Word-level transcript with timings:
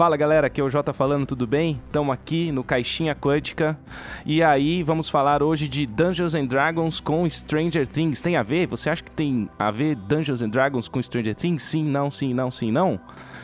Fala 0.00 0.16
galera, 0.16 0.46
aqui 0.46 0.62
é 0.62 0.64
o 0.64 0.70
Jota 0.70 0.94
falando, 0.94 1.26
tudo 1.26 1.46
bem? 1.46 1.78
Estamos 1.84 2.14
aqui 2.14 2.50
no 2.50 2.64
Caixinha 2.64 3.14
Quântica 3.14 3.78
e 4.24 4.42
aí 4.42 4.82
vamos 4.82 5.10
falar 5.10 5.42
hoje 5.42 5.68
de 5.68 5.84
Dungeons 5.84 6.34
and 6.34 6.46
Dragons 6.46 7.00
com 7.00 7.28
Stranger 7.28 7.86
Things. 7.86 8.22
Tem 8.22 8.34
a 8.34 8.42
ver? 8.42 8.66
Você 8.68 8.88
acha 8.88 9.04
que 9.04 9.10
tem 9.10 9.46
a 9.58 9.70
ver 9.70 9.96
Dungeons 9.96 10.40
and 10.40 10.48
Dragons 10.48 10.88
com 10.88 11.02
Stranger 11.02 11.34
Things? 11.34 11.62
Sim, 11.64 11.84
não, 11.84 12.10
sim, 12.10 12.32
não, 12.32 12.50
sim, 12.50 12.72
não? 12.72 12.98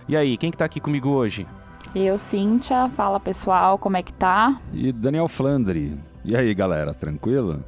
E 0.08 0.16
aí, 0.16 0.38
quem 0.38 0.50
que 0.50 0.56
tá 0.56 0.64
aqui 0.64 0.80
comigo 0.80 1.10
hoje? 1.10 1.46
Eu, 1.94 2.16
Cíntia, 2.16 2.88
fala 2.96 3.20
pessoal, 3.20 3.78
como 3.78 3.98
é 3.98 4.02
que 4.02 4.14
tá? 4.14 4.58
E 4.72 4.92
Daniel 4.92 5.28
Flandre. 5.28 6.00
E 6.24 6.34
aí 6.34 6.54
galera, 6.54 6.94
tranquilo? 6.94 7.62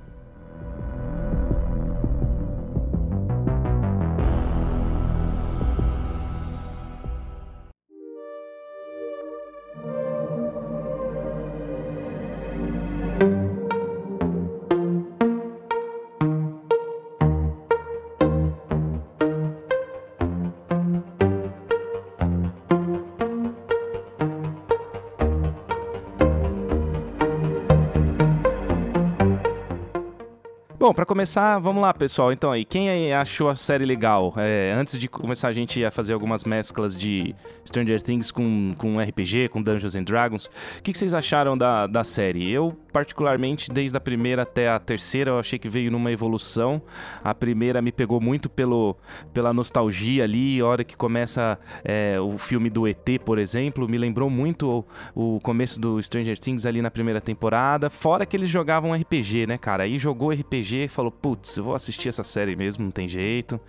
Começar, 31.18 31.58
vamos 31.58 31.82
lá, 31.82 31.92
pessoal. 31.92 32.32
Então 32.32 32.52
aí, 32.52 32.64
quem 32.64 33.12
achou 33.12 33.48
a 33.48 33.56
série 33.56 33.84
legal? 33.84 34.32
É, 34.36 34.72
antes 34.78 34.96
de 34.96 35.08
começar 35.08 35.48
a 35.48 35.52
gente 35.52 35.84
a 35.84 35.90
fazer 35.90 36.12
algumas 36.12 36.44
mesclas 36.44 36.96
de 36.96 37.34
Stranger 37.66 38.00
Things 38.00 38.30
com, 38.30 38.72
com 38.78 39.00
RPG, 39.00 39.48
com 39.48 39.60
Dungeons 39.60 39.96
and 39.96 40.04
Dragons, 40.04 40.46
o 40.78 40.82
que, 40.82 40.92
que 40.92 40.98
vocês 40.98 41.12
acharam 41.12 41.58
da, 41.58 41.88
da 41.88 42.04
série? 42.04 42.48
Eu, 42.48 42.78
particularmente, 42.92 43.70
desde 43.70 43.96
a 43.96 44.00
primeira 44.00 44.42
até 44.42 44.68
a 44.68 44.78
terceira, 44.78 45.30
eu 45.30 45.38
achei 45.38 45.58
que 45.58 45.68
veio 45.68 45.90
numa 45.90 46.10
evolução. 46.10 46.82
A 47.22 47.34
primeira 47.34 47.82
me 47.82 47.92
pegou 47.92 48.20
muito 48.20 48.48
pelo, 48.48 48.96
pela 49.32 49.52
nostalgia 49.52 50.24
ali, 50.24 50.60
a 50.60 50.66
hora 50.66 50.84
que 50.84 50.96
começa 50.96 51.58
é, 51.84 52.18
o 52.20 52.38
filme 52.38 52.70
do 52.70 52.86
ET, 52.86 53.06
por 53.24 53.38
exemplo, 53.38 53.88
me 53.88 53.98
lembrou 53.98 54.30
muito 54.30 54.84
o, 55.14 55.36
o 55.36 55.40
começo 55.40 55.80
do 55.80 56.02
Stranger 56.02 56.38
Things 56.38 56.66
ali 56.66 56.82
na 56.82 56.90
primeira 56.90 57.20
temporada. 57.20 57.90
Fora 57.90 58.24
que 58.26 58.36
eles 58.36 58.48
jogavam 58.48 58.94
RPG, 58.94 59.46
né, 59.46 59.58
cara? 59.58 59.84
Aí 59.84 59.98
jogou 59.98 60.30
RPG 60.30 60.84
e 60.84 60.88
falou: 60.88 61.10
putz, 61.10 61.56
eu 61.56 61.64
vou 61.64 61.74
assistir 61.74 62.08
essa 62.08 62.22
série 62.22 62.56
mesmo, 62.56 62.84
não 62.84 62.90
tem 62.90 63.08
jeito. 63.08 63.60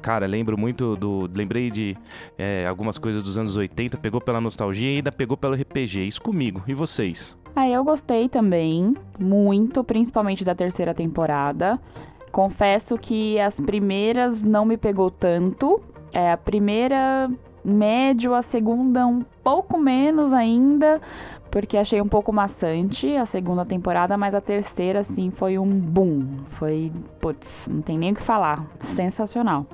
Cara, 0.00 0.26
lembro 0.26 0.56
muito 0.56 0.96
do. 0.96 1.28
Lembrei 1.34 1.70
de 1.70 1.96
é, 2.38 2.66
algumas 2.66 2.96
coisas 2.96 3.22
dos 3.22 3.36
anos 3.36 3.56
80, 3.56 3.98
pegou 3.98 4.20
pela 4.20 4.40
nostalgia 4.40 4.90
e 4.90 4.96
ainda 4.96 5.12
pegou 5.12 5.36
pelo 5.36 5.54
RPG. 5.54 6.06
Isso 6.06 6.22
comigo. 6.22 6.62
E 6.66 6.72
vocês? 6.72 7.36
Ah, 7.54 7.68
eu 7.68 7.82
gostei 7.84 8.28
também, 8.28 8.94
muito, 9.18 9.82
principalmente 9.82 10.44
da 10.44 10.54
terceira 10.54 10.94
temporada. 10.94 11.78
Confesso 12.30 12.96
que 12.96 13.38
as 13.40 13.58
primeiras 13.58 14.44
não 14.44 14.64
me 14.64 14.76
pegou 14.76 15.10
tanto. 15.10 15.80
É, 16.12 16.32
a 16.32 16.36
primeira 16.36 17.28
médio, 17.64 18.34
a 18.34 18.42
segunda 18.42 19.06
um 19.06 19.22
pouco 19.42 19.78
menos 19.78 20.32
ainda, 20.32 21.00
porque 21.50 21.76
achei 21.76 22.00
um 22.00 22.08
pouco 22.08 22.32
maçante 22.32 23.14
a 23.16 23.26
segunda 23.26 23.64
temporada, 23.64 24.16
mas 24.16 24.34
a 24.34 24.40
terceira, 24.40 25.00
assim, 25.00 25.30
foi 25.30 25.58
um 25.58 25.68
boom. 25.68 26.38
Foi, 26.48 26.92
putz, 27.20 27.68
não 27.68 27.82
tem 27.82 27.98
nem 27.98 28.12
o 28.12 28.14
que 28.14 28.22
falar. 28.22 28.64
Sensacional. 28.80 29.66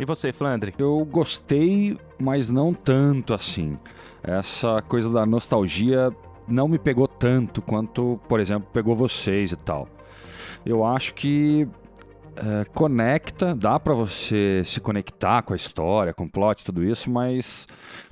E 0.00 0.04
você, 0.04 0.32
Flandre? 0.32 0.74
Eu 0.78 1.04
gostei, 1.10 1.98
mas 2.20 2.50
não 2.50 2.72
tanto 2.72 3.34
assim. 3.34 3.76
Essa 4.22 4.80
coisa 4.82 5.10
da 5.10 5.26
nostalgia 5.26 6.12
não 6.48 6.68
me 6.68 6.78
pegou 6.78 7.06
tanto 7.06 7.60
quanto, 7.62 8.20
por 8.28 8.40
exemplo, 8.40 8.68
pegou 8.72 8.94
vocês 8.94 9.52
e 9.52 9.56
tal. 9.56 9.88
Eu 10.64 10.84
acho 10.84 11.14
que 11.14 11.68
é, 12.36 12.64
conecta, 12.66 13.54
dá 13.54 13.80
para 13.80 13.94
você 13.94 14.62
se 14.64 14.80
conectar 14.80 15.42
com 15.42 15.52
a 15.52 15.56
história, 15.56 16.14
com 16.14 16.24
o 16.24 16.30
plot, 16.30 16.64
tudo 16.64 16.84
isso, 16.84 17.10
mas 17.10 17.66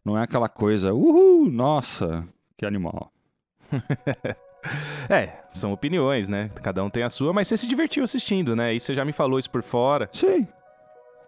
não 0.05 0.19
é 0.19 0.23
aquela 0.23 0.49
coisa, 0.49 0.93
uhul, 0.93 1.51
nossa, 1.51 2.27
que 2.57 2.67
animal. 2.67 3.13
é, 5.09 5.45
são 5.51 5.73
opiniões, 5.73 6.29
né? 6.29 6.51
Cada 6.63 6.83
um 6.83 6.91
tem 6.91 7.03
a 7.03 7.11
sua, 7.11 7.33
mas 7.33 7.47
você 7.47 7.57
se 7.57 7.69
divertiu 7.69 8.03
assistindo, 8.03 8.57
né? 8.57 8.75
E 8.75 8.81
você 8.81 8.95
já 8.95 9.05
me 9.05 9.13
falou 9.13 9.39
isso 9.39 9.51
por 9.51 9.63
fora. 9.63 10.09
Sim. 10.13 10.47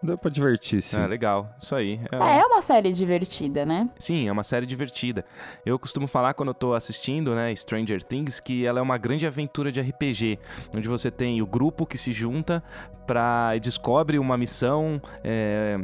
Deu 0.01 0.17
pra 0.17 0.31
divertir, 0.31 0.81
sim. 0.81 0.97
Ah, 0.97 1.05
legal. 1.05 1.49
Isso 1.61 1.75
aí. 1.75 1.99
É... 2.11 2.39
é 2.39 2.45
uma 2.45 2.61
série 2.61 2.93
divertida, 2.93 3.65
né? 3.65 3.89
Sim, 3.99 4.27
é 4.27 4.31
uma 4.31 4.43
série 4.43 4.65
divertida. 4.65 5.25
Eu 5.65 5.77
costumo 5.77 6.07
falar 6.07 6.33
quando 6.33 6.49
eu 6.49 6.53
tô 6.53 6.73
assistindo, 6.73 7.35
né, 7.35 7.53
Stranger 7.53 8.01
Things, 8.01 8.39
que 8.39 8.65
ela 8.65 8.79
é 8.79 8.81
uma 8.81 8.97
grande 8.97 9.27
aventura 9.27 9.71
de 9.71 9.81
RPG, 9.81 10.39
onde 10.73 10.87
você 10.87 11.11
tem 11.11 11.41
o 11.41 11.45
grupo 11.45 11.85
que 11.85 11.97
se 11.97 12.13
junta 12.13 12.63
pra... 13.05 13.57
descobre 13.57 14.17
uma 14.17 14.37
missão, 14.37 15.01
é 15.23 15.79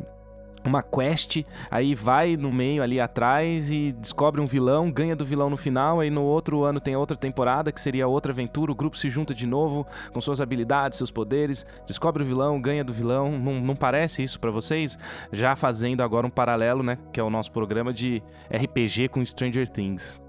uma 0.65 0.81
quest, 0.81 1.43
aí 1.69 1.93
vai 1.93 2.35
no 2.35 2.51
meio 2.51 2.81
ali 2.81 2.99
atrás 2.99 3.71
e 3.71 3.91
descobre 3.91 4.41
um 4.41 4.45
vilão, 4.45 4.91
ganha 4.91 5.15
do 5.15 5.25
vilão 5.25 5.49
no 5.49 5.57
final, 5.57 5.99
aí 5.99 6.09
no 6.09 6.23
outro 6.23 6.63
ano 6.63 6.79
tem 6.79 6.95
outra 6.95 7.15
temporada 7.15 7.71
que 7.71 7.79
seria 7.79 8.07
outra 8.07 8.31
aventura, 8.31 8.71
o 8.71 8.75
grupo 8.75 8.97
se 8.97 9.09
junta 9.09 9.33
de 9.33 9.45
novo 9.45 9.85
com 10.11 10.19
suas 10.19 10.41
habilidades, 10.41 10.97
seus 10.97 11.11
poderes, 11.11 11.65
descobre 11.85 12.23
o 12.23 12.25
vilão, 12.25 12.59
ganha 12.59 12.83
do 12.83 12.93
vilão. 12.93 13.37
Não, 13.37 13.59
não 13.59 13.75
parece 13.75 14.23
isso 14.23 14.39
para 14.39 14.51
vocês? 14.51 14.97
Já 15.31 15.55
fazendo 15.55 16.01
agora 16.01 16.25
um 16.25 16.29
paralelo, 16.29 16.83
né, 16.83 16.97
que 17.11 17.19
é 17.19 17.23
o 17.23 17.29
nosso 17.29 17.51
programa 17.51 17.93
de 17.93 18.21
RPG 18.51 19.09
com 19.09 19.23
Stranger 19.23 19.69
Things. 19.69 20.21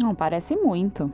Não, 0.00 0.14
parece 0.14 0.56
muito. 0.56 1.12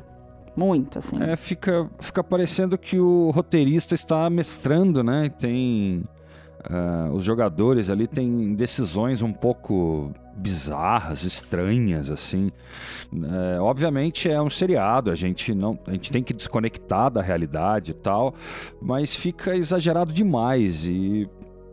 Muito, 0.56 0.98
assim. 0.98 1.22
É, 1.22 1.36
fica, 1.36 1.90
fica 1.98 2.24
parecendo 2.24 2.78
que 2.78 2.98
o 2.98 3.30
roteirista 3.30 3.94
está 3.94 4.30
mestrando, 4.30 5.04
né? 5.04 5.28
Tem 5.28 6.02
Uh, 6.68 7.12
os 7.12 7.24
jogadores 7.24 7.90
ali 7.90 8.06
têm 8.06 8.54
decisões 8.54 9.22
um 9.22 9.32
pouco 9.32 10.12
bizarras, 10.36 11.22
estranhas, 11.22 12.10
assim. 12.10 12.50
Uh, 13.12 13.60
obviamente 13.60 14.28
é 14.28 14.40
um 14.40 14.50
seriado, 14.50 15.10
a 15.10 15.14
gente 15.14 15.54
não, 15.54 15.78
a 15.86 15.92
gente 15.92 16.10
tem 16.10 16.22
que 16.22 16.34
desconectar 16.34 17.10
da 17.10 17.22
realidade 17.22 17.92
e 17.92 17.94
tal, 17.94 18.34
mas 18.80 19.14
fica 19.14 19.56
exagerado 19.56 20.12
demais 20.12 20.88
e 20.88 21.28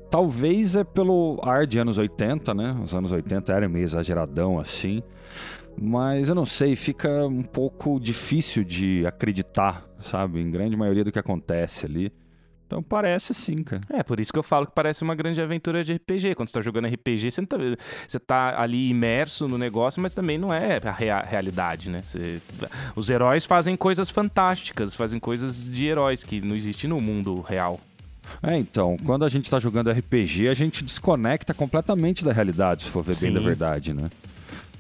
talvez 0.10 0.76
é 0.76 0.84
pelo 0.84 1.40
ar 1.42 1.66
de 1.66 1.80
anos 1.80 1.98
80, 1.98 2.54
né? 2.54 2.80
Os 2.84 2.94
anos 2.94 3.12
80 3.12 3.52
era 3.52 3.68
meio 3.68 3.84
exageradão 3.84 4.60
assim. 4.60 5.02
Mas 5.76 6.30
eu 6.30 6.36
não 6.36 6.46
sei, 6.46 6.76
fica 6.76 7.26
um 7.26 7.42
pouco 7.42 8.00
difícil 8.00 8.64
de 8.64 9.06
acreditar, 9.08 9.84
sabe? 10.00 10.40
Em 10.40 10.52
grande 10.52 10.78
maioria 10.78 11.04
do 11.04 11.12
que 11.12 11.18
acontece 11.18 11.88
ali. 11.88 12.12
Então 12.74 12.82
parece 12.82 13.36
sim, 13.36 13.64
cara. 13.64 13.84
É, 13.88 14.02
por 14.02 14.20
isso 14.20 14.34
que 14.34 14.40
eu 14.40 14.44
falo 14.44 14.66
que 14.66 14.72
parece 14.74 15.04
uma 15.04 15.14
grande 15.14 15.40
aventura 15.40 15.84
de 15.84 15.94
RPG. 15.94 16.34
Quando 16.34 16.50
você 16.50 16.56
tá 16.56 16.62
jogando 16.62 16.88
RPG, 16.88 17.30
você, 17.30 17.46
tá, 17.46 17.58
você 18.08 18.20
tá 18.20 18.60
ali 18.60 18.90
imerso 18.90 19.48
no 19.48 19.60
negócio, 19.60 20.02
mas 20.02 20.16
também 20.16 20.40
não 20.40 20.52
é 20.52 20.80
a 20.84 20.92
rea 20.92 21.20
realidade, 21.22 21.92
né? 21.92 22.00
Você, 22.04 22.42
os 22.96 23.12
heróis 23.12 23.46
fazem 23.46 23.76
coisas 23.76 24.10
fantásticas, 24.10 24.96
fazem 24.96 25.20
coisas 25.20 25.70
de 25.70 25.86
heróis 25.86 26.24
que 26.24 26.42
não 26.42 26.56
existem 26.56 26.90
no 26.90 27.00
mundo 27.00 27.42
real. 27.42 27.80
É, 28.42 28.58
então, 28.58 28.98
quando 29.06 29.24
a 29.24 29.30
gente 29.30 29.50
tá 29.50 29.60
jogando 29.60 29.92
RPG, 29.92 30.48
a 30.48 30.54
gente 30.54 30.84
desconecta 30.84 31.54
completamente 31.54 32.26
da 32.26 32.34
realidade, 32.34 32.84
se 32.84 32.90
for 32.90 33.04
ver 33.04 33.14
Sim. 33.14 33.26
bem 33.26 33.34
da 33.36 33.40
verdade, 33.42 33.94
né? 33.94 34.10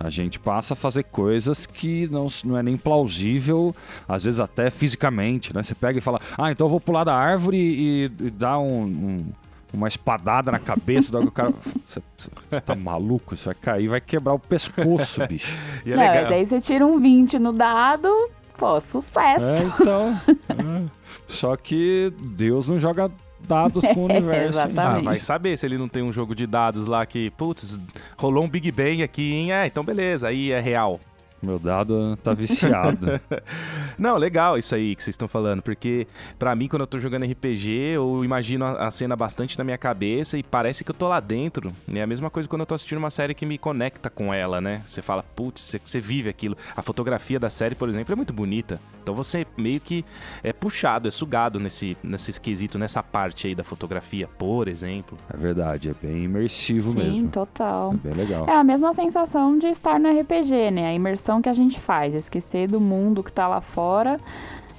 A 0.03 0.09
gente 0.09 0.37
passa 0.37 0.73
a 0.73 0.75
fazer 0.75 1.03
coisas 1.03 1.65
que 1.65 2.07
não, 2.11 2.27
não 2.43 2.57
é 2.57 2.61
nem 2.61 2.75
plausível, 2.75 3.73
às 4.05 4.25
vezes 4.25 4.39
até 4.39 4.69
fisicamente, 4.69 5.55
né? 5.55 5.63
Você 5.63 5.73
pega 5.73 5.97
e 5.97 6.01
fala, 6.01 6.19
ah, 6.37 6.51
então 6.51 6.67
eu 6.67 6.69
vou 6.69 6.81
pular 6.81 7.05
da 7.05 7.15
árvore 7.15 7.57
e, 7.57 8.11
e 8.19 8.29
dar 8.29 8.59
um, 8.59 8.83
um, 8.83 9.25
uma 9.73 9.87
espadada 9.87 10.51
na 10.51 10.59
cabeça 10.59 11.09
do 11.11 11.31
cara. 11.31 11.53
Você, 11.87 12.01
você 12.49 12.61
tá 12.61 12.75
maluco? 12.75 13.35
Você 13.35 13.45
vai 13.45 13.55
cair, 13.55 13.87
vai 13.87 14.01
quebrar 14.01 14.33
o 14.33 14.39
pescoço, 14.39 15.21
bicho. 15.27 15.57
e 15.85 15.91
é 15.91 15.95
não, 15.95 16.03
legal. 16.03 16.29
daí 16.29 16.45
você 16.45 16.59
tira 16.59 16.85
um 16.85 16.99
20 16.99 17.37
no 17.37 17.53
dado, 17.53 18.09
pô, 18.57 18.79
sucesso. 18.81 19.45
É, 19.45 19.59
então. 19.61 20.19
é. 20.49 20.89
Só 21.27 21.55
que 21.55 22.11
Deus 22.19 22.67
não 22.67 22.79
joga 22.79 23.11
dados 23.47 23.83
com 23.93 24.01
o 24.01 24.05
universo. 24.11 24.59
ah, 24.59 25.01
vai 25.01 25.19
saber 25.19 25.57
se 25.57 25.65
ele 25.65 25.77
não 25.77 25.87
tem 25.87 26.03
um 26.03 26.11
jogo 26.11 26.35
de 26.35 26.47
dados 26.47 26.87
lá 26.87 27.05
que, 27.05 27.29
putz, 27.31 27.79
rolou 28.17 28.43
um 28.43 28.49
Big 28.49 28.71
Bang 28.71 29.03
aqui, 29.03 29.33
hein? 29.33 29.53
É, 29.53 29.67
então 29.67 29.83
beleza, 29.83 30.27
aí 30.27 30.51
é 30.51 30.59
real. 30.59 30.99
Meu 31.43 31.59
dado 31.59 32.15
tá 32.17 32.33
viciado. 32.33 33.19
Não, 33.99 34.15
legal 34.15 34.57
isso 34.57 34.73
aí 34.73 34.95
que 34.95 35.03
vocês 35.03 35.13
estão 35.13 35.27
falando, 35.27 35.61
porque 35.61 36.07
para 36.39 36.55
mim, 36.55 36.67
quando 36.69 36.81
eu 36.81 36.87
tô 36.87 36.97
jogando 36.97 37.25
RPG, 37.25 37.69
eu 37.69 38.23
imagino 38.23 38.65
a 38.65 38.89
cena 38.89 39.15
bastante 39.15 39.57
na 39.57 39.63
minha 39.63 39.77
cabeça 39.77 40.37
e 40.37 40.43
parece 40.43 40.83
que 40.83 40.91
eu 40.91 40.95
tô 40.95 41.07
lá 41.07 41.19
dentro. 41.19 41.73
É 41.93 42.01
a 42.01 42.07
mesma 42.07 42.29
coisa 42.29 42.47
quando 42.47 42.61
eu 42.61 42.65
tô 42.65 42.75
assistindo 42.75 42.97
uma 42.97 43.09
série 43.09 43.33
que 43.33 43.45
me 43.45 43.57
conecta 43.57 44.09
com 44.09 44.33
ela, 44.33 44.61
né? 44.61 44.81
Você 44.85 45.01
fala, 45.01 45.21
putz, 45.21 45.75
você, 45.83 45.99
vive 45.99 46.29
aquilo. 46.29 46.55
A 46.75 46.81
fotografia 46.81 47.39
da 47.39 47.49
série, 47.49 47.75
por 47.75 47.89
exemplo, 47.89 48.13
é 48.13 48.15
muito 48.15 48.33
bonita. 48.33 48.79
Então 49.01 49.13
você 49.13 49.45
meio 49.57 49.81
que 49.81 50.05
é 50.41 50.53
puxado, 50.53 51.09
é 51.09 51.11
sugado 51.11 51.59
nesse, 51.59 51.97
nesse 52.01 52.39
quesito, 52.39 52.79
nessa 52.79 53.03
parte 53.03 53.47
aí 53.47 53.55
da 53.55 53.63
fotografia, 53.63 54.27
por 54.27 54.69
exemplo. 54.69 55.17
É 55.31 55.35
verdade, 55.35 55.89
é 55.89 55.93
bem 55.93 56.23
imersivo 56.23 56.93
Sim, 56.93 56.97
mesmo. 56.97 57.29
total. 57.29 57.93
É 57.93 57.97
bem 57.97 58.13
legal. 58.13 58.47
É 58.47 58.55
a 58.55 58.63
mesma 58.63 58.93
sensação 58.93 59.57
de 59.57 59.67
estar 59.67 59.99
no 59.99 60.09
RPG, 60.09 60.71
né? 60.71 60.87
A 60.87 60.93
imersão 60.93 61.32
que 61.41 61.49
a 61.49 61.53
gente 61.53 61.79
faz, 61.79 62.13
esquecer 62.13 62.67
do 62.67 62.79
mundo 62.79 63.23
que 63.23 63.31
tá 63.31 63.47
lá 63.47 63.61
fora 63.61 64.19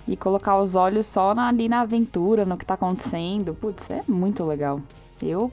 e 0.07 0.17
colocar 0.17 0.59
os 0.61 0.75
olhos 0.75 1.07
só 1.07 1.35
na- 1.35 1.49
ali 1.49 1.69
na 1.69 1.81
aventura, 1.81 2.45
no 2.45 2.57
que 2.57 2.65
tá 2.67 2.75
acontecendo. 2.75 3.55
Putz, 3.55 3.89
é 3.91 4.03
muito 4.07 4.45
legal. 4.45 4.81
Eu, 5.23 5.51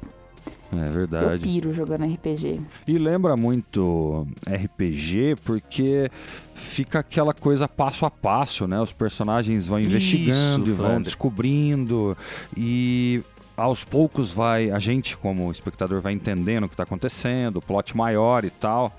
É 0.73 0.87
eu 0.87 0.91
verdade. 0.91 1.43
piro 1.43 1.73
jogando 1.73 2.03
RPG. 2.05 2.59
E 2.87 2.97
lembra 2.97 3.37
muito 3.37 4.27
RPG 4.45 5.37
porque 5.45 6.09
fica 6.53 6.99
aquela 6.99 7.33
coisa 7.33 7.67
passo 7.67 8.05
a 8.05 8.11
passo, 8.11 8.67
né? 8.67 8.79
Os 8.81 8.91
personagens 8.91 9.65
vão 9.65 9.79
investigando 9.79 10.63
Isso, 10.63 10.71
e 10.71 10.73
vão 10.73 11.01
descobrindo 11.01 12.17
e 12.57 13.23
aos 13.61 13.83
poucos 13.83 14.31
vai 14.33 14.69
a 14.71 14.79
gente 14.79 15.15
como 15.17 15.51
espectador 15.51 16.01
vai 16.01 16.13
entendendo 16.13 16.63
o 16.65 16.67
que 16.67 16.73
está 16.73 16.83
acontecendo, 16.83 17.57
o 17.57 17.61
plot 17.61 17.95
maior 17.95 18.43
e 18.45 18.49
tal. 18.49 18.95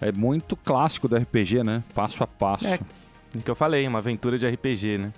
É 0.00 0.12
muito 0.12 0.56
clássico 0.56 1.08
do 1.08 1.16
RPG, 1.16 1.62
né? 1.64 1.82
Passo 1.94 2.22
a 2.22 2.26
passo. 2.26 2.66
É. 2.66 2.78
O 3.36 3.40
que 3.42 3.50
eu 3.50 3.54
falei, 3.56 3.86
uma 3.88 3.98
aventura 3.98 4.38
de 4.38 4.46
RPG, 4.46 4.98
né? 4.98 5.12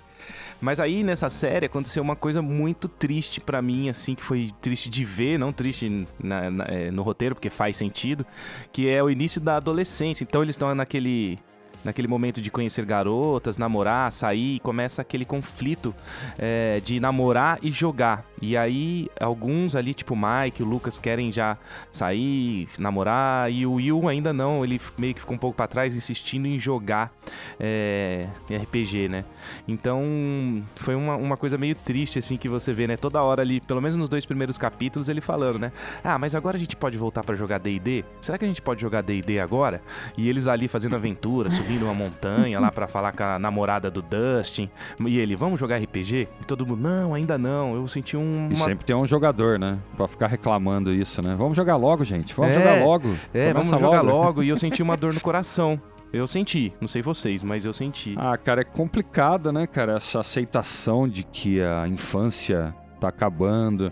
Mas 0.59 0.79
aí 0.79 1.03
nessa 1.03 1.29
série 1.29 1.67
aconteceu 1.67 2.01
uma 2.01 2.15
coisa 2.15 2.41
muito 2.41 2.87
triste 2.87 3.39
pra 3.39 3.61
mim, 3.61 3.89
assim, 3.89 4.15
que 4.15 4.23
foi 4.23 4.51
triste 4.59 4.89
de 4.89 5.05
ver, 5.05 5.37
não 5.37 5.53
triste 5.53 6.07
na- 6.19 6.49
na- 6.49 6.65
é, 6.65 6.89
no 6.89 7.03
roteiro, 7.03 7.35
porque 7.35 7.49
faz 7.51 7.77
sentido, 7.77 8.25
que 8.73 8.89
é 8.89 9.01
o 9.03 9.09
início 9.09 9.39
da 9.39 9.57
adolescência. 9.57 10.23
Então 10.23 10.41
eles 10.41 10.53
estão 10.55 10.73
naquele. 10.73 11.37
Naquele 11.83 12.07
momento 12.07 12.41
de 12.41 12.51
conhecer 12.51 12.85
garotas, 12.85 13.57
namorar, 13.57 14.11
sair, 14.11 14.55
e 14.55 14.59
começa 14.59 15.01
aquele 15.01 15.25
conflito 15.25 15.93
é, 16.37 16.81
de 16.83 16.99
namorar 16.99 17.59
e 17.61 17.71
jogar. 17.71 18.25
E 18.41 18.55
aí, 18.55 19.09
alguns 19.19 19.75
ali, 19.75 19.93
tipo 19.93 20.13
o 20.13 20.17
Mike, 20.17 20.61
o 20.61 20.65
Lucas, 20.65 20.99
querem 20.99 21.31
já 21.31 21.57
sair, 21.91 22.67
namorar, 22.77 23.51
e 23.51 23.65
o 23.65 23.73
Will 23.73 24.07
ainda 24.07 24.31
não, 24.33 24.63
ele 24.63 24.79
meio 24.97 25.13
que 25.13 25.19
ficou 25.19 25.35
um 25.35 25.39
pouco 25.39 25.55
pra 25.57 25.67
trás, 25.67 25.95
insistindo 25.95 26.47
em 26.47 26.59
jogar 26.59 27.11
é, 27.59 28.27
RPG, 28.49 29.07
né? 29.09 29.25
Então, 29.67 30.63
foi 30.75 30.95
uma, 30.95 31.15
uma 31.15 31.37
coisa 31.37 31.57
meio 31.57 31.75
triste, 31.75 32.19
assim, 32.19 32.37
que 32.37 32.49
você 32.49 32.73
vê, 32.73 32.87
né? 32.87 32.97
Toda 32.97 33.21
hora 33.21 33.41
ali, 33.41 33.59
pelo 33.61 33.81
menos 33.81 33.97
nos 33.97 34.09
dois 34.09 34.25
primeiros 34.25 34.57
capítulos, 34.57 35.09
ele 35.09 35.21
falando, 35.21 35.59
né? 35.59 35.71
Ah, 36.03 36.17
mas 36.17 36.35
agora 36.35 36.57
a 36.57 36.59
gente 36.59 36.75
pode 36.75 36.97
voltar 36.97 37.23
pra 37.23 37.35
jogar 37.35 37.59
D&D? 37.59 38.03
Será 38.21 38.37
que 38.37 38.45
a 38.45 38.47
gente 38.47 38.61
pode 38.61 38.81
jogar 38.81 39.01
D&D 39.01 39.39
agora? 39.39 39.81
E 40.17 40.29
eles 40.29 40.47
ali 40.47 40.67
fazendo 40.67 40.95
aventura, 40.95 41.49
subindo 41.67 41.83
uma 41.83 41.93
montanha 41.93 42.59
lá 42.61 42.71
pra 42.71 42.87
falar 42.87 43.11
com 43.11 43.23
a 43.23 43.37
namorada 43.37 43.91
do 43.91 44.01
Dustin. 44.01 44.69
E 45.05 45.19
ele, 45.19 45.35
vamos 45.35 45.59
jogar 45.59 45.77
RPG? 45.77 46.27
E 46.41 46.45
todo 46.45 46.65
mundo, 46.65 46.81
não, 46.81 47.13
ainda 47.13 47.37
não. 47.37 47.75
Eu 47.75 47.85
senti 47.89 48.15
um... 48.15 48.47
E 48.49 48.55
sempre 48.55 48.85
tem 48.85 48.95
um 48.95 49.05
jogador, 49.05 49.59
né? 49.59 49.77
Pra 49.97 50.07
ficar 50.07 50.27
reclamando 50.27 50.93
isso, 50.93 51.21
né? 51.21 51.35
Vamos 51.37 51.57
jogar 51.57 51.75
logo, 51.75 52.05
gente. 52.05 52.33
Vamos 52.33 52.55
É, 52.55 52.59
jogar 52.59 52.83
logo. 52.85 53.09
É, 53.33 53.51
Começa 53.51 53.69
vamos 53.71 53.85
jogar 53.85 54.01
logo. 54.01 54.41
E 54.43 54.49
eu 54.49 54.55
senti 54.55 54.81
uma 54.81 54.95
dor 54.97 55.13
no 55.13 55.19
coração. 55.19 55.79
Eu 56.13 56.25
senti, 56.25 56.71
não 56.79 56.87
sei 56.87 57.01
vocês, 57.01 57.43
mas 57.43 57.65
eu 57.65 57.73
senti. 57.73 58.15
Ah, 58.17 58.37
cara, 58.37 58.61
é 58.61 58.63
complicado, 58.63 59.51
né, 59.51 59.67
cara? 59.67 59.97
Essa 59.97 60.21
aceitação 60.21 61.05
de 61.05 61.25
que 61.25 61.61
a 61.61 61.85
infância 61.85 62.73
tá 62.97 63.09
acabando. 63.09 63.91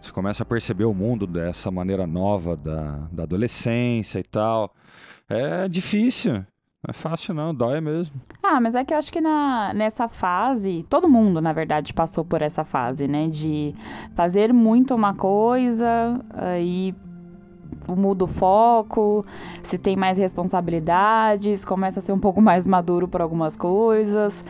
Você 0.00 0.10
começa 0.10 0.42
a 0.42 0.46
perceber 0.46 0.86
o 0.86 0.92
mundo 0.92 1.24
dessa 1.24 1.70
maneira 1.70 2.04
nova 2.04 2.56
da, 2.56 3.06
da 3.12 3.22
adolescência 3.22 4.18
e 4.18 4.24
tal. 4.24 4.74
É 5.30 5.68
difícil. 5.68 6.44
Não 6.84 6.90
é 6.90 6.92
fácil, 6.92 7.32
não. 7.32 7.54
Dói 7.54 7.80
mesmo. 7.80 8.20
Ah, 8.42 8.60
mas 8.60 8.74
é 8.74 8.84
que 8.84 8.92
eu 8.92 8.98
acho 8.98 9.12
que 9.12 9.20
na, 9.20 9.72
nessa 9.72 10.08
fase, 10.08 10.84
todo 10.90 11.08
mundo, 11.08 11.40
na 11.40 11.52
verdade, 11.52 11.92
passou 11.92 12.24
por 12.24 12.42
essa 12.42 12.64
fase, 12.64 13.06
né? 13.06 13.28
De 13.28 13.72
fazer 14.16 14.52
muito 14.52 14.92
uma 14.92 15.14
coisa, 15.14 16.20
aí 16.34 16.92
muda 17.86 18.24
o 18.24 18.26
foco, 18.26 19.24
se 19.62 19.78
tem 19.78 19.96
mais 19.96 20.18
responsabilidades, 20.18 21.64
começa 21.64 22.00
a 22.00 22.02
ser 22.02 22.12
um 22.12 22.18
pouco 22.18 22.40
mais 22.42 22.66
maduro 22.66 23.06
por 23.06 23.22
algumas 23.22 23.56
coisas. 23.56 24.44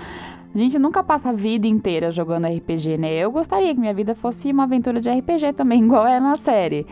A 0.54 0.58
gente 0.58 0.78
nunca 0.78 1.02
passa 1.02 1.30
a 1.30 1.32
vida 1.34 1.66
inteira 1.66 2.10
jogando 2.10 2.46
RPG, 2.46 2.96
né? 2.96 3.12
Eu 3.12 3.30
gostaria 3.30 3.74
que 3.74 3.80
minha 3.80 3.94
vida 3.94 4.14
fosse 4.14 4.50
uma 4.50 4.64
aventura 4.64 5.02
de 5.02 5.10
RPG 5.10 5.52
também, 5.52 5.84
igual 5.84 6.06
é 6.06 6.18
na 6.18 6.36
série. 6.36 6.86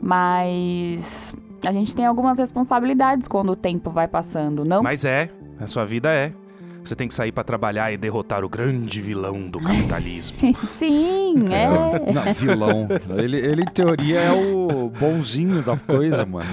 Mas 0.00 1.34
a 1.66 1.72
gente 1.72 1.94
tem 1.94 2.06
algumas 2.06 2.38
responsabilidades 2.38 3.26
quando 3.28 3.50
o 3.50 3.56
tempo 3.56 3.90
vai 3.90 4.06
passando. 4.08 4.64
Não 4.64 4.82
Mas 4.82 5.04
é, 5.04 5.30
a 5.58 5.66
sua 5.66 5.84
vida 5.84 6.12
é. 6.12 6.32
Você 6.88 6.96
tem 6.96 7.06
que 7.06 7.12
sair 7.12 7.32
pra 7.32 7.44
trabalhar 7.44 7.92
e 7.92 7.98
derrotar 7.98 8.42
o 8.42 8.48
grande 8.48 8.98
vilão 9.02 9.42
do 9.42 9.60
capitalismo. 9.60 10.56
Sim, 10.78 11.34
é. 11.52 11.68
Não, 12.10 12.32
vilão. 12.32 12.88
Ele, 13.14 13.36
ele, 13.36 13.60
em 13.60 13.66
teoria, 13.66 14.20
é 14.20 14.32
o 14.32 14.88
bonzinho 14.88 15.62
da 15.62 15.76
coisa, 15.76 16.24
mano. 16.24 16.48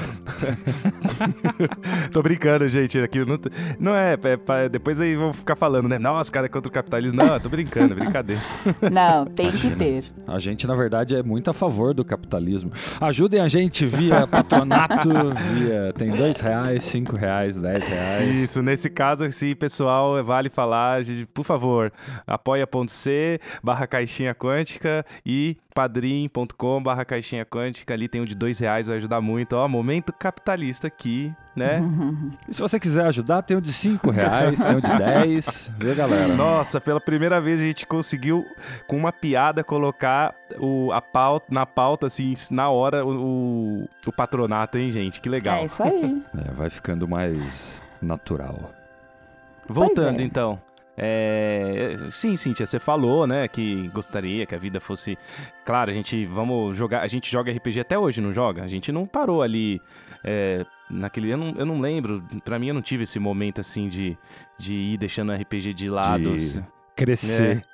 Tô 2.11 2.21
brincando, 2.21 2.67
gente. 2.67 2.99
Aqui 2.99 3.23
não, 3.23 3.39
não 3.79 3.95
é, 3.95 4.15
é 4.15 4.67
Depois 4.67 4.99
aí 4.99 5.15
vão 5.15 5.31
ficar 5.31 5.55
falando, 5.55 5.87
né? 5.87 5.97
Nossa, 5.97 6.29
cara 6.29 6.47
é 6.47 6.49
contra 6.49 6.67
o 6.67 6.71
capitalismo. 6.71 7.23
Não, 7.23 7.39
tô 7.39 7.47
brincando, 7.47 7.93
é 7.93 7.95
brincadeira. 7.95 8.41
Não, 8.91 9.25
tem 9.25 9.51
que 9.51 9.67
Imagina. 9.67 9.75
ter. 9.77 10.05
A 10.27 10.37
gente, 10.37 10.67
na 10.67 10.75
verdade, 10.75 11.15
é 11.15 11.23
muito 11.23 11.49
a 11.49 11.53
favor 11.53 11.93
do 11.93 12.03
capitalismo. 12.03 12.71
Ajudem 12.99 13.39
a 13.39 13.47
gente 13.47 13.85
via 13.85 14.27
patronato, 14.27 15.09
via... 15.53 15.93
Tem 15.93 16.11
dois 16.11 16.41
reais, 16.41 16.83
cinco 16.83 17.15
reais, 17.15 17.55
dez 17.55 17.87
reais. 17.87 18.41
Isso, 18.41 18.61
nesse 18.61 18.89
caso, 18.89 19.23
assim, 19.23 19.55
pessoal, 19.55 20.24
vale 20.25 20.49
falar, 20.49 21.03
gente, 21.03 21.25
por 21.27 21.45
favor, 21.45 21.91
apoia.c 22.25 23.39
barra 23.63 23.87
caixinha 23.87 24.33
quântica 24.33 25.05
e 25.25 25.57
padrim.com 25.73 26.81
barra 26.81 27.03
caixinha 27.03 27.45
quântica, 27.45 27.93
ali 27.93 28.07
tem 28.07 28.21
o 28.21 28.25
de 28.25 28.33
dois 28.33 28.57
reais, 28.59 28.87
vai 28.87 28.97
ajudar 28.97 29.19
muito. 29.19 29.53
Ó, 29.53 29.67
momento 29.67 30.13
capitalista 30.13 30.87
aqui, 30.87 31.33
né? 31.55 31.81
E 32.47 32.53
se 32.53 32.61
você 32.61 32.79
quiser 32.79 33.05
ajudar, 33.07 33.41
tem 33.41 33.57
o 33.57 33.61
de 33.61 33.73
cinco 33.73 34.11
reais, 34.11 34.63
tem 34.63 34.77
o 34.77 34.81
de 34.81 34.97
dez. 34.97 35.71
Vê, 35.77 35.93
galera? 35.95 36.33
Nossa, 36.33 36.79
pela 36.79 37.01
primeira 37.01 37.41
vez 37.41 37.59
a 37.59 37.63
gente 37.63 37.85
conseguiu, 37.85 38.45
com 38.87 38.95
uma 38.97 39.11
piada, 39.11 39.63
colocar 39.63 40.33
o, 40.59 40.91
a 40.91 41.01
pauta, 41.01 41.47
na 41.49 41.65
pauta, 41.65 42.07
assim, 42.07 42.33
na 42.51 42.69
hora, 42.69 43.05
o, 43.05 43.09
o, 43.09 43.89
o 44.07 44.11
patronato, 44.11 44.77
hein, 44.77 44.91
gente? 44.91 45.19
Que 45.19 45.27
legal. 45.27 45.57
É 45.57 45.65
isso 45.65 45.83
aí. 45.83 46.23
É, 46.35 46.51
vai 46.51 46.69
ficando 46.69 47.07
mais 47.07 47.81
natural. 48.01 48.71
Voltando, 49.67 50.21
é. 50.21 50.23
então. 50.23 50.61
É... 50.97 51.97
Sim, 52.09 52.35
Cíntia, 52.35 52.65
você 52.65 52.79
falou, 52.79 53.27
né, 53.27 53.47
que 53.47 53.89
gostaria 53.89 54.45
que 54.45 54.55
a 54.55 54.57
vida 54.57 54.79
fosse. 54.79 55.17
Claro, 55.65 55.91
a 55.91 55.93
gente 55.93 56.25
vamos 56.25 56.77
jogar. 56.77 57.01
A 57.01 57.07
gente 57.07 57.29
joga 57.29 57.51
RPG 57.51 57.81
até 57.81 57.97
hoje, 57.97 58.21
não 58.21 58.31
joga? 58.33 58.63
A 58.63 58.67
gente 58.67 58.91
não 58.91 59.05
parou 59.05 59.41
ali. 59.41 59.81
é, 60.23 60.65
Naquele. 60.89 61.31
Eu 61.31 61.37
não, 61.37 61.53
eu 61.57 61.65
não 61.65 61.81
lembro. 61.81 62.23
Pra 62.43 62.57
mim, 62.59 62.67
eu 62.67 62.73
não 62.73 62.81
tive 62.81 63.03
esse 63.03 63.19
momento 63.19 63.59
assim 63.59 63.89
de, 63.89 64.17
de 64.57 64.73
ir 64.75 64.97
deixando 64.97 65.31
o 65.31 65.35
RPG 65.35 65.73
de 65.73 65.89
lado. 65.89 66.37
De 66.37 66.63
Crescer. 66.95 67.65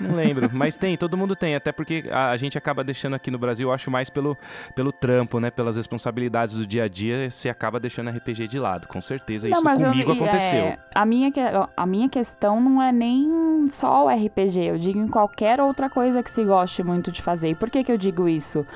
Não 0.00 0.14
lembro, 0.14 0.50
mas 0.52 0.76
tem, 0.76 0.96
todo 0.96 1.16
mundo 1.16 1.34
tem, 1.36 1.54
até 1.54 1.72
porque 1.72 2.04
a, 2.10 2.30
a 2.30 2.36
gente 2.36 2.56
acaba 2.56 2.82
deixando 2.84 3.14
aqui 3.14 3.30
no 3.30 3.38
Brasil, 3.38 3.68
eu 3.68 3.72
acho 3.74 3.90
mais 3.90 4.10
pelo, 4.10 4.36
pelo 4.74 4.92
trampo, 4.92 5.40
né? 5.40 5.50
Pelas 5.50 5.76
responsabilidades 5.76 6.56
do 6.56 6.66
dia 6.66 6.84
a 6.84 6.88
dia, 6.88 7.30
você 7.30 7.48
acaba 7.48 7.78
deixando 7.80 8.10
RPG 8.10 8.48
de 8.48 8.58
lado, 8.58 8.86
com 8.88 9.00
certeza. 9.00 9.48
Isso 9.48 9.62
Não, 9.62 9.72
eu- 9.72 9.78
comigo 9.90 10.12
e, 10.12 10.16
aconteceu. 10.16 10.58
é, 10.58 10.78
a, 10.94 11.04
minha, 11.04 11.30
a 11.76 11.86
minha 11.86 12.08
questão 12.08 12.60
não 12.60 12.82
é 12.82 12.92
nem 12.92 13.66
só 13.68 14.06
o 14.06 14.08
RPG, 14.08 14.60
eu 14.64 14.78
digo 14.78 14.98
em 14.98 15.08
qualquer 15.08 15.60
outra 15.60 15.88
coisa 15.90 16.22
que 16.22 16.30
se 16.30 16.44
goste 16.44 16.82
muito 16.82 17.10
de 17.12 17.22
fazer. 17.22 17.50
E 17.50 17.54
por 17.54 17.70
que, 17.70 17.84
que 17.84 17.92
eu 17.92 17.98
digo 17.98 18.28
isso? 18.28 18.66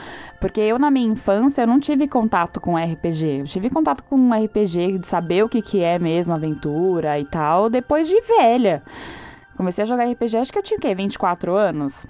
Porque 0.40 0.60
eu, 0.60 0.78
na 0.78 0.90
minha 0.90 1.06
infância, 1.12 1.62
eu 1.62 1.66
não 1.66 1.78
tive 1.78 2.08
contato 2.08 2.60
com 2.60 2.76
RPG. 2.76 3.40
Eu 3.40 3.44
tive 3.46 3.70
contato 3.70 4.02
com 4.02 4.32
RPG, 4.34 4.98
de 4.98 5.06
saber 5.06 5.44
o 5.44 5.48
que, 5.48 5.62
que 5.62 5.82
é 5.82 5.98
mesmo 5.98 6.34
aventura 6.34 7.18
e 7.18 7.24
tal, 7.24 7.70
depois 7.70 8.08
de 8.08 8.20
velha. 8.22 8.82
Comecei 9.56 9.82
a 9.84 9.86
jogar 9.86 10.04
RPG, 10.10 10.36
acho 10.36 10.52
que 10.52 10.58
eu 10.58 10.62
tinha 10.62 10.78
o 10.78 10.80
quê? 10.80 10.94
24 10.94 11.54
anos? 11.54 12.06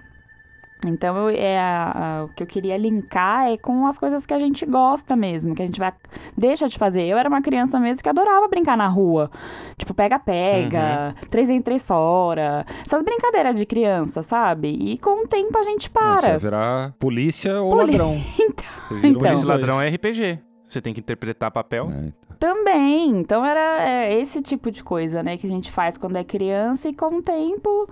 Então, 0.84 1.16
eu- 1.16 1.36
é, 1.36 1.58
a- 1.60 1.92
a- 1.94 2.24
o 2.24 2.28
que 2.30 2.42
eu 2.42 2.46
queria 2.46 2.76
linkar 2.76 3.46
é 3.52 3.56
com 3.56 3.86
as 3.86 3.96
coisas 3.98 4.26
que 4.26 4.34
a 4.34 4.38
gente 4.40 4.66
gosta 4.66 5.14
mesmo, 5.14 5.54
que 5.54 5.62
a 5.62 5.66
gente 5.66 5.78
vai 5.78 5.92
deixa 6.36 6.68
de 6.68 6.76
fazer. 6.76 7.02
Eu 7.04 7.16
era 7.16 7.28
uma 7.28 7.40
criança 7.40 7.78
mesmo 7.78 8.02
que 8.02 8.08
adorava 8.08 8.48
brincar 8.48 8.76
na 8.76 8.88
rua. 8.88 9.30
Tipo, 9.76 9.94
pega-pega, 9.94 11.14
três 11.30 11.48
em 11.48 11.62
três 11.62 11.86
fora. 11.86 12.66
Essas 12.84 13.00
brincadeiras 13.04 13.56
de 13.56 13.64
criança, 13.64 14.24
sabe? 14.24 14.68
E 14.70 14.98
com 14.98 15.24
o 15.24 15.28
tempo 15.28 15.56
a 15.56 15.62
gente 15.62 15.82
Você 15.84 15.88
para. 15.90 16.36
virar 16.38 16.92
polícia 16.98 17.60
ou 17.60 17.76
Poli- 17.76 17.92
ladrão. 17.92 18.14
Então, 18.40 18.64
Você 18.88 18.94
vira 18.94 19.08
Então. 19.08 19.20
Polícia 19.22 19.44
e 19.44 19.48
ladrão 19.48 19.80
é 19.80 19.88
RPG. 19.88 20.38
Você 20.68 20.80
tem 20.80 20.92
que 20.92 21.00
interpretar 21.00 21.50
papel. 21.52 21.84
É, 21.92 22.06
então. 22.06 22.31
Também. 22.42 23.08
Então 23.20 23.46
era 23.46 23.88
é, 23.88 24.20
esse 24.20 24.42
tipo 24.42 24.72
de 24.72 24.82
coisa, 24.82 25.22
né, 25.22 25.36
que 25.36 25.46
a 25.46 25.48
gente 25.48 25.70
faz 25.70 25.96
quando 25.96 26.16
é 26.16 26.24
criança 26.24 26.88
e 26.88 26.92
com 26.92 27.18
o 27.18 27.22
tempo. 27.22 27.88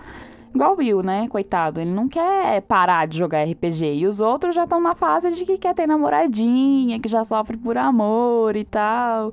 Igual 0.52 0.74
o 0.74 0.78
Will, 0.78 1.04
né? 1.04 1.28
Coitado. 1.28 1.80
Ele 1.80 1.92
não 1.92 2.08
quer 2.08 2.60
parar 2.62 3.06
de 3.06 3.16
jogar 3.16 3.44
RPG. 3.44 3.98
E 3.98 4.06
os 4.08 4.20
outros 4.20 4.52
já 4.52 4.64
estão 4.64 4.80
na 4.80 4.96
fase 4.96 5.30
de 5.30 5.44
que 5.44 5.56
quer 5.56 5.72
ter 5.72 5.86
namoradinha, 5.86 6.98
que 6.98 7.08
já 7.08 7.22
sofre 7.22 7.56
por 7.56 7.78
amor 7.78 8.56
e 8.56 8.64
tal. 8.64 9.32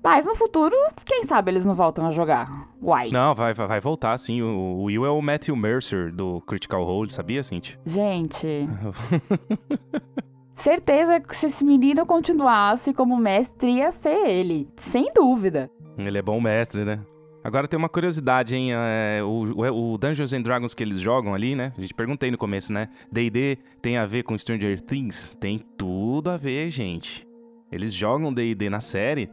Mas 0.00 0.24
no 0.24 0.36
futuro, 0.36 0.76
quem 1.04 1.24
sabe 1.24 1.50
eles 1.50 1.66
não 1.66 1.74
voltam 1.74 2.06
a 2.06 2.12
jogar. 2.12 2.68
Uai. 2.80 3.10
Não, 3.10 3.34
vai, 3.34 3.52
vai, 3.52 3.66
vai 3.66 3.80
voltar, 3.80 4.16
sim. 4.16 4.40
O, 4.40 4.46
o 4.46 4.82
Will 4.84 5.04
é 5.04 5.10
o 5.10 5.20
Matthew 5.20 5.56
Mercer 5.56 6.12
do 6.12 6.40
Critical 6.42 6.84
Role, 6.84 7.10
sabia, 7.10 7.42
Cintia? 7.42 7.76
Gente. 7.84 8.46
certeza 10.62 11.20
que 11.20 11.36
se 11.36 11.46
esse 11.46 11.64
menino 11.64 12.04
continuasse 12.06 12.92
como 12.92 13.16
mestre, 13.16 13.70
ia 13.70 13.90
ser 13.90 14.26
ele. 14.26 14.68
Sem 14.76 15.12
dúvida. 15.14 15.70
Ele 15.96 16.18
é 16.18 16.22
bom 16.22 16.40
mestre, 16.40 16.84
né? 16.84 17.00
Agora 17.42 17.68
tem 17.68 17.78
uma 17.78 17.88
curiosidade, 17.88 18.56
hein? 18.56 18.70
É, 18.72 19.22
o, 19.22 19.92
o, 19.92 19.98
Dungeons 19.98 20.32
and 20.32 20.42
Dragons 20.42 20.74
que 20.74 20.82
eles 20.82 21.00
jogam 21.00 21.34
ali, 21.34 21.54
né? 21.54 21.72
A 21.78 21.80
gente 21.80 21.94
perguntei 21.94 22.30
no 22.30 22.36
começo, 22.36 22.72
né? 22.72 22.88
D&D 23.10 23.58
tem 23.80 23.96
a 23.96 24.04
ver 24.04 24.22
com 24.22 24.36
Stranger 24.36 24.80
Things? 24.80 25.34
Tem 25.40 25.58
tudo 25.76 26.30
a 26.30 26.36
ver, 26.36 26.68
gente. 26.70 27.26
Eles 27.70 27.92
jogam 27.92 28.32
D&D 28.32 28.70
na 28.70 28.80
série 28.80 29.28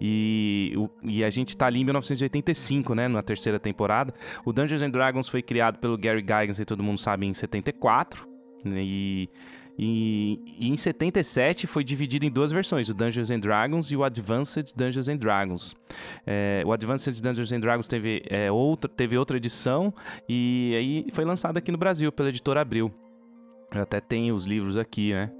e, 0.00 0.74
e 1.02 1.24
a 1.24 1.30
gente 1.30 1.56
tá 1.56 1.66
ali 1.66 1.80
em 1.80 1.84
1985, 1.84 2.94
né, 2.94 3.08
na 3.08 3.22
terceira 3.22 3.58
temporada. 3.58 4.14
O 4.44 4.52
Dungeons 4.52 4.82
and 4.82 4.90
Dragons 4.90 5.28
foi 5.28 5.42
criado 5.42 5.78
pelo 5.78 5.98
Gary 5.98 6.20
Gygax, 6.20 6.60
e 6.60 6.64
todo 6.64 6.82
mundo 6.82 6.98
sabe, 6.98 7.26
em 7.26 7.34
74. 7.34 8.26
Né, 8.64 8.82
e, 8.82 9.28
e, 9.78 10.38
e, 10.58 10.68
em 10.68 10.76
77 10.76 11.66
foi 11.66 11.82
dividido 11.82 12.24
em 12.24 12.30
duas 12.30 12.52
versões, 12.52 12.88
o 12.88 12.94
Dungeons 12.94 13.30
and 13.30 13.40
Dragons 13.40 13.90
e 13.90 13.96
o 13.96 14.04
Advanced 14.04 14.72
Dungeons 14.76 15.08
and 15.08 15.16
Dragons. 15.16 15.74
É, 16.26 16.62
o 16.64 16.72
Advanced 16.72 17.20
Dungeons 17.20 17.52
and 17.52 17.60
Dragons 17.60 17.88
teve, 17.88 18.22
é, 18.28 18.50
outra, 18.50 18.90
teve 18.90 19.16
outra 19.16 19.36
edição 19.36 19.92
e 20.28 20.74
aí 20.76 21.06
foi 21.12 21.24
lançado 21.24 21.56
aqui 21.56 21.72
no 21.72 21.78
Brasil 21.78 22.12
pela 22.12 22.28
editora 22.28 22.60
Abril. 22.60 22.92
Eu 23.74 23.82
até 23.82 24.00
tenho 24.00 24.34
os 24.34 24.44
livros 24.44 24.76
aqui, 24.76 25.14
né? 25.14 25.30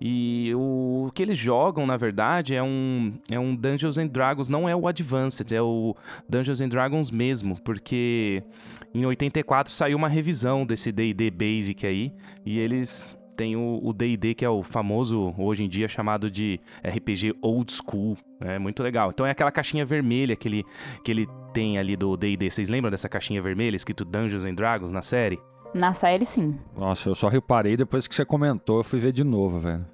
E 0.00 0.50
o, 0.54 1.10
que 1.14 1.22
eles 1.22 1.36
jogam, 1.36 1.84
na 1.84 1.98
verdade, 1.98 2.54
é 2.54 2.62
um, 2.62 3.12
é 3.30 3.38
um 3.38 3.54
Dungeons 3.54 3.98
and 3.98 4.06
Dragons, 4.06 4.48
não 4.48 4.66
é 4.66 4.74
o 4.74 4.88
Advanced, 4.88 5.52
é 5.52 5.60
o 5.60 5.94
Dungeons 6.26 6.62
and 6.62 6.68
Dragons 6.68 7.10
mesmo, 7.10 7.60
porque 7.60 8.42
em 8.94 9.04
84 9.04 9.70
saiu 9.70 9.98
uma 9.98 10.08
revisão 10.08 10.64
desse 10.64 10.90
D&D 10.90 11.30
Basic 11.30 11.86
aí, 11.86 12.12
e 12.46 12.58
eles 12.58 13.14
têm 13.42 13.56
o 13.56 13.92
D&D 13.92 14.34
que 14.34 14.44
é 14.44 14.48
o 14.48 14.62
famoso, 14.62 15.34
hoje 15.36 15.64
em 15.64 15.68
dia, 15.68 15.88
chamado 15.88 16.30
de 16.30 16.60
RPG 16.84 17.34
Old 17.42 17.72
School, 17.72 18.16
é 18.40 18.56
muito 18.56 18.80
legal. 18.84 19.10
Então 19.10 19.26
é 19.26 19.32
aquela 19.32 19.50
caixinha 19.50 19.84
vermelha 19.84 20.36
que 20.36 20.46
ele, 20.46 20.64
que 21.04 21.10
ele 21.10 21.28
tem 21.52 21.76
ali 21.76 21.96
do 21.96 22.16
D&D, 22.16 22.48
vocês 22.48 22.68
lembram 22.68 22.92
dessa 22.92 23.08
caixinha 23.08 23.42
vermelha 23.42 23.74
escrito 23.74 24.04
Dungeons 24.04 24.44
and 24.44 24.54
Dragons 24.54 24.92
na 24.92 25.02
série? 25.02 25.40
Na 25.74 25.92
série, 25.92 26.24
sim. 26.24 26.56
Nossa, 26.76 27.08
eu 27.08 27.16
só 27.16 27.26
reparei 27.28 27.76
depois 27.76 28.06
que 28.06 28.14
você 28.14 28.24
comentou, 28.24 28.78
eu 28.78 28.84
fui 28.84 29.00
ver 29.00 29.10
de 29.10 29.24
novo, 29.24 29.58
velho. 29.58 29.84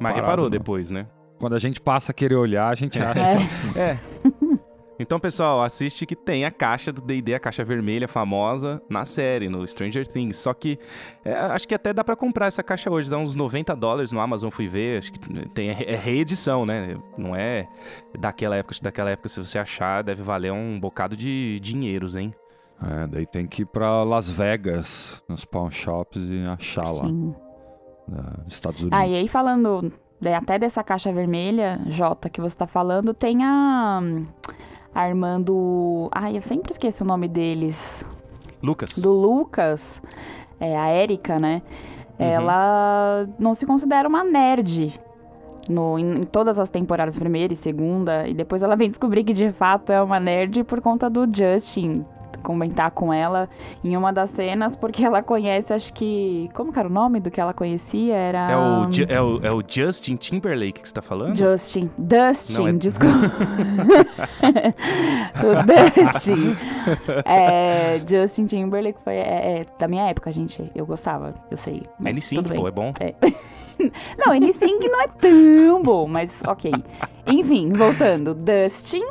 Mas 0.00 0.14
reparou 0.14 0.46
não. 0.46 0.50
depois, 0.50 0.90
né? 0.90 1.06
Quando 1.38 1.54
a 1.54 1.58
gente 1.58 1.80
passa 1.80 2.12
a 2.12 2.14
querer 2.14 2.34
olhar, 2.34 2.68
a 2.68 2.74
gente 2.74 3.00
acha 3.00 3.20
é. 3.20 3.34
Assim. 3.36 3.78
É. 3.78 3.96
Então, 4.98 5.20
pessoal, 5.20 5.62
assiste 5.62 6.04
que 6.04 6.16
tem 6.16 6.44
a 6.44 6.50
caixa 6.50 6.92
do 6.92 7.00
D&D, 7.00 7.34
a 7.34 7.38
caixa 7.38 7.64
vermelha 7.64 8.08
famosa, 8.08 8.82
na 8.88 9.04
série, 9.04 9.48
no 9.48 9.66
Stranger 9.66 10.06
Things. 10.06 10.36
Só 10.36 10.52
que 10.52 10.78
é, 11.24 11.32
acho 11.32 11.68
que 11.68 11.74
até 11.74 11.92
dá 11.92 12.02
para 12.02 12.16
comprar 12.16 12.46
essa 12.46 12.62
caixa 12.62 12.90
hoje, 12.90 13.08
dá 13.08 13.16
uns 13.16 13.34
90 13.36 13.76
dólares 13.76 14.10
no 14.10 14.20
Amazon, 14.20 14.50
fui 14.50 14.66
ver. 14.66 14.98
Acho 14.98 15.12
que 15.12 15.48
tem 15.50 15.70
é 15.70 15.94
reedição, 15.94 16.66
né? 16.66 16.96
Não 17.16 17.36
é 17.36 17.68
daquela 18.18 18.56
época, 18.56 18.74
daquela 18.82 19.10
época 19.10 19.28
se 19.28 19.38
você 19.38 19.58
achar, 19.58 20.02
deve 20.02 20.22
valer 20.22 20.52
um 20.52 20.80
bocado 20.80 21.16
de 21.16 21.60
dinheiros, 21.60 22.16
hein? 22.16 22.34
É, 22.82 23.06
daí 23.06 23.26
tem 23.26 23.46
que 23.46 23.62
ir 23.62 23.66
pra 23.66 24.02
Las 24.02 24.30
Vegas, 24.30 25.22
nos 25.28 25.44
pawn 25.44 25.70
shops 25.70 26.28
e 26.28 26.44
achar 26.48 26.90
lá. 26.90 27.06
Sim. 27.06 27.34
Né, 28.08 28.22
nos 28.44 28.54
Estados 28.54 28.82
Unidos. 28.82 28.98
Ah, 28.98 29.06
e 29.06 29.14
aí 29.14 29.28
falando 29.28 29.92
até 30.36 30.58
dessa 30.58 30.82
caixa 30.82 31.12
vermelha, 31.12 31.80
Jota, 31.86 32.28
que 32.28 32.40
você 32.40 32.56
tá 32.56 32.66
falando, 32.66 33.14
tem 33.14 33.44
a, 33.44 34.00
a 34.98 35.08
irmã 35.08 35.40
do... 35.40 36.08
Ai, 36.10 36.36
eu 36.36 36.42
sempre 36.42 36.72
esqueço 36.72 37.04
o 37.04 37.06
nome 37.06 37.28
deles. 37.28 38.04
Lucas. 38.60 38.98
Do 38.98 39.12
Lucas, 39.12 40.02
é, 40.58 40.76
a 40.76 40.88
Érica, 40.88 41.38
né? 41.38 41.62
Uhum. 42.18 42.26
Ela 42.26 43.28
não 43.38 43.54
se 43.54 43.64
considera 43.64 44.08
uma 44.08 44.24
nerd, 44.24 44.92
no, 45.70 45.96
em, 46.00 46.18
em, 46.18 46.22
todas 46.24 46.58
as 46.58 46.68
temporadas, 46.68 47.16
primeira 47.16 47.52
e 47.52 47.56
segunda, 47.56 48.26
e 48.26 48.34
depois 48.34 48.60
ela 48.60 48.74
vem 48.74 48.88
descobrir 48.88 49.22
que 49.22 49.32
de 49.32 49.52
fato 49.52 49.92
é 49.92 50.02
uma 50.02 50.18
nerd 50.18 50.64
por 50.64 50.80
conta 50.80 51.08
do 51.08 51.28
Justin, 51.32 52.04
comentar 52.42 52.90
com 52.90 53.12
ela 53.12 53.48
em 53.82 53.96
uma 53.96 54.12
das 54.12 54.30
cenas, 54.30 54.76
porque 54.76 55.04
ela 55.04 55.22
conhece, 55.22 55.72
acho 55.72 55.92
que. 55.92 56.48
Como 56.54 56.72
que 56.72 56.78
era 56.78 56.88
o 56.88 56.92
nome 56.92 57.20
do 57.20 57.30
que 57.30 57.40
ela 57.40 57.52
conhecia? 57.52 58.14
Era. 58.14 58.50
É 58.50 58.56
o, 58.56 58.84
é 59.08 59.20
o, 59.20 59.38
é 59.46 59.54
o 59.54 59.62
Justin 59.66 60.16
Timberlake 60.16 60.80
que 60.80 60.88
você 60.88 60.94
tá 60.94 61.02
falando? 61.02 61.36
Justin. 61.36 61.90
Dustin, 61.98 62.52
Não, 62.54 62.68
é... 62.68 62.72
desculpa. 62.72 63.16
o 65.44 66.02
Dustin. 66.02 66.56
É, 67.24 68.00
Justin 68.06 68.46
Timberlake 68.46 68.98
foi 69.02 69.14
é, 69.14 69.60
é, 69.60 69.66
da 69.78 69.88
minha 69.88 70.08
época, 70.08 70.30
gente. 70.32 70.70
Eu 70.74 70.86
gostava, 70.86 71.34
eu 71.50 71.56
sei. 71.56 71.82
N5, 72.00 72.54
pô, 72.54 72.68
é 72.68 72.70
bom. 72.70 72.92
É. 73.00 73.14
Não, 74.18 74.34
N5 74.34 74.90
não 74.90 75.00
é 75.00 75.06
tão 75.06 75.82
bom, 75.84 76.08
mas 76.08 76.42
ok. 76.48 76.72
Enfim, 77.28 77.72
voltando. 77.72 78.34
Dustin. 78.34 79.04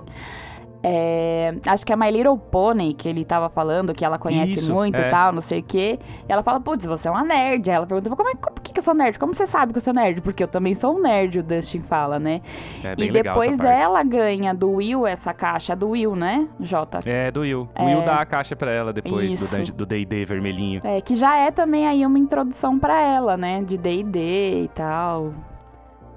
É, 0.90 1.56
acho 1.66 1.86
que 1.86 1.92
é 1.92 1.96
My 1.96 2.10
Little 2.10 2.38
Pony 2.38 2.94
que 2.94 3.10
ele 3.10 3.26
tava 3.26 3.50
falando, 3.50 3.94
que 3.94 4.06
ela 4.06 4.18
conhece 4.18 4.54
Isso, 4.54 4.74
muito 4.74 5.00
é. 5.00 5.08
e 5.08 5.10
tal, 5.10 5.34
não 5.34 5.42
sei 5.42 5.60
o 5.60 5.64
quê. 5.64 6.00
E 6.28 6.32
ela 6.32 6.42
fala, 6.42 6.60
putz, 6.60 6.86
você 6.86 7.08
é 7.08 7.12
uma 7.12 7.24
nerd. 7.24 7.70
Aí 7.70 7.76
ela 7.76 7.86
pergunta, 7.86 8.10
como 8.16 8.30
é, 8.30 8.36
por 8.36 8.62
que, 8.62 8.72
que 8.72 8.80
eu 8.80 8.84
sou 8.84 8.94
nerd? 8.94 9.20
Como 9.20 9.36
você 9.36 9.46
sabe 9.46 9.74
que 9.74 9.78
eu 9.78 9.82
sou 9.82 9.94
nerd? 9.94 10.22
Porque 10.22 10.44
eu 10.44 10.48
também 10.48 10.74
sou 10.74 10.98
um 10.98 11.02
nerd, 11.02 11.40
o 11.40 11.44
Dustin 11.44 11.82
fala, 11.82 12.20
né? 12.20 12.42
É 12.84 12.96
e 12.98 13.12
depois 13.12 13.60
ela 13.60 14.04
ganha 14.04 14.54
do 14.54 14.72
Will 14.72 15.06
essa 15.06 15.34
caixa, 15.34 15.76
do 15.76 15.90
Will, 15.90 16.16
né, 16.16 16.48
Jota? 16.60 17.02
É, 17.06 17.30
do 17.32 17.42
Will. 17.42 17.68
O 17.78 17.86
Will 17.86 18.02
é. 18.02 18.06
dá 18.06 18.16
a 18.16 18.26
caixa 18.26 18.56
pra 18.56 18.72
ela 18.72 18.94
depois 18.94 19.34
Isso. 19.34 19.74
do 19.74 19.86
D&D 19.86 20.26
vermelhinho. 20.26 20.82
É, 20.84 21.02
que 21.02 21.16
já 21.16 21.38
é 21.38 21.52
também 21.52 21.88
aí 21.88 22.06
uma 22.06 22.20
introdução 22.20 22.80
pra 22.80 23.02
ela, 23.02 23.36
né, 23.36 23.62
de 23.62 23.78
D&D 23.78 24.64
e 24.64 24.68
tal. 24.70 25.34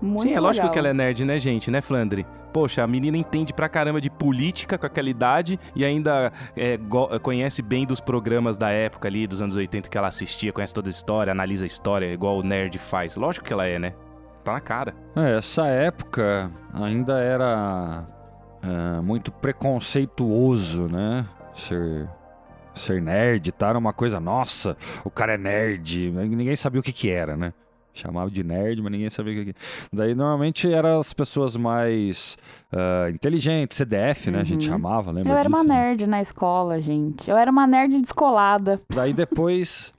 Muito 0.00 0.22
Sim, 0.22 0.28
é 0.28 0.30
legal. 0.30 0.44
lógico 0.44 0.70
que 0.70 0.78
ela 0.78 0.88
é 0.88 0.94
nerd, 0.94 1.24
né, 1.24 1.38
gente? 1.38 1.70
Né, 1.70 1.80
Flandre? 1.80 2.26
Poxa, 2.52 2.82
a 2.82 2.86
menina 2.86 3.16
entende 3.16 3.52
pra 3.52 3.68
caramba 3.68 4.00
de 4.00 4.10
política 4.10 4.76
com 4.76 4.86
aquela 4.86 5.08
idade 5.08 5.58
e 5.74 5.84
ainda 5.84 6.32
é, 6.56 6.78
conhece 7.22 7.62
bem 7.62 7.86
dos 7.86 8.00
programas 8.00 8.58
da 8.58 8.70
época 8.70 9.08
ali, 9.08 9.26
dos 9.26 9.40
anos 9.40 9.56
80 9.56 9.88
que 9.88 9.96
ela 9.96 10.08
assistia, 10.08 10.52
conhece 10.52 10.74
toda 10.74 10.88
a 10.88 10.90
história, 10.90 11.30
analisa 11.30 11.64
a 11.64 11.66
história, 11.66 12.12
igual 12.12 12.38
o 12.38 12.42
nerd 12.42 12.78
faz. 12.78 13.16
Lógico 13.16 13.46
que 13.46 13.52
ela 13.52 13.66
é, 13.66 13.78
né? 13.78 13.94
Tá 14.44 14.52
na 14.52 14.60
cara. 14.60 14.94
É, 15.14 15.36
essa 15.36 15.66
época 15.66 16.50
ainda 16.72 17.18
era 17.20 18.06
é, 18.62 19.00
muito 19.00 19.30
preconceituoso, 19.30 20.88
né? 20.88 21.26
Ser, 21.54 22.08
ser 22.74 23.02
nerd, 23.02 23.52
tá? 23.52 23.68
Era 23.68 23.78
uma 23.78 23.92
coisa, 23.92 24.18
nossa, 24.18 24.76
o 25.04 25.10
cara 25.10 25.34
é 25.34 25.38
nerd. 25.38 26.10
Ninguém 26.10 26.56
sabia 26.56 26.80
o 26.80 26.82
que 26.82 26.92
que 26.92 27.10
era, 27.10 27.36
né? 27.36 27.52
Chamava 27.92 28.30
de 28.30 28.44
nerd, 28.44 28.80
mas 28.82 28.92
ninguém 28.92 29.10
sabia 29.10 29.42
o 29.42 29.44
que. 29.44 29.54
Daí 29.92 30.14
normalmente 30.14 30.72
eram 30.72 31.00
as 31.00 31.12
pessoas 31.12 31.56
mais 31.56 32.38
uh, 32.72 33.10
inteligentes, 33.10 33.76
CDF, 33.76 34.28
uhum. 34.28 34.36
né? 34.36 34.40
A 34.40 34.44
gente 34.44 34.66
uhum. 34.66 34.72
chamava, 34.72 35.10
lembra? 35.10 35.32
Eu 35.32 35.36
era 35.36 35.48
disso, 35.48 35.56
uma 35.56 35.64
né? 35.64 35.74
nerd 35.74 36.06
na 36.06 36.20
escola, 36.20 36.80
gente. 36.80 37.28
Eu 37.28 37.36
era 37.36 37.50
uma 37.50 37.66
nerd 37.66 38.00
descolada. 38.00 38.80
Daí 38.88 39.12
depois, 39.12 39.92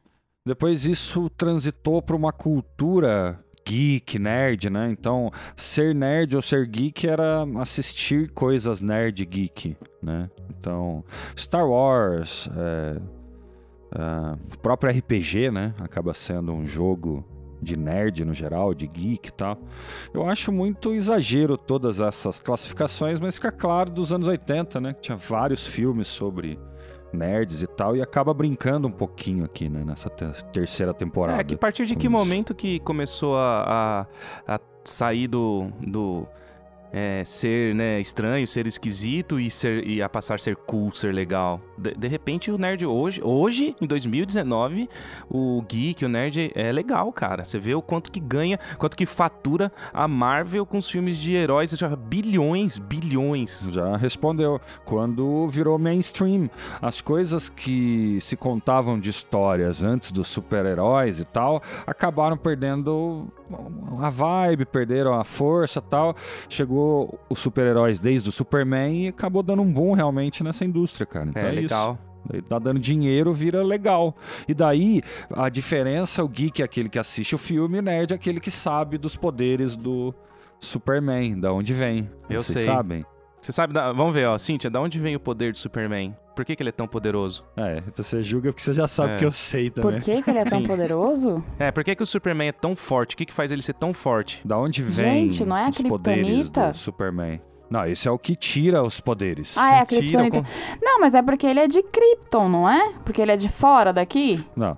depois 0.46 0.86
isso 0.86 1.30
transitou 1.32 2.02
para 2.02 2.16
uma 2.16 2.32
cultura 2.32 3.40
geek, 3.68 4.20
nerd, 4.20 4.70
né? 4.70 4.90
Então, 4.92 5.32
ser 5.56 5.94
nerd 5.94 6.36
ou 6.36 6.42
ser 6.42 6.66
geek 6.68 7.08
era 7.08 7.46
assistir 7.60 8.30
coisas 8.32 8.82
nerd 8.82 9.26
geek, 9.26 9.78
né? 10.02 10.30
Então, 10.50 11.04
Star 11.38 11.68
Wars, 11.68 12.50
é, 12.56 13.02
é, 13.98 14.38
o 14.54 14.60
próprio 14.60 14.92
RPG, 14.92 15.52
né? 15.52 15.74
Acaba 15.80 16.14
sendo 16.14 16.54
um 16.54 16.66
jogo 16.66 17.26
de 17.62 17.78
nerd 17.78 18.26
no 18.26 18.34
geral, 18.34 18.74
de 18.74 18.88
geek 18.88 19.30
e 19.30 19.32
tal. 19.32 19.58
Eu 20.14 20.28
acho 20.28 20.52
muito 20.52 20.94
exagero 20.94 21.58
todas 21.58 22.00
essas 22.00 22.40
classificações, 22.40 23.20
mas 23.20 23.36
fica 23.36 23.52
claro 23.52 23.90
dos 23.90 24.12
anos 24.12 24.28
80, 24.28 24.82
né? 24.82 24.94
Que 24.94 25.02
tinha 25.02 25.18
vários 25.18 25.66
filmes 25.66 26.08
sobre 26.08 26.60
nerds 27.14 27.62
e 27.62 27.68
tal, 27.68 27.96
e 27.96 28.02
acaba 28.02 28.34
brincando 28.34 28.88
um 28.88 28.92
pouquinho 28.92 29.44
aqui, 29.44 29.68
né, 29.68 29.84
nessa 29.86 30.10
terceira 30.10 30.94
temporada. 30.94 31.42
É, 31.42 31.44
que 31.44 31.56
a 31.56 31.58
partir 31.58 31.86
de 31.86 31.96
que 31.96 32.08
momento 32.08 32.56
que 32.56 32.80
começou 32.80 33.38
a, 33.38 34.08
a, 34.48 34.56
a 34.56 34.60
sair 34.84 35.28
do, 35.28 35.70
do 35.86 36.26
é, 36.92 37.24
ser 37.24 37.74
né, 37.74 38.00
estranho, 38.00 38.46
ser 38.48 38.68
esquisito 38.68 39.40
e, 39.40 39.50
ser, 39.50 39.88
e 39.88 40.02
a 40.02 40.10
passar 40.10 40.36
a 40.36 40.38
ser 40.38 40.56
cool, 40.56 40.94
ser 40.94 41.14
legal. 41.14 41.62
De, 41.78 41.94
de, 41.94 42.08
repente 42.08 42.52
o 42.52 42.58
nerd 42.58 42.86
hoje, 42.86 43.22
hoje, 43.24 43.76
em 43.80 43.88
2019, 43.88 44.90
o 45.30 45.64
geek, 45.68 46.04
o 46.04 46.10
nerd 46.10 46.52
é 46.54 46.72
legal, 46.72 47.12
cara. 47.14 47.46
Você 47.46 47.58
vê 47.58 47.74
o 47.74 47.82
quanto 47.82 48.12
que 48.12 48.20
ganha, 48.20 48.60
quanto 48.78 48.98
que 48.98 49.06
fatura 49.06 49.72
a 49.94 50.08
Marvel 50.08 50.66
com 50.66 50.78
os 50.78 50.90
filmes 50.90 51.18
de 51.18 51.34
heróis, 51.34 51.72
já 51.72 51.96
bilhões, 51.96 52.78
bilhões. 52.78 53.68
Já 53.70 53.96
respondeu. 53.96 54.60
Quando 54.84 55.48
virou 55.48 55.80
mainstream, 55.80 56.50
as 56.82 57.00
coisas 57.00 57.48
que 57.48 58.18
se 58.22 58.36
contavam 58.36 59.00
de 59.00 59.10
histórias 59.10 59.84
antes 59.84 60.12
dos 60.12 60.28
super-heróis 60.28 61.20
e 61.20 61.26
tal, 61.26 61.62
acabaram 61.88 62.36
perdendo 62.36 63.28
a 64.02 64.10
vibe, 64.10 64.66
perderam 64.66 65.14
a 65.14 65.24
força 65.24 65.82
tal. 65.82 66.16
Chegou 66.50 66.81
os 67.30 67.40
super-heróis 67.40 68.00
desde 68.00 68.30
o 68.30 68.32
Superman 68.32 69.06
e 69.06 69.08
acabou 69.08 69.44
dando 69.44 69.62
um 69.62 69.72
boom 69.72 69.94
realmente 69.94 70.44
nessa 70.44 70.66
indústria, 70.66 71.06
cara. 71.06 71.30
Então 71.30 71.44
é, 71.44 71.50
é 71.50 71.52
legal. 71.52 71.94
Isso. 71.94 72.12
Daí 72.24 72.42
tá 72.42 72.60
dando 72.60 72.80
dinheiro, 72.80 73.34
vira 73.34 73.64
legal. 73.64 74.16
E 74.48 74.54
daí, 74.54 75.02
a 75.32 75.50
diferença, 75.50 76.24
o 76.24 76.30
geek 76.30 76.62
é 76.62 76.66
aquele 76.66 76.88
que 76.88 77.00
assiste 77.00 77.34
o 77.34 77.38
filme, 77.38 77.80
o 77.80 77.82
nerd 77.82 78.12
é 78.12 78.16
aquele 78.16 78.40
que 78.40 78.52
sabe 78.52 78.98
dos 78.98 79.16
poderes 79.16 79.76
do 79.76 80.14
Superman, 80.60 81.40
da 81.40 81.52
onde 81.52 81.74
vem. 81.74 82.10
Eu 82.30 82.44
Vocês 82.44 82.60
sei. 82.60 82.66
sabem? 82.66 83.06
Você 83.42 83.52
sabe, 83.52 83.74
da... 83.74 83.92
vamos 83.92 84.14
ver, 84.14 84.28
ó, 84.28 84.38
Cíntia, 84.38 84.70
da 84.70 84.80
onde 84.80 85.00
vem 85.00 85.16
o 85.16 85.20
poder 85.20 85.52
do 85.52 85.58
Superman? 85.58 86.16
Por 86.36 86.46
que, 86.46 86.56
que 86.56 86.64
ele 86.64 86.70
é 86.70 86.74
tão 86.74 86.88
poderoso? 86.88 87.44
É, 87.58 87.80
então 87.80 88.04
você 88.04 88.24
julga 88.24 88.52
porque 88.52 88.62
você 88.62 88.74
já 88.74 88.88
sabe 88.88 89.14
é. 89.14 89.18
que 89.18 89.26
eu 89.26 89.32
sei 89.32 89.70
também. 89.70 90.00
Por 90.00 90.04
que, 90.04 90.22
que 90.22 90.30
ele 90.30 90.40
é 90.40 90.46
tão 90.46 90.62
Sim. 90.62 90.68
poderoso? 90.68 91.44
É, 91.60 91.72
por 91.72 91.84
que, 91.84 91.96
que 91.96 92.04
o 92.04 92.06
Superman 92.06 92.48
é 92.48 92.52
tão 92.52 92.76
forte? 92.76 93.16
O 93.16 93.18
que, 93.18 93.26
que 93.26 93.34
faz 93.34 93.52
ele 93.52 93.62
ser 93.62 93.74
tão 93.74 93.94
forte? 93.94 94.42
Da 94.46 94.58
onde 94.58 94.82
vem 94.82 95.32
Gente, 95.32 95.46
não 95.46 95.58
é 95.58 95.70
os 95.70 95.82
poderes 95.82 96.50
do 96.50 96.74
Superman? 96.74 97.42
Não, 97.72 97.88
isso 97.88 98.10
é 98.10 98.12
o 98.12 98.20
que 98.20 98.36
tira 98.36 98.84
os 98.84 99.00
poderes. 99.00 99.58
Ah, 99.58 99.76
é 99.76 99.80
a 99.80 99.86
Kryptonita. 99.86 100.42
Com... 100.42 100.48
Não, 100.82 101.00
mas 101.00 101.16
é 101.16 101.22
porque 101.22 101.48
ele 101.48 101.62
é 101.62 101.68
de 101.70 101.82
Krypton, 101.82 102.50
não 102.50 102.70
é? 102.70 102.94
Porque 103.06 103.22
ele 103.22 103.32
é 103.32 103.38
de 103.38 103.48
fora 103.48 103.94
daqui? 103.94 104.46
Não, 104.54 104.78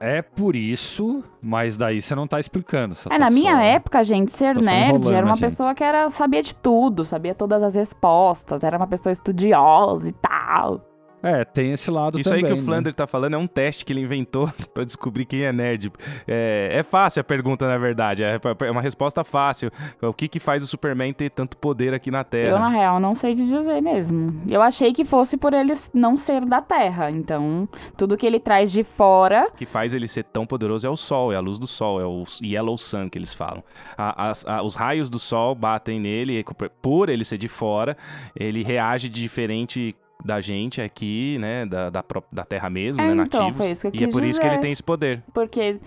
é 0.00 0.20
por 0.20 0.56
isso, 0.56 1.22
mas 1.40 1.76
daí 1.76 2.02
você 2.02 2.12
não 2.12 2.26
tá 2.26 2.40
explicando. 2.40 2.96
é, 3.06 3.08
tá 3.10 3.18
na 3.18 3.30
minha 3.30 3.62
época, 3.62 4.02
gente, 4.02 4.32
ser 4.32 4.56
nerd 4.56 5.08
era 5.12 5.24
uma 5.24 5.38
pessoa 5.38 5.76
que 5.76 5.84
era, 5.84 6.10
sabia 6.10 6.42
de 6.42 6.56
tudo, 6.56 7.04
sabia 7.04 7.36
todas 7.36 7.62
as 7.62 7.76
respostas, 7.76 8.64
era 8.64 8.76
uma 8.76 8.88
pessoa 8.88 9.12
estudiosa 9.12 10.08
e 10.08 10.12
tal. 10.12 10.93
É, 11.24 11.42
tem 11.42 11.72
esse 11.72 11.90
lado 11.90 12.20
Isso 12.20 12.28
também. 12.28 12.44
Isso 12.44 12.52
aí 12.52 12.52
que 12.52 12.60
né? 12.60 12.62
o 12.62 12.66
Flander 12.66 12.92
tá 12.92 13.06
falando 13.06 13.32
é 13.32 13.38
um 13.38 13.46
teste 13.46 13.82
que 13.82 13.94
ele 13.94 14.02
inventou 14.02 14.52
para 14.74 14.84
descobrir 14.84 15.24
quem 15.24 15.44
é 15.44 15.52
nerd. 15.52 15.90
É, 16.28 16.68
é, 16.70 16.82
fácil 16.82 17.20
a 17.20 17.24
pergunta, 17.24 17.66
na 17.66 17.78
verdade. 17.78 18.22
É, 18.22 18.38
é 18.60 18.70
uma 18.70 18.82
resposta 18.82 19.24
fácil. 19.24 19.70
O 20.02 20.12
que 20.12 20.28
que 20.28 20.38
faz 20.38 20.62
o 20.62 20.66
Superman 20.66 21.14
ter 21.14 21.30
tanto 21.30 21.56
poder 21.56 21.94
aqui 21.94 22.10
na 22.10 22.22
Terra? 22.22 22.50
Eu, 22.50 22.58
na 22.58 22.68
real, 22.68 23.00
não 23.00 23.14
sei 23.14 23.34
te 23.34 23.46
dizer 23.46 23.80
mesmo. 23.80 24.34
Eu 24.50 24.60
achei 24.60 24.92
que 24.92 25.04
fosse 25.04 25.38
por 25.38 25.54
ele 25.54 25.72
não 25.94 26.18
ser 26.18 26.44
da 26.44 26.60
Terra. 26.60 27.10
Então, 27.10 27.66
tudo 27.96 28.18
que 28.18 28.26
ele 28.26 28.38
traz 28.38 28.70
de 28.70 28.84
fora... 28.84 29.48
O 29.48 29.56
que 29.56 29.64
faz 29.64 29.94
ele 29.94 30.06
ser 30.06 30.24
tão 30.24 30.44
poderoso 30.44 30.86
é 30.86 30.90
o 30.90 30.96
Sol, 30.96 31.32
é 31.32 31.36
a 31.36 31.40
luz 31.40 31.58
do 31.58 31.66
Sol, 31.66 32.00
é 32.00 32.04
o 32.04 32.24
Yellow 32.42 32.76
Sun 32.76 33.08
que 33.08 33.16
eles 33.16 33.32
falam. 33.32 33.64
A, 33.96 34.28
a, 34.28 34.32
a, 34.56 34.62
os 34.62 34.74
raios 34.74 35.08
do 35.08 35.18
Sol 35.18 35.54
batem 35.54 35.98
nele, 35.98 36.44
por 36.82 37.08
ele 37.08 37.24
ser 37.24 37.38
de 37.38 37.48
fora, 37.48 37.96
ele 38.36 38.62
reage 38.62 39.08
de 39.08 39.22
diferente 39.22 39.96
da 40.24 40.40
gente 40.40 40.80
aqui, 40.80 41.36
né, 41.38 41.66
da, 41.66 41.90
da, 41.90 42.04
da 42.32 42.44
Terra 42.44 42.70
mesmo, 42.70 43.02
é, 43.02 43.14
né, 43.14 43.22
então, 43.24 43.40
nativos. 43.40 43.64
Foi 43.64 43.72
isso 43.72 43.90
que 43.90 43.98
eu 43.98 44.00
e 44.00 44.04
é 44.04 44.08
por 44.08 44.20
dizer. 44.20 44.30
isso 44.30 44.40
que 44.40 44.46
ele 44.46 44.58
tem 44.58 44.72
esse 44.72 44.82
poder. 44.82 45.22
Porque 45.34 45.78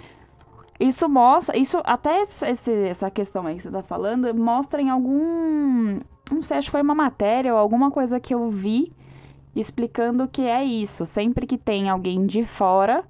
isso 0.79 1.10
mostra, 1.10 1.58
isso 1.58 1.82
até 1.84 2.22
esse, 2.22 2.72
essa 2.72 3.10
questão 3.10 3.48
aí 3.48 3.56
que 3.56 3.63
você 3.63 3.72
tá 3.72 3.82
falando, 3.82 4.34
mostra 4.36 4.79
em 4.79 4.89
algum, 4.89 6.00
não 6.32 6.44
sei, 6.44 6.58
acho 6.58 6.67
que 6.67 6.72
foi 6.72 6.82
uma 6.82 6.94
matéria 6.94 7.51
ou 7.53 7.60
alguma 7.60 7.89
coisa 7.89 8.20
que 8.20 8.34
eu 8.34 8.50
vi 8.51 8.94
explicando 9.56 10.27
que 10.27 10.44
é 10.44 10.63
isso. 10.63 11.06
Sempre 11.06 11.48
que 11.48 11.58
tem 11.58 11.89
alguém 11.89 12.27
de 12.27 12.44
fora 12.44 13.03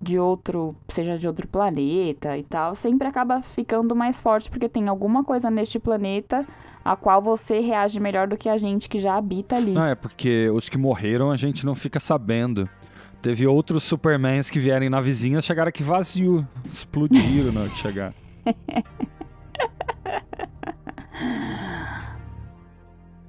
de 0.00 0.18
outro, 0.18 0.74
seja 0.88 1.16
de 1.16 1.26
outro 1.26 1.46
planeta 1.46 2.36
e 2.36 2.42
tal, 2.42 2.74
sempre 2.74 3.06
acaba 3.06 3.40
ficando 3.42 3.94
mais 3.94 4.20
forte 4.20 4.50
porque 4.50 4.68
tem 4.68 4.88
alguma 4.88 5.22
coisa 5.24 5.50
neste 5.50 5.78
planeta 5.78 6.46
a 6.88 6.96
qual 6.96 7.20
você 7.20 7.60
reage 7.60 8.00
melhor 8.00 8.26
do 8.26 8.34
que 8.34 8.48
a 8.48 8.56
gente 8.56 8.88
que 8.88 8.98
já 8.98 9.14
habita 9.14 9.56
ali. 9.56 9.72
Não, 9.72 9.84
é 9.84 9.94
porque 9.94 10.48
os 10.48 10.70
que 10.70 10.78
morreram 10.78 11.30
a 11.30 11.36
gente 11.36 11.66
não 11.66 11.74
fica 11.74 12.00
sabendo. 12.00 12.66
Teve 13.20 13.46
outros 13.46 13.84
Supermans 13.84 14.48
que 14.48 14.58
vierem 14.58 14.88
na 14.88 14.98
vizinha, 14.98 15.42
chegaram 15.42 15.68
aqui 15.68 15.82
vazio, 15.82 16.48
explodiram 16.66 17.52
na 17.52 17.60
hora 17.60 17.68
de 17.68 17.76
chegar. 17.78 18.14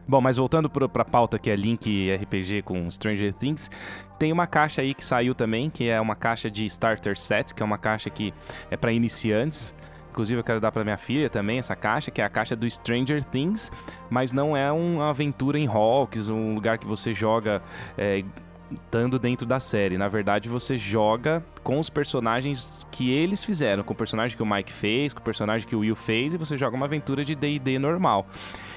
Bom, 0.07 0.21
mas 0.21 0.37
voltando 0.37 0.69
para 0.69 1.01
a 1.01 1.05
pauta 1.05 1.37
que 1.37 1.49
é 1.49 1.55
Link 1.55 2.09
RPG 2.15 2.61
com 2.61 2.89
Stranger 2.89 3.33
Things, 3.33 3.69
tem 4.17 4.31
uma 4.31 4.47
caixa 4.47 4.81
aí 4.81 4.93
que 4.93 5.03
saiu 5.03 5.35
também, 5.35 5.69
que 5.69 5.89
é 5.89 5.99
uma 5.99 6.15
caixa 6.15 6.49
de 6.49 6.65
Starter 6.65 7.19
Set, 7.19 7.53
que 7.53 7.61
é 7.61 7.65
uma 7.65 7.77
caixa 7.77 8.09
que 8.09 8.33
é 8.71 8.77
para 8.77 8.93
iniciantes. 8.93 9.75
Inclusive, 10.11 10.39
eu 10.39 10.43
quero 10.43 10.59
dar 10.59 10.71
para 10.71 10.83
minha 10.83 10.97
filha 10.97 11.29
também 11.29 11.59
essa 11.59 11.75
caixa, 11.75 12.11
que 12.11 12.21
é 12.21 12.25
a 12.25 12.29
caixa 12.29 12.55
do 12.55 12.69
Stranger 12.69 13.23
Things, 13.23 13.71
mas 14.09 14.33
não 14.33 14.55
é 14.55 14.71
uma 14.71 15.09
aventura 15.09 15.57
em 15.57 15.67
Hawks, 15.67 16.29
um 16.29 16.55
lugar 16.55 16.77
que 16.77 16.85
você 16.85 17.13
joga 17.13 17.61
é, 17.97 18.23
estando 18.71 19.17
dentro 19.19 19.45
da 19.45 19.59
série. 19.59 19.97
Na 19.97 20.07
verdade, 20.07 20.49
você 20.49 20.77
joga 20.77 21.43
com 21.63 21.79
os 21.79 21.89
personagens 21.89 22.85
que 22.91 23.11
eles 23.11 23.43
fizeram, 23.43 23.83
com 23.83 23.93
o 23.93 23.95
personagem 23.95 24.35
que 24.35 24.43
o 24.43 24.45
Mike 24.45 24.71
fez, 24.71 25.13
com 25.13 25.19
o 25.19 25.23
personagem 25.23 25.67
que 25.67 25.75
o 25.75 25.79
Will 25.79 25.95
fez, 25.95 26.33
e 26.33 26.37
você 26.37 26.57
joga 26.57 26.75
uma 26.75 26.85
aventura 26.85 27.23
de 27.23 27.35
D&D 27.35 27.79
normal. 27.79 28.27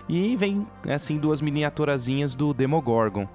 E 0.08 0.36
vem, 0.36 0.66
assim, 0.88 1.16
duas 1.16 1.40
miniaturazinhas 1.40 2.34
do 2.34 2.52
Demogorgon 2.52 3.28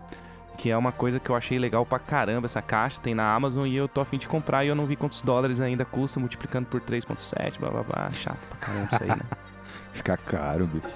que 0.58 0.72
é 0.72 0.78
uma 0.78 0.91
coisa 0.91 1.20
que 1.20 1.30
eu 1.30 1.36
achei 1.36 1.60
legal 1.60 1.86
pra 1.86 2.00
caramba. 2.00 2.48
Essa 2.48 2.62
caixa 2.62 3.00
tem 3.00 3.13
na 3.13 3.34
Amazon 3.34 3.67
e 3.67 3.76
eu 3.76 3.88
tô 3.88 4.02
afim 4.02 4.17
de 4.17 4.28
comprar 4.28 4.65
e 4.65 4.67
eu 4.67 4.76
não 4.76 4.86
vi 4.86 4.96
quantos 4.96 5.22
dólares 5.22 5.62
ainda 5.62 5.86
custa, 5.86 6.20
multiplicando 6.20 6.67
por 6.67 6.82
3,7, 6.82 7.60
blá 7.60 7.70
blá 7.70 7.84
blá. 7.84 8.10
Chato 8.12 8.39
pra 8.50 8.58
caramba 8.58 8.89
isso 8.91 9.04
aí, 9.04 9.10
né? 9.10 9.22
Fica 9.93 10.17
caro, 10.17 10.67
bicho. 10.67 10.88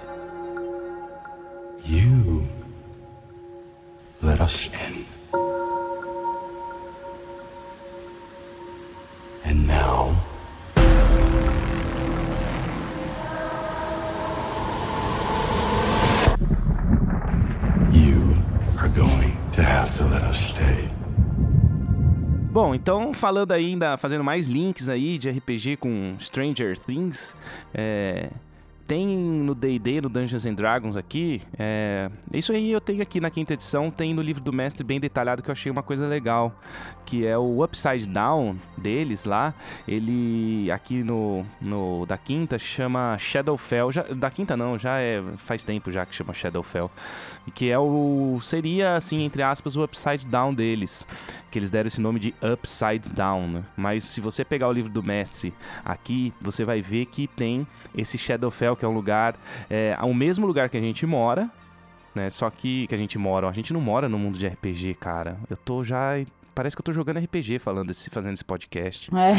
You 1.85 2.47
let 4.21 4.39
us 4.39 4.65
in. 4.65 5.05
And 9.43 9.67
now. 9.67 10.30
Bom, 22.51 22.75
então 22.75 23.13
falando 23.13 23.51
ainda, 23.51 23.97
fazendo 23.97 24.23
mais 24.23 24.47
links 24.47 24.89
aí 24.89 25.17
de 25.17 25.29
RPG 25.29 25.77
com 25.77 26.15
Stranger 26.19 26.77
Things, 26.77 27.35
é, 27.73 28.29
tem 28.91 29.07
no 29.07 29.55
D&D, 29.55 30.01
no 30.01 30.09
Dungeons 30.09 30.45
and 30.45 30.53
Dragons 30.53 30.97
aqui, 30.97 31.41
é, 31.57 32.11
isso 32.33 32.51
aí 32.51 32.73
eu 32.73 32.81
tenho 32.81 33.01
aqui 33.01 33.21
na 33.21 33.29
quinta 33.29 33.53
edição, 33.53 33.89
tem 33.89 34.13
no 34.13 34.21
livro 34.21 34.43
do 34.43 34.51
mestre 34.51 34.83
bem 34.83 34.99
detalhado 34.99 35.41
que 35.41 35.49
eu 35.49 35.53
achei 35.53 35.71
uma 35.71 35.81
coisa 35.81 36.05
legal, 36.05 36.53
que 37.05 37.25
é 37.25 37.37
o 37.37 37.63
Upside 37.63 38.05
Down 38.05 38.57
deles 38.77 39.23
lá, 39.23 39.55
ele 39.87 40.69
aqui 40.69 41.03
no, 41.03 41.45
no 41.61 42.05
da 42.05 42.17
quinta 42.17 42.59
chama 42.59 43.17
Shadowfell, 43.17 43.93
já, 43.93 44.01
da 44.01 44.29
quinta 44.29 44.57
não, 44.57 44.77
já 44.77 44.99
é 44.99 45.23
faz 45.37 45.63
tempo 45.63 45.89
já 45.89 46.05
que 46.05 46.13
chama 46.13 46.33
Shadowfell, 46.33 46.91
que 47.55 47.71
é 47.71 47.79
o 47.79 48.39
seria 48.41 48.95
assim 48.95 49.23
entre 49.23 49.41
aspas 49.41 49.77
o 49.77 49.85
Upside 49.85 50.27
Down 50.27 50.53
deles, 50.53 51.07
que 51.49 51.57
eles 51.57 51.71
deram 51.71 51.87
esse 51.87 52.01
nome 52.01 52.19
de 52.19 52.35
Upside 52.41 53.07
Down, 53.07 53.47
né? 53.47 53.63
mas 53.77 54.03
se 54.03 54.19
você 54.19 54.43
pegar 54.43 54.67
o 54.67 54.73
livro 54.73 54.91
do 54.91 55.01
mestre 55.01 55.53
aqui, 55.85 56.33
você 56.41 56.65
vai 56.65 56.81
ver 56.81 57.05
que 57.05 57.25
tem 57.25 57.65
esse 57.95 58.17
Shadowfell 58.17 58.80
que 58.81 58.85
é 58.85 58.87
um 58.87 58.93
lugar, 58.93 59.35
é, 59.69 59.95
o 60.01 60.13
mesmo 60.13 60.47
lugar 60.47 60.67
que 60.67 60.75
a 60.75 60.81
gente 60.81 61.05
mora, 61.05 61.47
né? 62.15 62.31
Só 62.31 62.49
que, 62.49 62.87
que 62.87 62.95
a 62.95 62.97
gente 62.97 63.15
mora, 63.15 63.47
a 63.47 63.53
gente 63.53 63.71
não 63.71 63.79
mora 63.79 64.09
no 64.09 64.17
mundo 64.17 64.39
de 64.39 64.47
RPG, 64.47 64.95
cara. 64.95 65.37
Eu 65.47 65.55
tô 65.55 65.83
já 65.83 66.13
parece 66.55 66.75
que 66.75 66.81
eu 66.81 66.83
tô 66.83 66.91
jogando 66.91 67.19
RPG 67.19 67.59
falando 67.59 67.91
esse, 67.91 68.09
fazendo 68.09 68.33
esse 68.33 68.43
podcast. 68.43 69.11
É. 69.15 69.35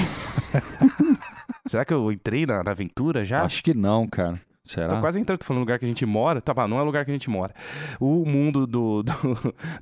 Será 1.67 1.85
que 1.85 1.93
eu 1.93 2.13
entrei 2.13 2.47
na, 2.47 2.63
na, 2.63 2.71
aventura 2.71 3.25
já? 3.25 3.43
Acho 3.43 3.65
que 3.65 3.75
não, 3.75 4.07
cara. 4.07 4.41
Será? 4.73 4.89
Tô 4.89 5.01
quase 5.01 5.21
entrando 5.21 5.45
falando 5.45 5.61
lugar 5.61 5.79
que 5.79 5.85
a 5.85 5.89
gente 5.89 6.07
mora. 6.07 6.41
Tá, 6.41 6.67
não 6.67 6.81
é 6.81 6.83
lugar 6.83 7.05
que 7.05 7.11
a 7.11 7.15
gente 7.15 7.29
mora. 7.29 7.55
O 8.01 8.25
mundo 8.25 8.67
do 8.67 9.03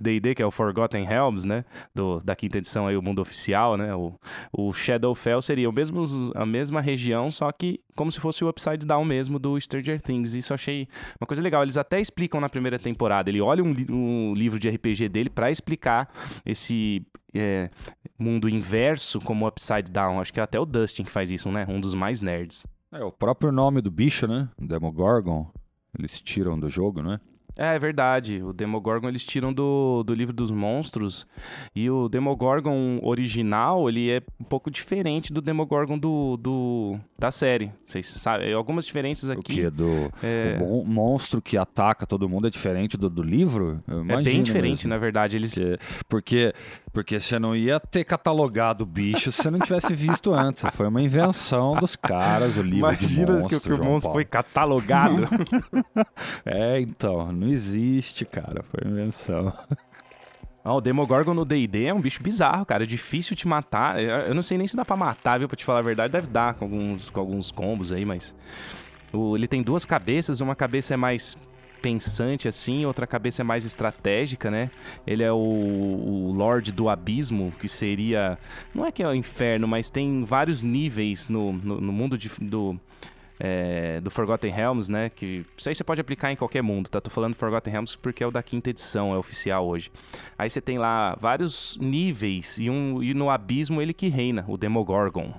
D&D, 0.01 0.35
que 0.35 0.43
é 0.43 0.47
o 0.47 0.51
Forgotten 0.51 1.05
Realms, 1.05 1.47
né? 1.47 1.65
Do, 1.95 2.21
da 2.21 2.35
quinta 2.35 2.59
edição 2.59 2.89
aí, 2.89 2.97
o 2.97 3.03
mundo 3.03 3.23
oficial, 3.23 3.77
né? 3.77 3.95
O, 3.95 4.15
o 4.53 4.73
Shadowfell 4.73 5.41
seria 5.41 5.71
o 5.71 5.73
mesmo, 5.73 6.05
a 6.35 6.45
mesma 6.45 6.81
região, 6.81 7.31
só 7.31 7.53
que 7.53 7.81
como 7.95 8.11
se 8.11 8.19
fosse 8.19 8.45
o 8.45 8.49
Upside 8.49 8.85
Down 8.85 9.05
mesmo 9.05 9.39
do 9.39 9.61
Stranger 9.61 10.01
Things. 10.01 10.35
Isso 10.35 10.53
eu 10.53 10.55
achei 10.57 10.89
uma 11.21 11.27
coisa 11.27 11.43
legal. 11.43 11.63
Eles 11.63 11.77
até 11.77 12.01
explicam 12.01 12.41
na 12.41 12.49
primeira 12.49 12.79
temporada. 12.79 13.31
Ele 13.31 13.41
olha 13.41 13.63
um, 13.63 13.73
um 13.91 14.35
livro 14.35 14.59
de 14.59 14.69
RPG 14.69 15.09
dele 15.09 15.31
para 15.31 15.51
explicar 15.51 16.13
esse 16.45 17.07
é, 17.33 17.71
mundo 18.19 18.49
inverso 18.49 19.21
como 19.21 19.47
Upside 19.47 19.91
Down. 19.91 20.21
Acho 20.21 20.33
que 20.33 20.41
é 20.41 20.43
até 20.43 20.59
o 20.59 20.65
Dustin 20.65 21.05
que 21.05 21.11
faz 21.11 21.31
isso, 21.31 21.51
né? 21.51 21.65
Um 21.69 21.81
dos 21.81 21.95
mais 21.95 22.21
nerds. 22.21 22.65
É, 22.93 23.05
o 23.05 23.13
próprio 23.13 23.53
nome 23.53 23.81
do 23.81 23.91
bicho, 23.91 24.27
né? 24.27 24.49
Demogorgon. 24.59 25.49
Eles 25.97 26.21
tiram 26.21 26.59
do 26.59 26.69
jogo, 26.69 27.03
não 27.03 27.13
é? 27.61 27.73
É, 27.73 27.77
é 27.77 27.79
verdade. 27.79 28.43
O 28.43 28.53
Demogorgon 28.53 29.09
eles 29.09 29.23
tiram 29.25 29.53
do, 29.53 30.03
do 30.05 30.15
livro 30.15 30.33
dos 30.35 30.51
monstros. 30.51 31.27
E 31.75 31.89
o 31.91 32.09
Demogorgon 32.09 32.99
original, 33.03 33.89
ele 33.89 34.11
é 34.11 34.23
um 34.41 34.45
pouco 34.45 34.71
diferente 34.71 35.33
do 35.33 35.41
Demogorgon 35.41 35.99
do, 35.99 36.37
do 36.37 36.99
da 37.19 37.31
série. 37.31 37.71
Vocês 37.87 38.07
sabem, 38.09 38.53
algumas 38.53 38.87
diferenças 38.87 39.29
O 39.29 39.33
aqui. 39.33 39.55
que? 39.55 39.71
Do 39.71 40.11
É. 40.23 40.57
o 40.61 40.65
mon- 40.65 40.85
monstro 40.85 41.41
que 41.43 41.57
ataca 41.57 42.07
todo 42.07 42.29
mundo 42.29 42.47
é 42.47 42.51
diferente 42.51 42.97
do, 42.97 43.11
do 43.11 43.23
livro? 43.23 43.83
Eu 43.87 44.01
É 44.09 44.23
bem 44.23 44.43
diferente, 44.43 44.79
mesmo. 44.87 44.91
na 44.91 44.99
verdade. 44.99 45.37
Eles 45.37 45.55
Porque, 45.55 45.79
porque, 46.09 46.55
porque 46.93 47.21
você 47.21 47.39
não 47.39 47.55
ia 47.55 47.79
ter 47.79 48.05
catalogado 48.05 48.85
o 48.85 48.87
bicho 48.87 49.31
se 49.31 49.43
você 49.43 49.51
não 49.51 49.59
tivesse 49.59 49.95
visto 49.95 50.33
antes. 50.35 50.65
Foi 50.75 50.87
uma 50.89 51.03
invenção 51.03 51.77
dos 51.77 51.95
caras, 51.97 52.57
o 52.57 52.63
livro 52.63 52.97
de 52.97 53.05
Imagina 53.05 53.33
monstro, 53.33 53.61
que, 53.61 53.67
que 53.69 53.73
o 53.75 53.85
monstro 53.85 54.03
Paulo. 54.11 54.15
foi 54.15 54.25
catalogado. 54.25 55.23
É, 56.45 56.81
então, 56.81 57.31
não 57.33 57.49
existe, 57.51 58.25
cara. 58.25 58.63
Foi 58.63 58.89
invenção. 58.91 59.53
Ah, 60.63 60.75
o 60.75 60.81
Demogorgon 60.83 61.33
no 61.33 61.47
D&D 61.47 61.87
é 61.87 61.95
um 61.95 62.03
bicho 62.03 62.23
bizarro, 62.23 62.67
cara. 62.67 62.83
É 62.83 62.87
difícil 62.87 63.35
te 63.35 63.49
matar. 63.49 63.99
Eu 63.99 64.35
não 64.35 64.43
sei 64.43 64.59
nem 64.59 64.67
se 64.67 64.77
dá 64.77 64.85
pra 64.85 64.95
matar, 64.95 65.39
viu? 65.39 65.49
Pra 65.49 65.57
te 65.57 65.65
falar 65.65 65.79
a 65.79 65.83
verdade, 65.83 66.13
deve 66.13 66.27
dar 66.27 66.53
com 66.53 66.67
alguns, 66.67 67.09
com 67.09 67.19
alguns 67.19 67.51
combos 67.51 67.91
aí, 67.93 68.05
mas... 68.05 68.35
o- 69.11 69.35
ele 69.35 69.49
tem 69.49 69.63
duas 69.63 69.87
cabeças. 69.87 70.43
Uma 70.43 70.55
cabeça 70.55 70.93
é 70.93 70.99
mais 70.99 71.35
pensante, 71.81 72.47
assim. 72.47 72.85
Outra 72.85 73.07
cabeça 73.07 73.41
é 73.41 73.43
mais 73.43 73.65
estratégica, 73.65 74.51
né? 74.51 74.71
Ele 75.07 75.23
é 75.23 75.33
o, 75.33 75.39
o 75.39 76.31
Lorde 76.37 76.73
do 76.73 76.91
Abismo, 76.91 77.55
que 77.59 77.67
seria... 77.67 78.39
Não 78.75 78.85
é 78.85 78.93
que 78.93 79.03
é 79.03 79.09
o 79.09 79.15
inferno, 79.15 79.67
mas 79.67 79.89
tem 79.89 80.25
vários 80.25 80.63
níveis 80.63 81.27
no, 81.27 81.55
no, 81.55 81.81
no 81.81 81.91
mundo 81.93 82.19
de- 82.19 82.31
do... 82.39 82.79
é, 83.43 84.01
do 84.03 84.11
Forgotten 84.11 84.53
Realms, 84.53 84.93
né? 84.93 85.09
Que 85.09 85.47
isso 85.57 85.69
aí 85.69 85.75
você 85.75 85.83
pode 85.83 86.01
aplicar 86.01 86.31
em 86.31 86.37
qualquer 86.37 86.63
mundo, 86.63 86.91
tá? 86.91 87.01
Tô 87.01 87.11
falando 87.11 87.35
Forgotten 87.35 87.73
Realms 87.73 87.97
porque 87.97 88.23
é 88.23 88.27
o 88.27 88.31
da 88.31 88.43
quinta 88.43 88.69
edição, 88.69 89.15
é 89.15 89.19
oficial 89.19 89.67
hoje. 89.67 89.91
Aí 90.39 90.51
você 90.51 90.61
tem 90.61 90.79
lá 90.79 91.17
vários 91.19 91.79
níveis 91.81 92.59
e, 92.59 92.69
um, 92.69 93.03
e 93.03 93.15
no 93.15 93.31
abismo 93.31 93.81
ele 93.81 93.95
que 93.95 94.09
reina, 94.09 94.45
o 94.47 94.59
Demogorgon. 94.59 95.33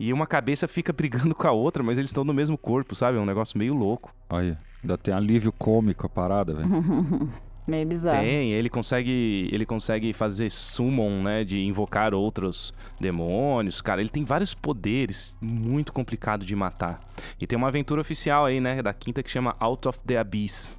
E 0.00 0.12
uma 0.12 0.26
cabeça 0.26 0.66
fica 0.66 0.92
brigando 0.94 1.34
com 1.34 1.46
a 1.46 1.52
outra, 1.52 1.82
mas 1.82 1.98
eles 1.98 2.08
estão 2.08 2.24
no 2.24 2.32
mesmo 2.32 2.56
corpo, 2.56 2.94
sabe? 2.94 3.18
É 3.18 3.20
um 3.20 3.26
negócio 3.26 3.58
meio 3.58 3.74
louco. 3.74 4.14
Olha, 4.30 4.58
ainda 4.82 4.96
tem 4.96 5.12
alívio 5.12 5.52
cômico 5.52 6.06
a 6.06 6.08
parada, 6.08 6.54
velho. 6.54 6.68
Meio 7.68 7.86
bizarro. 7.86 8.22
Tem, 8.22 8.52
ele 8.52 8.70
consegue, 8.70 9.46
ele 9.52 9.66
consegue 9.66 10.12
fazer 10.14 10.50
summon, 10.50 11.22
né, 11.22 11.44
de 11.44 11.60
invocar 11.60 12.14
outros 12.14 12.72
demônios, 12.98 13.82
cara. 13.82 14.00
Ele 14.00 14.08
tem 14.08 14.24
vários 14.24 14.54
poderes, 14.54 15.36
muito 15.38 15.92
complicado 15.92 16.46
de 16.46 16.56
matar. 16.56 16.98
E 17.38 17.46
tem 17.46 17.58
uma 17.58 17.68
aventura 17.68 18.00
oficial 18.00 18.46
aí, 18.46 18.58
né, 18.58 18.80
da 18.80 18.94
quinta 18.94 19.22
que 19.22 19.30
chama 19.30 19.54
Out 19.60 19.86
of 19.86 20.00
the 20.06 20.16
Abyss. 20.16 20.78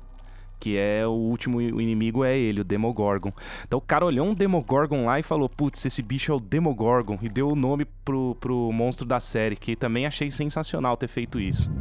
Que 0.60 0.78
é 0.78 1.06
o 1.06 1.12
último 1.12 1.62
inimigo 1.62 2.26
é 2.26 2.38
ele, 2.38 2.62
o 2.62 2.66
Demogorgon. 2.66 3.32
Então 3.66 3.78
o 3.78 3.82
cara 3.82 4.04
olhou 4.04 4.28
um 4.28 4.34
Demogorgon 4.34 5.06
lá 5.06 5.18
e 5.18 5.24
falou: 5.24 5.48
Putz, 5.48 5.86
esse 5.86 6.02
bicho 6.02 6.34
é 6.34 6.36
o 6.36 6.40
Demogorgon. 6.40 7.18
E 7.22 7.30
deu 7.30 7.48
o 7.48 7.56
nome 7.56 7.86
pro, 8.04 8.36
pro 8.42 8.70
monstro 8.74 9.06
da 9.06 9.22
série, 9.22 9.56
que 9.56 9.74
também 9.74 10.06
achei 10.06 10.30
sensacional 10.30 10.98
ter 10.98 11.08
feito 11.08 11.40
isso. 11.40 11.72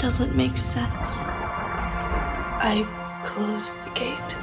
doesn't 0.00 0.34
make 0.34 0.58
sense. 0.58 1.24
I 2.62 2.84
closed 3.24 3.78
the 3.84 3.90
gate. 3.98 4.36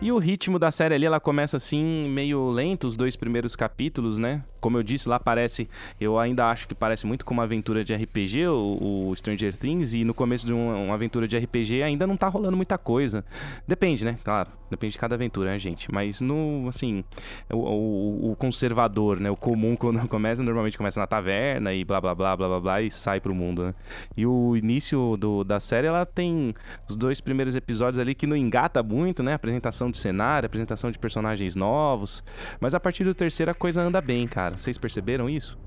E 0.00 0.12
o 0.12 0.18
ritmo 0.18 0.60
da 0.60 0.70
série 0.70 0.94
ali, 0.94 1.04
ela 1.04 1.18
começa 1.18 1.56
assim, 1.56 2.08
meio 2.08 2.50
lento, 2.50 2.86
os 2.86 2.96
dois 2.96 3.16
primeiros 3.16 3.56
capítulos, 3.56 4.20
né? 4.20 4.44
Como 4.66 4.78
eu 4.78 4.82
disse, 4.82 5.08
lá 5.08 5.20
parece. 5.20 5.68
Eu 6.00 6.18
ainda 6.18 6.46
acho 6.50 6.66
que 6.66 6.74
parece 6.74 7.06
muito 7.06 7.24
com 7.24 7.32
uma 7.32 7.44
aventura 7.44 7.84
de 7.84 7.94
RPG, 7.94 8.48
o, 8.48 9.08
o 9.10 9.14
Stranger 9.16 9.56
Things, 9.56 9.94
e 9.94 10.02
no 10.02 10.12
começo 10.12 10.44
de 10.44 10.52
uma, 10.52 10.74
uma 10.74 10.94
aventura 10.94 11.28
de 11.28 11.38
RPG 11.38 11.84
ainda 11.84 12.04
não 12.04 12.16
tá 12.16 12.26
rolando 12.26 12.56
muita 12.56 12.76
coisa. 12.76 13.24
Depende, 13.64 14.04
né? 14.04 14.18
Claro, 14.24 14.50
depende 14.68 14.94
de 14.94 14.98
cada 14.98 15.14
aventura, 15.14 15.50
né, 15.52 15.58
gente? 15.60 15.88
Mas 15.92 16.20
no, 16.20 16.66
assim, 16.68 17.04
o, 17.48 17.58
o- 17.58 18.30
o 18.32 18.36
conservador, 18.36 19.20
né? 19.20 19.30
O 19.30 19.36
comum 19.36 19.76
quando 19.78 20.04
começa, 20.08 20.42
normalmente 20.42 20.76
começa 20.76 20.98
na 20.98 21.06
taverna 21.06 21.72
e 21.72 21.84
blá 21.84 22.00
blá 22.00 22.12
blá 22.12 22.36
blá 22.36 22.48
blá 22.48 22.60
blá 22.60 22.82
e 22.82 22.90
sai 22.90 23.20
pro 23.20 23.32
mundo, 23.32 23.66
né? 23.66 23.74
E 24.16 24.26
o 24.26 24.56
início 24.56 25.16
do, 25.16 25.44
da 25.44 25.60
série, 25.60 25.86
ela 25.86 26.04
tem 26.04 26.52
os 26.88 26.96
dois 26.96 27.20
primeiros 27.20 27.54
episódios 27.54 28.00
ali 28.00 28.16
que 28.16 28.26
não 28.26 28.34
engata 28.36 28.82
muito, 28.82 29.22
né? 29.22 29.34
Apresentação 29.34 29.92
de 29.92 29.98
cenário, 29.98 30.46
apresentação 30.46 30.90
de 30.90 30.98
personagens 30.98 31.54
novos. 31.54 32.24
Mas 32.60 32.74
a 32.74 32.80
partir 32.80 33.04
do 33.04 33.14
terceiro 33.14 33.52
a 33.52 33.54
coisa 33.54 33.80
anda 33.80 34.00
bem, 34.00 34.26
cara. 34.26 34.55
Vocês 34.56 34.78
perceberam 34.78 35.28
isso? 35.28 35.58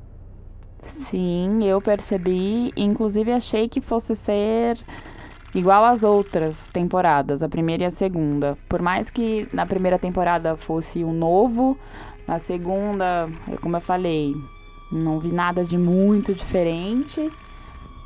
Sim, 0.81 1.63
eu 1.63 1.81
percebi. 1.81 2.71
Inclusive, 2.75 3.31
achei 3.31 3.67
que 3.67 3.81
fosse 3.81 4.15
ser 4.15 4.77
igual 5.53 5.83
às 5.83 6.03
outras 6.03 6.67
temporadas, 6.69 7.43
a 7.43 7.49
primeira 7.49 7.83
e 7.83 7.85
a 7.85 7.91
segunda. 7.91 8.57
Por 8.67 8.81
mais 8.81 9.09
que 9.09 9.47
na 9.53 9.65
primeira 9.65 9.99
temporada 9.99 10.55
fosse 10.55 11.03
o 11.03 11.11
novo, 11.11 11.77
na 12.27 12.39
segunda, 12.39 13.29
é 13.51 13.57
como 13.57 13.75
eu 13.75 13.81
falei, 13.81 14.35
não 14.91 15.19
vi 15.19 15.31
nada 15.31 15.63
de 15.63 15.77
muito 15.77 16.33
diferente. 16.33 17.31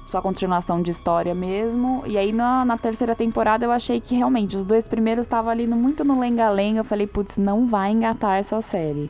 Só 0.07 0.21
continuação 0.21 0.81
de 0.81 0.91
história 0.91 1.33
mesmo. 1.33 2.03
E 2.05 2.17
aí 2.17 2.31
na, 2.31 2.63
na 2.63 2.77
terceira 2.77 3.15
temporada 3.15 3.65
eu 3.65 3.71
achei 3.71 3.99
que 3.99 4.15
realmente 4.15 4.55
os 4.55 4.63
dois 4.63 4.87
primeiros 4.87 5.25
estavam 5.25 5.51
ali 5.51 5.65
muito 5.67 6.03
no 6.03 6.19
lenga-lenga. 6.19 6.81
Eu 6.81 6.83
falei, 6.83 7.07
putz, 7.07 7.37
não 7.37 7.67
vai 7.67 7.91
engatar 7.91 8.37
essa 8.37 8.61
série. 8.61 9.09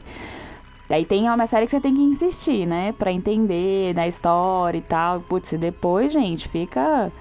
Daí 0.90 1.06
tem 1.06 1.30
uma 1.30 1.48
série 1.48 1.66
que 1.66 1.72
você 1.72 1.80
tem 1.82 1.96
que 1.96 2.02
insistir, 2.02 2.66
né? 2.66 2.92
Pra 2.94 3.12
entender 3.12 3.94
da 3.94 4.08
história 4.08 4.78
e 4.78 4.82
tal. 4.82 5.22
Putz, 5.22 5.52
e 5.54 5.58
depois, 5.58 6.12
gente, 6.12 6.48
fica. 6.50 7.12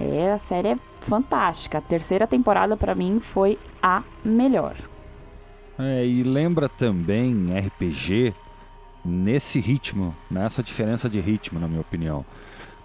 É, 0.00 0.32
a 0.32 0.38
série 0.38 0.68
é 0.68 0.78
fantástica. 1.00 1.78
A 1.78 1.82
terceira 1.82 2.26
temporada, 2.26 2.76
pra 2.76 2.94
mim, 2.94 3.20
foi 3.20 3.58
a 3.82 4.02
melhor. 4.24 4.74
É, 5.78 6.04
e 6.04 6.22
lembra 6.22 6.68
também 6.68 7.46
RPG 7.56 8.34
nesse 9.04 9.60
ritmo, 9.60 10.14
nessa 10.30 10.62
diferença 10.62 11.08
de 11.08 11.20
ritmo, 11.20 11.60
na 11.60 11.68
minha 11.68 11.80
opinião. 11.80 12.24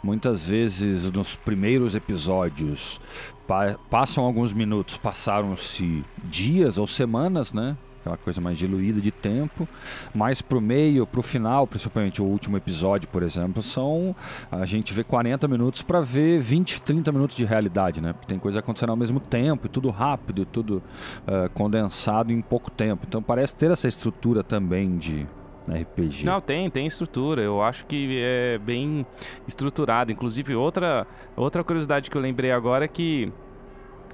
Muitas 0.04 0.48
vezes 0.48 1.10
nos 1.10 1.36
primeiros 1.36 1.96
episódios 1.96 3.00
pa- 3.48 3.78
passam 3.89 4.26
alguns 4.26 4.52
minutos, 4.54 4.98
passaram-se 4.98 6.04
dias 6.24 6.78
ou 6.78 6.86
semanas, 6.86 7.54
né? 7.54 7.76
Aquela 8.04 8.18
coisa 8.18 8.42
mais 8.42 8.58
diluída 8.58 9.00
de 9.00 9.12
tempo, 9.12 9.66
mas 10.13 10.42
pro 10.42 10.60
meio, 10.60 11.08
pro 11.08 11.24
final, 11.24 11.66
principalmente 11.66 12.22
o 12.22 12.26
último 12.26 12.58
episódio, 12.58 13.08
por 13.08 13.24
exemplo, 13.24 13.63
são 13.63 14.13
a 14.52 14.66
gente 14.66 14.94
vê 14.94 15.06
40 15.06 15.48
minutos 15.48 15.82
para 15.82 16.02
ver 16.02 16.42
20, 16.42 16.82
30 16.82 17.12
minutos 17.13 17.38
de 17.38 17.46
realidade, 17.46 18.02
né? 18.02 18.12
Porque 18.12 18.28
tem 18.28 18.38
coisa 18.38 18.60
acontecendo 18.60 18.89
ao 18.89 18.98
mesmo 18.98 19.22
tempo, 19.22 19.68
e 19.68 19.70
tudo 19.70 19.89
rápido, 19.89 20.42
e 20.42 20.46
tudo 20.46 20.84
ah, 21.26 21.50
condensado 21.54 22.34
em 22.34 22.42
pouco 22.42 22.70
tempo. 22.70 23.06
Então 23.08 23.24
parece 23.24 23.56
ter 23.56 23.72
essa 23.72 23.88
estrutura 23.88 24.44
também 24.44 24.98
de 24.98 25.26
RPG. 25.68 26.26
Não, 26.26 26.42
tem, 26.42 26.70
tem 26.70 26.86
estrutura. 26.86 27.42
Eu 27.42 27.62
acho 27.62 27.86
que 27.86 28.20
é 28.22 28.58
bem 28.58 29.06
estruturado. 29.48 30.12
Inclusive, 30.12 30.56
outra, 30.56 31.08
outra 31.36 31.63
curiosidade 31.63 32.10
que 32.10 32.18
eu 32.18 32.22
lembrei 32.22 32.52
agora 32.52 32.86
é 32.86 32.88
que 32.88 33.32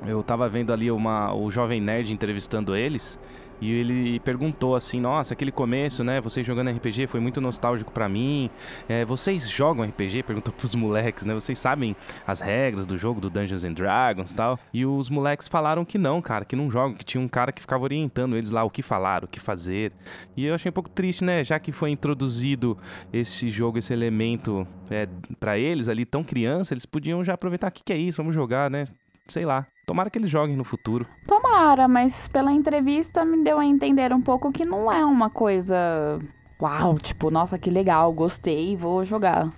eu 0.05 0.23
tava 0.23 0.47
vendo 0.47 0.71
ali 0.71 0.91
uma, 0.91 1.33
o 1.33 1.49
Jovem 1.49 1.81
Nerd 1.81 2.13
entrevistando 2.13 2.75
eles. 2.75 3.19
E 3.61 3.71
ele 3.71 4.19
perguntou 4.21 4.75
assim: 4.75 4.99
Nossa, 4.99 5.33
aquele 5.33 5.51
começo, 5.51 6.03
né? 6.03 6.21
Vocês 6.21 6.45
jogando 6.45 6.69
RPG 6.69 7.07
foi 7.07 7.19
muito 7.19 7.41
nostálgico 7.41 7.91
pra 7.91 8.07
mim. 8.07 8.49
É, 8.87 9.03
vocês 9.05 9.49
jogam 9.49 9.85
RPG? 9.85 10.23
Perguntou 10.23 10.53
pros 10.53 10.75
moleques, 10.75 11.25
né? 11.25 11.33
Vocês 11.33 11.57
sabem 11.57 11.95
as 12.25 12.41
regras 12.41 12.85
do 12.85 12.97
jogo 12.97 13.19
do 13.19 13.29
Dungeons 13.29 13.63
and 13.63 13.73
Dragons 13.73 14.33
tal? 14.33 14.59
E 14.73 14.85
os 14.85 15.09
moleques 15.09 15.47
falaram 15.47 15.83
que 15.83 15.97
não, 15.97 16.21
cara, 16.21 16.45
que 16.45 16.55
não 16.55 16.69
jogam, 16.69 16.95
que 16.95 17.05
tinha 17.05 17.21
um 17.21 17.27
cara 17.27 17.51
que 17.51 17.61
ficava 17.61 17.83
orientando 17.83 18.35
eles 18.35 18.51
lá 18.51 18.63
o 18.63 18.69
que 18.69 18.81
falar, 18.81 19.23
o 19.23 19.27
que 19.27 19.39
fazer. 19.39 19.91
E 20.35 20.45
eu 20.45 20.55
achei 20.55 20.69
um 20.69 20.73
pouco 20.73 20.89
triste, 20.89 21.23
né? 21.23 21.43
Já 21.43 21.59
que 21.59 21.71
foi 21.71 21.89
introduzido 21.91 22.77
esse 23.11 23.49
jogo, 23.49 23.77
esse 23.77 23.93
elemento 23.93 24.67
é, 24.89 25.07
para 25.39 25.57
eles 25.57 25.89
ali, 25.89 26.05
tão 26.05 26.23
criança, 26.23 26.73
eles 26.73 26.85
podiam 26.85 27.23
já 27.23 27.33
aproveitar: 27.33 27.67
o 27.67 27.71
que, 27.71 27.83
que 27.83 27.93
é 27.93 27.97
isso? 27.97 28.17
Vamos 28.17 28.35
jogar, 28.35 28.69
né? 28.69 28.85
Sei 29.27 29.45
lá. 29.45 29.67
Tomara 29.89 30.11
que 30.11 30.19
eles 30.19 30.29
joguem 30.29 30.55
no 30.55 30.63
futuro. 30.63 31.07
Tomara, 31.25 31.87
mas 31.87 32.27
pela 32.27 32.51
entrevista 32.51 33.25
me 33.25 33.43
deu 33.43 33.57
a 33.57 33.65
entender 33.65 34.13
um 34.13 34.21
pouco 34.21 34.51
que 34.51 34.63
não 34.63 34.91
é 34.91 35.03
uma 35.03 35.31
coisa. 35.31 36.19
Uau, 36.61 36.99
tipo, 36.99 37.31
nossa, 37.31 37.57
que 37.57 37.71
legal, 37.71 38.13
gostei, 38.13 38.75
vou 38.75 39.03
jogar. 39.03 39.49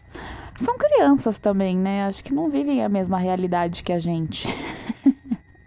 São 0.57 0.77
crianças 0.77 1.37
também, 1.37 1.75
né? 1.75 2.05
Acho 2.05 2.23
que 2.23 2.33
não 2.33 2.49
vivem 2.49 2.81
a 2.81 2.87
mesma 2.87 3.17
realidade 3.17 3.83
que 3.83 3.91
a 3.91 3.99
gente. 3.99 4.47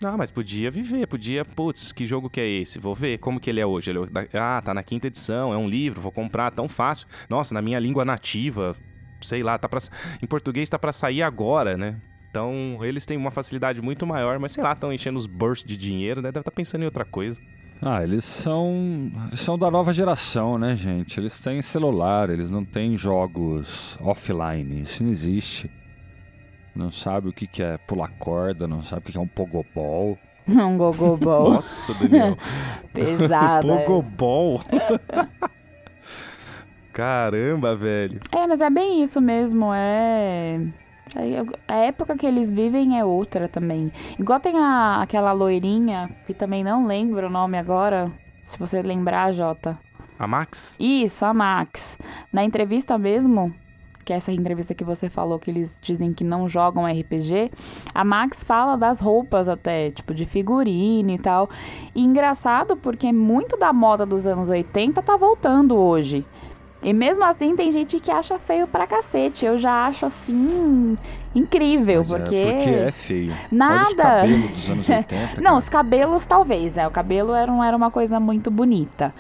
Ah, 0.07 0.19
mas 0.19 0.31
podia 0.31 0.71
viver, 0.71 1.07
podia, 1.07 1.47
putz, 1.47 1.91
que 1.91 2.05
jogo 2.05 2.29
que 2.29 2.39
é 2.39 2.47
esse? 2.47 2.79
Vou 2.79 2.95
ver 2.95 3.17
como 3.17 3.41
que 3.41 3.49
ele 3.49 3.59
é 3.59 3.65
hoje. 3.65 3.91
Ele 3.91 4.01
é 4.35 4.39
ah, 4.39 4.61
tá 4.63 4.75
na 4.75 4.83
quinta 4.83 5.07
edição, 5.07 5.51
é 5.51 5.57
um 5.57 5.67
livro, 5.67 5.99
vou 5.99 6.13
comprar, 6.13 6.51
tão 6.51 6.69
fácil. 6.69 7.09
Nossa, 7.27 7.55
na 7.55 7.63
minha 7.63 7.79
língua 7.79 8.05
nativa, 8.05 8.77
sei 9.23 9.43
lá, 9.43 9.57
tá 9.57 9.67
pra, 9.67 9.79
em 10.23 10.27
português 10.27 10.69
tá 10.69 10.79
pra 10.79 10.93
sair 10.93 11.23
agora, 11.23 11.79
né? 11.79 11.97
Então, 12.35 12.85
eles 12.85 13.07
têm 13.07 13.17
uma 13.17 13.31
facilidade 13.31 13.81
muito 13.81 14.05
maior, 14.05 14.41
mas 14.41 14.51
sei 14.51 14.65
lá, 14.65 14.73
estão 14.73 14.93
enchendo 14.93 15.17
os 15.17 15.25
bursts 15.25 15.69
de 15.69 15.77
dinheiro, 15.77 16.21
né? 16.21 16.33
Deve 16.33 16.41
estar 16.41 16.51
pensando 16.51 16.83
em 16.83 16.85
outra 16.85 17.05
coisa. 17.05 17.41
Ah, 17.81 18.03
eles 18.03 18.25
são, 18.25 19.13
eles 19.29 19.39
são 19.39 19.57
da 19.57 19.71
nova 19.71 19.93
geração, 19.93 20.59
né, 20.59 20.75
gente? 20.75 21.21
Eles 21.21 21.39
têm 21.39 21.63
celular, 21.63 22.29
eles 22.31 22.51
não 22.51 22.65
têm 22.65 22.97
jogos 22.97 23.97
offline. 24.01 24.83
Isso 24.83 25.05
não 25.05 25.13
existe. 25.13 25.71
Não 26.75 26.91
sabe 26.91 27.29
o 27.29 27.33
que, 27.33 27.47
que 27.47 27.63
é 27.63 27.79
pular 27.79 28.11
corda, 28.19 28.67
não 28.67 28.83
sabe 28.83 29.03
o 29.03 29.05
que, 29.05 29.13
que 29.13 29.19
é 29.19 29.21
um 29.21 29.29
pogobol. 29.29 30.19
Um 30.49 30.77
gogobol. 30.77 31.55
Nossa, 31.55 31.95
Daniel. 31.95 32.37
Pesado. 32.93 33.69
Pogobol. 33.69 34.61
Caramba, 36.93 37.77
velho. 37.77 38.21
É, 38.33 38.45
mas 38.47 38.61
é 38.61 38.69
bem 38.69 39.05
isso 39.05 39.21
mesmo, 39.21 39.73
é... 39.73 40.61
A 41.69 41.77
época 41.77 42.17
que 42.17 42.27
eles 42.27 42.51
vivem 42.51 42.99
é 42.99 43.05
outra 43.05 43.49
também. 43.49 43.93
Igual 44.19 44.41
tem 44.41 44.59
a, 44.59 45.01
aquela 45.03 45.33
loirinha, 45.33 46.11
que 46.27 46.35
também 46.35 46.65
não 46.65 46.87
lembro 46.87 47.29
o 47.29 47.31
nome 47.31 47.57
agora, 47.57 48.11
se 48.49 48.59
você 48.59 48.83
lembrar, 48.83 49.33
Jota. 49.33 49.79
A 50.19 50.27
Max? 50.27 50.77
Isso, 50.81 51.25
a 51.25 51.35
Max. 51.35 51.99
Na 52.33 52.45
entrevista 52.45 52.97
mesmo, 52.97 53.53
que 54.05 54.13
é 54.13 54.17
essa 54.17 54.31
entrevista 54.31 54.75
que 54.75 54.85
você 54.85 55.09
falou 55.09 55.39
que 55.39 55.51
eles 55.51 55.79
dizem 55.83 56.13
que 56.13 56.23
não 56.23 56.49
jogam 56.49 56.87
RPG, 56.87 57.51
a 57.95 58.05
Max 58.05 58.45
fala 58.45 58.77
das 58.77 59.01
roupas 59.01 59.49
até, 59.49 59.91
tipo 59.91 60.15
de 60.15 60.27
figurino 60.27 61.11
e 61.11 61.19
tal. 61.19 61.49
E 61.95 62.03
engraçado 62.03 62.77
porque 62.77 63.13
muito 63.13 63.57
da 63.57 63.73
moda 63.73 64.05
dos 64.05 64.27
anos 64.27 64.51
80 64.51 65.03
tá 65.03 65.17
voltando 65.17 65.77
hoje. 65.77 66.25
E 66.85 66.93
mesmo 66.93 67.25
assim 67.25 67.57
tem 67.57 67.73
gente 67.73 67.99
que 67.99 68.11
acha 68.11 68.39
feio 68.39 68.67
pra 68.69 68.87
cacete. 68.87 69.47
Eu 69.47 69.57
já 69.59 69.87
acho 69.87 70.05
assim 70.07 70.97
incrível, 71.35 71.99
Mas 72.01 72.09
porque 72.13 72.37
é 72.37 72.53
porque 72.53 72.69
é 72.71 72.93
feio. 72.93 73.33
Olha 73.33 73.43
os 73.43 73.51
nada. 73.53 73.97
cabelos 73.97 74.51
dos 74.51 74.69
anos 74.71 74.87
80. 74.91 75.17
Não, 75.37 75.43
cara. 75.45 75.57
os 75.57 75.69
cabelos 75.69 76.25
talvez, 76.27 76.77
é. 76.77 76.87
O 76.87 76.91
cabelo 76.91 77.33
era, 77.35 77.51
era 77.67 77.77
uma 77.77 77.91
coisa 77.91 78.21
muito 78.21 78.51
bonita. 78.51 79.15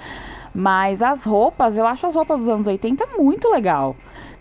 Mas 0.54 1.02
as 1.02 1.24
roupas, 1.24 1.76
eu 1.76 1.86
acho 1.86 2.06
as 2.06 2.14
roupas 2.14 2.40
dos 2.40 2.48
anos 2.48 2.66
80 2.66 3.06
muito 3.18 3.48
legal. 3.50 3.96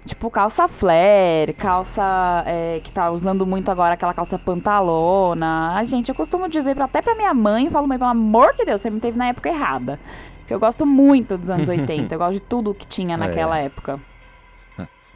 Tipo, 0.05 0.29
calça 0.29 0.67
flare, 0.67 1.53
calça 1.57 2.43
é, 2.45 2.81
que 2.83 2.91
tá 2.91 3.09
usando 3.09 3.45
muito 3.47 3.71
agora, 3.71 3.93
aquela 3.93 4.13
calça 4.13 4.37
pantalona. 4.37 5.71
Ai, 5.75 5.85
gente, 5.85 6.09
eu 6.09 6.15
costumo 6.15 6.49
dizer 6.49 6.75
pra- 6.75 6.85
até 6.85 7.01
pra 7.01 7.15
minha 7.15 7.33
mãe, 7.33 7.65
eu 7.65 7.71
falo, 7.71 7.87
mãe, 7.87 7.97
pelo 7.97 8.09
amor 8.11 8.53
de 8.53 8.65
Deus, 8.65 8.81
você 8.81 8.89
me 8.89 8.99
teve 8.99 9.17
na 9.17 9.27
época 9.27 9.47
errada. 9.49 9.97
Porque 10.43 10.53
eu 10.53 10.59
gosto 10.59 10.85
muito 10.85 11.37
dos 11.37 11.49
anos 11.49 11.67
80, 11.69 12.13
eu 12.13 12.19
gosto 12.19 12.33
de 12.33 12.41
tudo 12.41 12.73
que 12.73 12.85
tinha 12.85 13.17
naquela 13.17 13.57
época. 13.57 13.99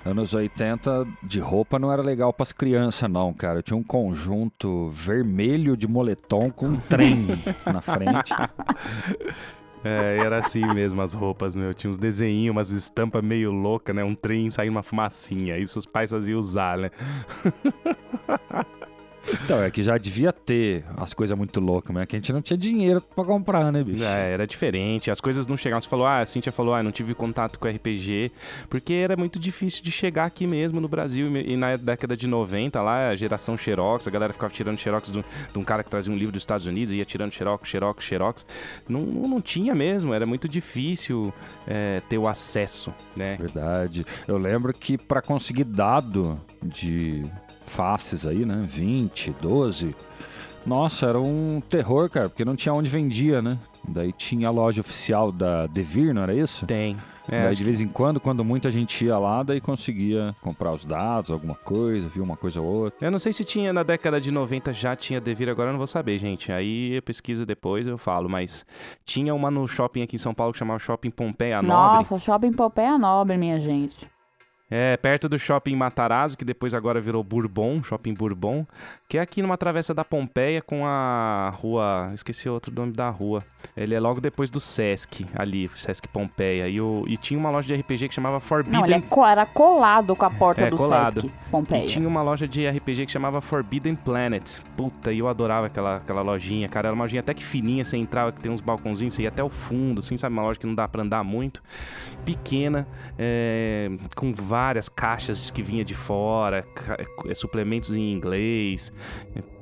Anos 0.05 0.33
80 0.33 1.05
de 1.21 1.41
roupa 1.41 1.77
não 1.77 1.91
era 1.91 2.01
legal 2.01 2.31
pras 2.31 2.53
crianças, 2.53 3.09
não, 3.09 3.33
cara. 3.33 3.59
Eu 3.59 3.63
tinha 3.63 3.75
um 3.75 3.83
conjunto 3.83 4.87
vermelho 4.87 5.75
de 5.75 5.85
moletom 5.85 6.49
com 6.49 6.67
um 6.67 6.77
trem 6.77 7.27
na 7.65 7.81
frente. 7.81 8.33
É, 9.83 10.17
era 10.17 10.37
assim 10.37 10.65
mesmo 10.73 11.01
as 11.01 11.13
roupas, 11.13 11.57
meu. 11.57 11.73
Tinha 11.73 11.91
uns 11.91 11.97
desenhinhos, 11.97 12.55
umas 12.55 12.69
estampas 12.69 13.21
meio 13.21 13.51
loucas, 13.51 13.93
né? 13.93 14.01
Um 14.01 14.15
trem 14.15 14.49
saindo 14.49 14.71
uma 14.71 14.83
fumacinha. 14.83 15.57
Isso 15.57 15.77
os 15.77 15.85
pais 15.85 16.09
faziam 16.09 16.39
usar, 16.39 16.77
né? 16.77 16.89
Então, 19.43 19.61
é 19.61 19.69
que 19.69 19.81
já 19.83 19.97
devia 19.97 20.31
ter 20.31 20.83
as 20.95 21.13
coisas 21.13 21.37
muito 21.37 21.59
loucas, 21.59 21.93
mas 21.93 22.03
é 22.03 22.05
que 22.05 22.15
a 22.15 22.19
gente 22.19 22.31
não 22.31 22.41
tinha 22.41 22.57
dinheiro 22.57 23.01
pra 23.01 23.23
comprar, 23.25 23.71
né, 23.71 23.83
bicho? 23.83 24.03
É, 24.03 24.31
era 24.33 24.47
diferente. 24.47 25.11
As 25.11 25.19
coisas 25.19 25.45
não 25.47 25.57
chegavam. 25.57 25.81
Você 25.81 25.87
falou, 25.89 26.05
ah, 26.05 26.19
a 26.19 26.25
Cintia 26.25 26.51
falou, 26.51 26.73
ah, 26.73 26.81
não 26.81 26.91
tive 26.91 27.13
contato 27.13 27.59
com 27.59 27.67
RPG, 27.67 28.31
porque 28.69 28.93
era 28.93 29.15
muito 29.17 29.37
difícil 29.39 29.83
de 29.83 29.91
chegar 29.91 30.25
aqui 30.25 30.47
mesmo 30.47 30.79
no 30.79 30.87
Brasil. 30.87 31.35
E 31.37 31.55
na 31.57 31.75
década 31.75 32.15
de 32.15 32.27
90, 32.27 32.81
lá, 32.81 33.09
a 33.09 33.15
geração 33.15 33.57
Xerox, 33.57 34.07
a 34.07 34.11
galera 34.11 34.31
ficava 34.33 34.51
tirando 34.53 34.77
Xerox 34.79 35.09
do- 35.09 35.25
de 35.51 35.59
um 35.59 35.63
cara 35.63 35.83
que 35.83 35.89
trazia 35.89 36.11
um 36.13 36.17
livro 36.17 36.31
dos 36.31 36.43
Estados 36.43 36.65
Unidos, 36.65 36.93
ia 36.93 37.05
tirando 37.05 37.31
Xerox, 37.33 37.67
Xerox, 37.67 38.03
Xerox. 38.03 38.45
Não, 38.87 39.01
não, 39.01 39.41
tinha 39.41 39.75
mesmo, 39.75 40.13
era 40.13 40.25
muito 40.25 40.47
difícil 40.47 41.33
é, 41.67 42.01
ter 42.07 42.17
o 42.17 42.27
acesso, 42.27 42.93
né? 43.15 43.35
Verdade. 43.37 44.05
Eu 44.27 44.37
lembro 44.37 44.73
que 44.73 44.97
pra 44.97 45.21
conseguir 45.21 45.63
dado 45.65 46.39
de 46.63 47.25
faces 47.67 48.25
aí, 48.25 48.45
né? 48.45 48.63
20, 48.65 49.35
12. 49.41 49.95
Nossa, 50.65 51.07
era 51.07 51.19
um 51.19 51.61
terror, 51.69 52.09
cara, 52.09 52.29
porque 52.29 52.43
não 52.43 52.55
tinha 52.55 52.73
onde 52.73 52.89
vendia, 52.89 53.41
né? 53.41 53.57
Daí 53.87 54.11
tinha 54.11 54.49
a 54.49 54.51
loja 54.51 54.81
oficial 54.81 55.31
da 55.31 55.65
Devir, 55.67 56.13
não 56.13 56.23
era 56.23 56.33
isso? 56.33 56.65
Tem. 56.65 56.97
É, 57.29 57.43
daí 57.43 57.55
de 57.55 57.63
vez 57.63 57.81
em 57.81 57.87
quando, 57.87 58.19
quando 58.19 58.43
muita 58.43 58.71
gente 58.71 59.05
ia 59.05 59.17
lá, 59.17 59.43
daí 59.43 59.59
conseguia 59.59 60.33
comprar 60.41 60.71
os 60.71 60.85
dados, 60.85 61.31
alguma 61.31 61.55
coisa, 61.55 62.07
viu 62.07 62.23
uma 62.23 62.37
coisa 62.37 62.61
ou 62.61 62.67
outra. 62.67 63.05
Eu 63.05 63.11
não 63.11 63.19
sei 63.19 63.33
se 63.33 63.43
tinha 63.43 63.73
na 63.73 63.83
década 63.83 64.19
de 64.19 64.31
90 64.31 64.71
já 64.73 64.95
tinha 64.95 65.19
Devir, 65.19 65.49
agora 65.49 65.69
eu 65.69 65.73
não 65.73 65.77
vou 65.77 65.87
saber, 65.87 66.17
gente. 66.19 66.51
Aí 66.51 66.95
eu 66.95 67.01
pesquiso 67.01 67.45
depois, 67.45 67.85
eu 67.85 67.97
falo. 67.97 68.29
Mas 68.29 68.65
tinha 69.05 69.33
uma 69.33 69.51
no 69.51 69.67
shopping 69.67 70.01
aqui 70.01 70.15
em 70.15 70.19
São 70.19 70.33
Paulo 70.33 70.53
que 70.53 70.59
chamava 70.59 70.79
Shopping 70.79 71.11
Pompeia 71.11 71.61
Nobre. 71.61 72.09
Nossa, 72.09 72.19
shopping 72.19 72.53
Pompeia 72.53 72.97
Nobre, 72.97 73.37
minha 73.37 73.59
gente. 73.59 74.16
É, 74.69 74.97
perto 74.97 75.29
do 75.29 75.39
Shopping 75.39 75.75
Matarazzo, 75.75 76.37
que 76.37 76.43
depois 76.43 76.73
agora 76.73 76.99
virou 76.99 77.23
Bourbon, 77.23 77.81
Shopping 77.81 78.13
Bourbon. 78.13 78.65
Que 79.07 79.17
é 79.17 79.21
aqui 79.21 79.41
numa 79.41 79.57
travessa 79.57 79.93
da 79.93 80.03
Pompeia 80.03 80.61
com 80.61 80.85
a 80.85 81.49
rua... 81.55 82.11
Esqueci 82.13 82.49
outro 82.49 82.73
nome 82.73 82.91
da 82.91 83.09
rua. 83.09 83.41
Ele 83.77 83.95
é 83.95 83.99
logo 83.99 84.19
depois 84.19 84.51
do 84.51 84.59
Sesc, 84.59 85.25
ali, 85.33 85.69
Sesc 85.73 86.07
Pompeia. 86.09 86.67
E, 86.67 86.81
o, 86.81 87.05
e 87.07 87.15
tinha 87.15 87.39
uma 87.39 87.49
loja 87.49 87.73
de 87.73 87.81
RPG 87.81 88.09
que 88.09 88.15
chamava 88.15 88.41
Forbidden... 88.41 88.79
Não, 88.79 88.85
ele 88.85 88.95
é 88.95 89.01
era 89.31 89.45
colado 89.45 90.15
com 90.15 90.25
a 90.25 90.29
porta 90.29 90.65
É, 90.65 90.69
do 90.69 90.75
colado. 90.75 91.21
Sesc 91.21 91.33
Pompeia. 91.49 91.83
E 91.83 91.87
tinha 91.87 92.07
uma 92.07 92.21
loja 92.21 92.45
de 92.45 92.67
RPG 92.67 93.05
que 93.05 93.11
chamava 93.11 93.39
Forbidden 93.39 93.95
Planet. 93.95 94.59
Puta, 94.75 95.13
e 95.13 95.19
eu 95.19 95.29
adorava 95.29 95.67
aquela, 95.67 95.95
aquela 95.95 96.21
lojinha, 96.21 96.67
cara. 96.67 96.89
Era 96.89 96.95
uma 96.95 97.05
lojinha 97.05 97.21
até 97.21 97.33
que 97.33 97.43
fininha, 97.43 97.85
você 97.85 97.95
entrava, 97.95 98.33
que 98.33 98.41
tem 98.41 98.51
uns 98.51 98.61
balcãozinhos, 98.61 99.13
você 99.13 99.23
ia 99.23 99.29
até 99.29 99.43
o 99.43 99.49
fundo, 99.49 99.99
assim, 99.99 100.17
sabe? 100.17 100.33
Uma 100.33 100.43
loja 100.43 100.59
que 100.59 100.67
não 100.67 100.75
dá 100.75 100.87
pra 100.89 101.03
andar 101.03 101.23
muito. 101.23 101.63
Pequena, 102.25 102.85
é, 103.17 103.89
com 104.13 104.33
várias 104.33 104.56
caixas 104.89 105.51
que 105.51 105.61
vinha 105.61 105.83
de 105.85 105.93
fora, 105.95 106.65
é, 107.27 107.33
suplementos 107.35 107.91
em 107.91 108.11
inglês, 108.11 108.91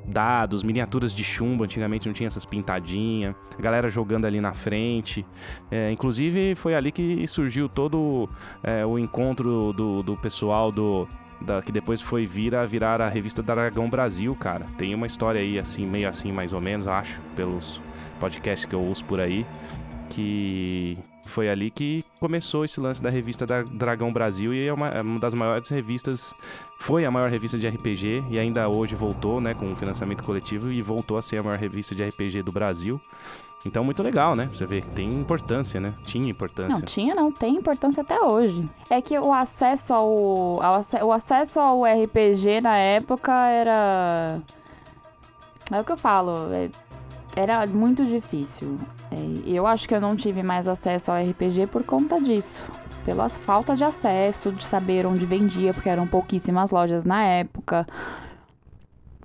dados, 0.08 0.64
miniaturas 0.64 1.14
de 1.14 1.24
chumbo. 1.24 1.64
Antigamente 1.64 2.08
não 2.08 2.14
tinha 2.14 2.28
essas 2.28 2.46
pintadinhas. 2.46 3.36
A 3.58 3.62
galera 3.62 3.90
jogando 3.90 4.26
ali 4.26 4.40
na 4.40 4.54
frente. 4.54 5.26
É, 5.72 5.92
inclusive, 5.92 6.56
foi 6.56 6.76
ali 6.76 6.92
que 6.92 7.26
surgiu 7.28 7.68
todo 7.68 8.30
é, 8.64 8.86
o 8.86 8.98
encontro 9.00 9.74
do, 9.74 10.04
do 10.04 10.16
pessoal 10.16 10.72
do 10.72 11.08
da- 11.42 11.62
que 11.62 11.72
depois 11.72 12.02
foi 12.02 12.24
vir 12.24 12.56
a 12.56 12.66
virar 12.66 13.02
a 13.02 13.10
revista 13.10 13.44
Dragão 13.44 13.90
Brasil, 13.90 14.34
cara. 14.36 14.66
Tem 14.78 14.96
uma 14.96 15.06
história 15.06 15.42
aí, 15.42 15.58
assim, 15.58 15.86
meio 15.86 16.08
assim, 16.08 16.32
mais 16.32 16.54
ou 16.54 16.62
menos, 16.62 16.88
acho, 16.88 17.20
pelos 17.36 17.82
podcasts 18.20 18.66
que 18.66 18.74
eu 18.74 18.82
ouço 18.82 19.04
por 19.04 19.20
aí, 19.20 19.46
que 20.10 20.98
foi 21.26 21.50
ali 21.50 21.70
que 21.70 22.04
começou 22.20 22.64
esse 22.66 22.80
lance 22.80 23.02
da 23.02 23.10
revista 23.10 23.46
da 23.46 23.64
Dragão 23.64 24.12
Brasil 24.12 24.54
e 24.54 24.68
é 24.68 24.74
uma, 24.74 24.88
é 24.90 25.02
uma 25.02 25.20
das 25.20 25.34
maiores 25.34 25.70
revistas, 25.70 26.34
foi 26.80 27.06
a 27.06 27.12
maior 27.12 27.30
revista 27.30 27.58
de 27.58 27.68
RPG 27.68 28.26
e 28.30 28.40
ainda 28.40 28.68
hoje 28.70 28.96
voltou, 28.96 29.42
né, 29.42 29.54
com 29.54 29.66
o 29.66 29.76
financiamento 29.76 30.24
coletivo 30.24 30.72
e 30.72 30.82
voltou 30.82 31.18
a 31.18 31.22
ser 31.22 31.40
a 31.40 31.44
maior 31.44 31.58
revista 31.58 31.94
de 31.96 32.04
RPG 32.04 32.44
do 32.44 32.52
Brasil. 32.52 33.00
Então, 33.66 33.84
muito 33.84 34.04
legal, 34.04 34.36
né? 34.36 34.48
Você 34.54 34.64
vê 34.64 34.80
que 34.80 34.90
tem 34.92 35.10
importância, 35.10 35.80
né? 35.80 35.92
Tinha 36.04 36.30
importância. 36.30 36.70
Não, 36.70 36.82
tinha 36.82 37.16
não, 37.16 37.32
tem 37.32 37.56
importância 37.56 38.02
até 38.02 38.22
hoje. 38.22 38.64
É 38.92 39.02
que 39.02 39.18
o 39.18 39.34
acesso 39.34 39.92
ao, 39.92 40.62
ao 40.62 40.86
o 41.02 41.12
acesso 41.12 41.60
ao 41.60 41.84
RPG 41.84 42.62
na 42.62 42.78
época 42.78 43.34
era 43.34 44.40
é 45.72 45.80
o 45.80 45.84
que 45.84 45.92
eu 45.92 45.98
falo, 45.98 46.54
é- 46.54 46.70
era 47.36 47.66
muito 47.66 48.06
difícil. 48.06 48.78
É, 49.12 49.18
eu 49.46 49.66
acho 49.68 49.88
que 49.88 49.96
eu 49.96 50.02
não 50.02 50.16
tive 50.16 50.44
mais 50.44 50.68
acesso 50.68 51.12
ao 51.12 51.22
RPG 51.22 51.68
por 51.68 51.84
conta 51.84 52.20
disso. 52.20 52.64
Pela 53.06 53.30
falta 53.30 53.76
de 53.76 53.84
acesso, 53.84 54.52
de 54.52 54.64
saber 54.64 55.06
onde 55.06 55.26
vendia, 55.26 55.74
porque 55.74 55.90
eram 55.90 56.08
pouquíssimas 56.08 56.72
lojas 56.72 57.04
na 57.04 57.24
época. 57.24 57.86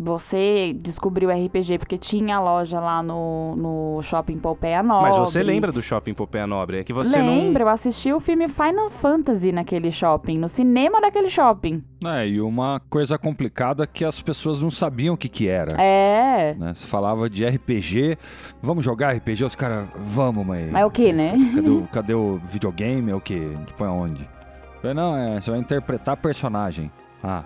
Você 0.02 0.74
descobriu 0.80 1.28
o 1.28 1.32
RPG 1.32 1.76
porque 1.78 1.98
tinha 1.98 2.40
loja 2.40 2.80
lá 2.80 3.02
no, 3.02 3.54
no 3.54 4.02
Shopping 4.02 4.38
Pompeia 4.38 4.82
Nobre. 4.82 5.10
Mas 5.10 5.18
você 5.18 5.42
lembra 5.42 5.70
do 5.70 5.82
Shopping 5.82 6.14
Pompeia 6.14 6.46
Nobre? 6.46 6.78
É 6.78 6.84
que 6.84 6.90
você 6.90 7.20
Lembro, 7.20 7.64
eu 7.64 7.68
assisti 7.68 8.10
o 8.10 8.18
filme 8.18 8.48
Final 8.48 8.88
Fantasy 8.88 9.52
naquele 9.52 9.92
shopping, 9.92 10.38
no 10.38 10.48
cinema 10.48 11.02
daquele 11.02 11.28
shopping. 11.28 11.84
É, 12.02 12.26
e 12.26 12.40
uma 12.40 12.80
coisa 12.88 13.18
complicada 13.18 13.84
é 13.84 13.86
que 13.86 14.02
as 14.02 14.22
pessoas 14.22 14.58
não 14.58 14.70
sabiam 14.70 15.14
o 15.14 15.18
que 15.18 15.28
que 15.28 15.46
era. 15.46 15.78
É. 15.78 16.54
né? 16.54 16.72
Você 16.74 16.86
falava 16.86 17.28
de 17.28 17.44
RPG, 17.44 18.16
vamos 18.62 18.82
jogar 18.82 19.14
RPG? 19.14 19.44
Os 19.44 19.54
caras, 19.54 19.86
vamos, 19.94 20.46
mas... 20.46 20.70
Mas 20.70 20.86
o 20.86 20.90
que, 20.90 21.12
né? 21.12 21.34
Cadê 21.54 21.68
o, 21.68 21.88
cadê 21.88 22.14
o 22.14 22.40
videogame? 22.42 23.10
É 23.10 23.14
o 23.14 23.20
gente 23.26 23.74
põe 23.74 23.86
aonde? 23.86 24.22
Eu 24.22 24.80
falei, 24.80 24.94
não, 24.94 25.14
é, 25.14 25.38
você 25.38 25.50
vai 25.50 25.60
interpretar 25.60 26.16
personagem. 26.16 26.90
Ah, 27.22 27.44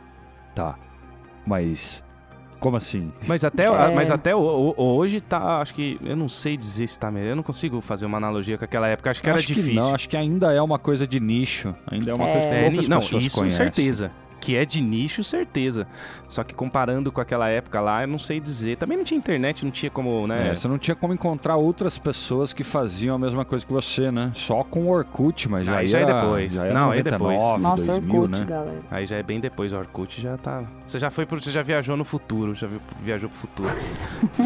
tá. 0.55 0.77
Mas, 1.45 2.04
como 2.64 2.77
assim? 2.79 3.12
Mas 3.29 3.44
até, 3.44 3.64
É. 3.64 3.94
mas 3.94 4.11
até 4.11 4.35
o- 4.35 4.74
o- 4.77 4.96
hoje 4.96 5.20
tá, 5.20 5.61
acho 5.61 5.74
que... 5.74 5.98
Eu 6.03 6.16
não 6.16 6.29
sei 6.31 6.57
dizer 6.57 6.87
se 6.88 6.98
tá 6.98 7.11
melhor. 7.11 7.29
Eu 7.31 7.37
não 7.37 7.42
consigo 7.42 7.81
fazer 7.83 8.07
uma 8.07 8.16
analogia 8.16 8.57
com 8.57 8.64
aquela 8.64 8.88
época. 8.88 9.11
Acho 9.11 9.22
que 9.22 9.29
era 9.29 9.37
acho 9.38 9.46
difícil. 9.46 9.72
que 9.72 9.79
não, 9.79 9.94
acho 9.94 10.09
que 10.09 10.16
ainda 10.16 10.50
é 10.53 10.62
uma 10.62 10.79
coisa 10.79 11.07
de 11.07 11.20
nicho. 11.20 11.74
Ainda 11.87 12.11
é 12.11 12.14
uma 12.14 12.27
coisa 12.27 12.48
que 12.48 12.55
É, 12.55 12.59
É, 12.59 12.62
poucas 12.64 12.85
ni- 12.85 12.88
não, 12.90 12.98
pessoas 13.00 13.24
isso 13.24 13.37
conhecem. 13.38 13.59
certeza. 13.59 14.11
Que 14.45 14.55
é 14.55 14.65
de 14.67 14.83
nicho, 14.83 15.25
certeza. 15.25 15.87
Só 16.29 16.45
que 16.45 16.53
comparando 16.55 17.11
com 17.11 17.19
aquela 17.21 17.49
época 17.49 17.81
lá, 17.81 18.03
eu 18.03 18.09
não 18.09 18.19
sei 18.19 18.39
dizer. 18.41 18.77
Também 18.77 18.99
não 18.99 19.05
tinha 19.05 19.17
internet, 19.17 19.65
não 19.65 19.71
tinha 19.73 19.91
como, 19.91 20.27
né? 20.27 20.49
É, 20.51 20.55
você 20.55 20.69
não 20.69 20.77
tinha 20.77 20.95
como 20.95 21.15
encontrar 21.15 21.57
outras 21.57 21.97
pessoas 21.97 22.53
que 22.53 22.63
faziam 22.63 23.17
a 23.17 23.19
mesma 23.19 23.43
coisa 23.45 23.65
que 23.65 23.73
você, 23.73 24.11
né? 24.11 24.31
Só 24.35 24.63
com 24.63 24.81
o 24.85 24.89
Orkut, 24.91 25.49
mas 25.49 25.67
já, 25.67 25.79
Aí 25.79 25.87
já 25.87 26.01
é 26.01 26.03
era, 26.03 26.21
depois. 26.21 26.53
Já 26.53 26.65
era 26.67 26.75
Não, 26.75 26.93
é 26.93 26.97
99, 27.03 27.11
depois. 27.35 27.63
Nossa, 27.63 27.87
2000, 27.87 28.21
Orkut, 28.21 28.39
né? 28.41 28.47
galera. 28.47 28.81
Aí 28.91 29.07
já 29.07 29.17
é 29.17 29.23
bem 29.23 29.41
depois, 29.41 29.73
o 29.73 29.77
Orkut 29.79 30.21
já 30.21 30.37
tá. 30.37 30.63
Você 30.87 30.99
já 30.99 31.09
foi 31.11 31.25
pro, 31.25 31.41
você 31.41 31.51
já 31.51 31.63
viajou 31.63 31.97
no 31.97 32.05
futuro, 32.05 32.55
já 32.55 32.69
viajou 33.03 33.31
pro 33.31 33.39
futuro. 33.39 33.71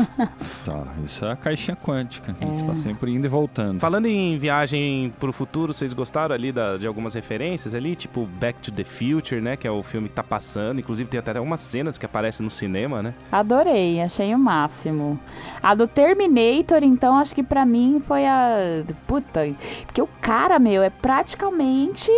Tá, 0.65 0.85
isso 1.05 1.25
é 1.25 1.33
a 1.33 1.37
caixinha 1.37 1.77
quântica. 1.77 2.37
A 2.41 2.45
gente 2.45 2.63
É. 2.63 2.67
tá 2.67 2.75
sempre 2.75 3.11
indo 3.13 3.25
e 3.25 3.29
voltando. 3.29 3.81
Falando 3.81 4.07
em 4.07 4.37
viagem 4.39 5.13
pro 5.19 5.33
futuro, 5.33 5.73
vocês 5.73 5.93
gostaram 5.93 6.35
ali 6.35 6.53
da- 6.53 6.77
de 6.77 6.87
algumas 6.87 7.15
referências 7.15 7.75
ali, 7.75 7.97
tipo 7.97 8.27
Back 8.39 8.61
to 8.61 8.71
the 8.73 8.85
Future, 8.85 9.41
né? 9.41 9.57
Que 9.57 9.67
é 9.67 9.71
o 9.71 9.83
filme 9.89 10.09
que 10.09 10.15
tá 10.15 10.23
passando. 10.23 10.79
Inclusive 10.79 11.09
tem 11.09 11.19
até 11.19 11.37
algumas 11.37 11.61
cenas 11.61 11.99
que 11.99 12.07
aparecem 12.07 12.45
no 12.45 12.51
cinema, 12.51 13.03
né? 13.03 13.15
Adorei, 13.33 14.01
achei 14.01 14.35
o 14.35 14.39
máximo. 14.39 15.19
A 15.63 15.75
do 15.75 15.89
Terminator, 15.89 16.83
então, 16.83 17.17
acho 17.19 17.35
que 17.35 17.43
pra 17.43 17.65
mim 17.67 18.01
foi 18.07 18.27
a. 18.27 18.83
Puta, 19.07 19.41
porque 19.87 20.01
o 20.03 20.09
cara, 20.21 20.59
meu, 20.59 20.83
é 20.83 20.91
praticamente 20.91 22.11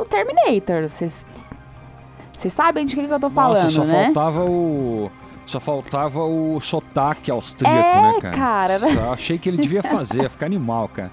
o 0.00 0.04
Terminator. 0.04 0.88
Vocês. 0.88 1.26
Vocês 2.36 2.52
sabem 2.52 2.84
de 2.84 2.96
que, 2.96 3.06
que 3.06 3.12
eu 3.12 3.20
tô 3.20 3.30
falando, 3.30 3.62
Nossa, 3.64 3.70
só 3.76 3.84
né? 3.84 4.04
faltava 4.06 4.44
o. 4.44 5.10
Só 5.46 5.60
faltava 5.60 6.20
o 6.20 6.60
sotaque 6.60 7.30
austríaco, 7.30 7.76
É, 7.76 8.02
né, 8.02 8.18
cara? 8.20 8.36
cara. 8.36 8.78
Só 8.78 9.12
achei 9.12 9.38
que 9.38 9.48
ele 9.48 9.58
devia 9.58 9.82
fazer, 9.82 10.28
ficar 10.30 10.46
animal, 10.46 10.88
cara. 10.88 11.10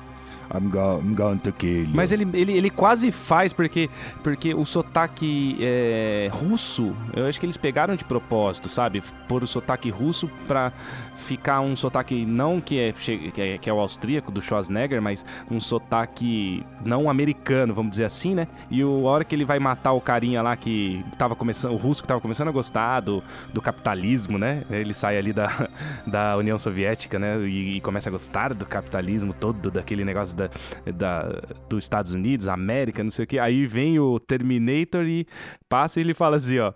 I'm, 0.54 0.70
go 0.70 1.00
I'm 1.00 1.16
going 1.16 1.38
to 1.40 1.52
kill 1.52 1.84
you. 1.84 1.90
Mas 1.94 2.12
ele, 2.12 2.28
ele, 2.34 2.54
ele 2.54 2.70
quase 2.70 3.12
faz, 3.12 3.54
porque, 3.54 3.90
porque 4.24 4.54
o 4.54 4.66
sotaque 4.66 5.58
é, 5.60 6.30
russo, 6.32 6.96
eu 7.14 7.26
acho 7.28 7.40
que 7.40 7.46
eles 7.46 7.58
pegaram 7.58 7.96
de 7.96 8.04
propósito, 8.04 8.70
sabe? 8.70 9.04
Pôr 9.28 9.44
o 9.44 9.48
sotaque 9.48 9.90
russo 9.90 10.30
pra 10.48 10.72
ficar 11.20 11.62
um 11.62 11.76
sotaque 11.76 12.26
não 12.26 12.60
que 12.62 12.80
é, 12.80 12.92
que 12.94 13.42
é, 13.42 13.58
que 13.58 13.70
é 13.70 13.74
o 13.74 13.80
austríaco 13.80 14.32
do 14.32 14.42
Schwarzenegger, 14.42 15.02
mas 15.02 15.26
um 15.52 15.60
sotaque 15.60 16.66
não 16.84 17.10
americano, 17.10 17.74
vamos 17.74 17.92
dizer 17.92 18.06
assim, 18.06 18.34
né? 18.34 18.48
E 18.72 18.84
o, 18.84 19.08
a 19.08 19.12
hora 19.12 19.24
que 19.24 19.36
ele 19.36 19.46
vai 19.46 19.60
matar 19.60 19.92
o 19.92 20.02
carinha 20.02 20.42
lá 20.42 20.56
que 20.56 21.04
tava 21.18 21.36
começando, 21.36 21.74
o 21.74 21.78
russo 21.78 22.02
que 22.02 22.08
tava 22.08 22.22
começando 22.22 22.48
a 22.48 22.52
gostar 22.52 23.02
do, 23.02 23.24
do 23.54 23.62
capitalismo, 23.62 24.38
né? 24.38 24.64
Ele 24.70 24.94
sai 24.94 25.18
ali 25.18 25.34
da, 25.34 25.70
da 26.08 26.38
União 26.38 26.58
Soviética, 26.58 27.20
né? 27.20 27.38
E, 27.42 27.78
e 27.78 27.82
começa 27.82 28.10
a 28.10 28.12
gostar 28.12 28.54
do 28.54 28.66
capitalismo 28.66 29.34
todo, 29.34 29.70
daquele 29.70 30.04
negócio 30.04 30.36
da, 30.40 30.50
da, 30.96 31.42
dos 31.70 31.84
Estados 31.84 32.14
Unidos, 32.14 32.48
América, 32.48 33.04
não 33.04 33.12
sei 33.12 33.26
o 33.26 33.28
que. 33.28 33.38
Aí 33.38 33.66
vem 33.66 34.00
o 34.00 34.20
Terminator 34.20 35.04
e 35.06 35.28
passa 35.68 36.00
e 36.00 36.04
ele 36.04 36.14
fala 36.14 36.38
assim, 36.38 36.60
ó. 36.60 36.74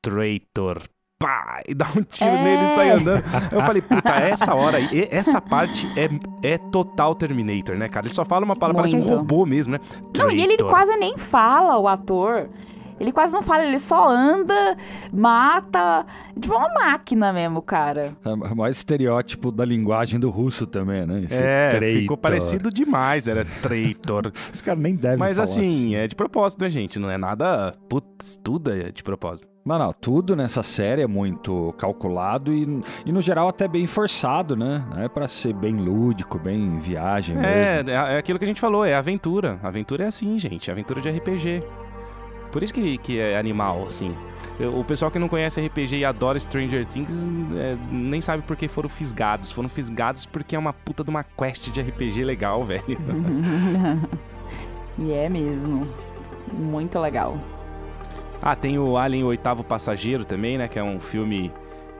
Traitor. 0.00 0.80
Pá! 1.18 1.62
E 1.68 1.74
dá 1.76 1.86
um 1.96 2.02
tiro 2.02 2.30
É. 2.30 2.42
nele 2.42 2.64
e 2.64 2.68
sai 2.68 2.90
andando. 2.90 3.22
Eu 3.52 3.60
falei, 3.62 3.80
puta, 3.80 4.10
essa 4.16 4.54
hora 4.54 4.78
aí, 4.78 5.08
essa 5.10 5.40
parte 5.40 5.86
é, 5.96 6.08
é 6.54 6.58
total 6.58 7.14
Terminator, 7.14 7.76
né, 7.76 7.88
cara? 7.88 8.06
Ele 8.06 8.14
só 8.14 8.24
fala 8.24 8.44
uma 8.44 8.56
palavra, 8.56 8.82
parece 8.82 8.96
um 8.96 8.98
Muito. 8.98 9.14
robô 9.14 9.46
mesmo, 9.46 9.72
né? 9.72 9.78
Não, 10.16 10.30
e 10.30 10.42
ele 10.42 10.56
quase 10.58 10.96
nem 10.96 11.16
fala, 11.16 11.78
o 11.78 11.86
ator. 11.86 12.48
Ele 13.02 13.10
quase 13.10 13.32
não 13.32 13.42
fala, 13.42 13.64
ele 13.64 13.80
só 13.80 14.08
anda, 14.08 14.76
mata. 15.12 16.06
Tipo 16.40 16.54
uma 16.54 16.68
máquina 16.72 17.32
mesmo, 17.32 17.60
cara. 17.60 18.12
É 18.24 18.28
o 18.32 18.56
maior 18.56 18.70
estereótipo 18.70 19.50
da 19.50 19.64
linguagem 19.64 20.20
do 20.20 20.30
russo 20.30 20.66
também, 20.68 21.04
né? 21.04 21.22
Esse 21.24 21.42
É, 21.42 21.68
traitor. 21.70 22.00
ficou 22.02 22.16
parecido 22.16 22.70
demais, 22.70 23.26
era 23.26 23.44
traitor. 23.60 24.32
Esse 24.54 24.62
cara 24.62 24.78
nem 24.78 24.94
deve 24.94 25.16
Mas 25.16 25.36
falar 25.36 25.44
assim, 25.44 25.96
é 25.96 26.06
de 26.06 26.14
propósito, 26.14 26.60
né, 26.62 26.70
gente? 26.70 26.98
Não 26.98 27.10
é 27.10 27.18
nada. 27.18 27.74
Putz, 27.88 28.38
tudo 28.42 28.70
é 28.72 28.92
de 28.92 29.02
propósito. 29.02 29.50
Não, 29.64 29.78
não, 29.78 29.92
tudo 29.92 30.34
nessa 30.34 30.62
série 30.62 31.02
é 31.02 31.06
muito 31.06 31.72
calculado 31.78 32.52
e, 32.52 32.82
e 33.06 33.12
no 33.12 33.20
geral 33.20 33.48
até 33.48 33.68
bem 33.68 33.86
forçado, 33.86 34.56
né? 34.56 34.84
É 34.96 35.08
pra 35.08 35.28
ser 35.28 35.52
bem 35.54 35.74
lúdico, 35.76 36.38
bem 36.38 36.78
viagem 36.78 37.36
É, 37.36 37.82
mesmo. 37.82 37.90
é 37.90 38.16
aquilo 38.18 38.38
que 38.38 38.44
a 38.44 38.48
gente 38.48 38.60
falou, 38.60 38.84
é 38.84 38.94
aventura. 38.94 39.58
Aventura 39.62 40.04
é 40.04 40.06
assim, 40.08 40.36
gente. 40.38 40.70
Aventura 40.70 41.00
de 41.00 41.08
RPG. 41.10 41.62
Por 42.52 42.62
isso 42.62 42.72
que, 42.72 42.98
que 42.98 43.18
é 43.18 43.38
animal, 43.38 43.86
assim. 43.86 44.14
O 44.78 44.84
pessoal 44.84 45.10
que 45.10 45.18
não 45.18 45.28
conhece 45.28 45.60
RPG 45.60 45.96
e 45.96 46.04
adora 46.04 46.38
Stranger 46.38 46.86
Things 46.86 47.26
é, 47.56 47.76
nem 47.90 48.20
sabe 48.20 48.42
por 48.42 48.54
que 48.54 48.68
foram 48.68 48.88
fisgados. 48.88 49.50
Foram 49.50 49.68
fisgados 49.68 50.26
porque 50.26 50.54
é 50.54 50.58
uma 50.58 50.72
puta 50.72 51.02
de 51.02 51.10
uma 51.10 51.24
quest 51.24 51.70
de 51.70 51.80
RPG 51.80 52.22
legal, 52.22 52.62
velho. 52.66 52.84
e 54.98 55.10
é 55.10 55.28
mesmo. 55.28 55.88
Muito 56.52 56.98
legal. 56.98 57.38
Ah, 58.40 58.54
tem 58.54 58.78
o 58.78 58.98
Alien 58.98 59.24
o 59.24 59.28
Oitavo 59.28 59.64
Passageiro 59.64 60.24
também, 60.24 60.58
né? 60.58 60.68
Que 60.68 60.78
é 60.78 60.82
um 60.82 61.00
filme 61.00 61.50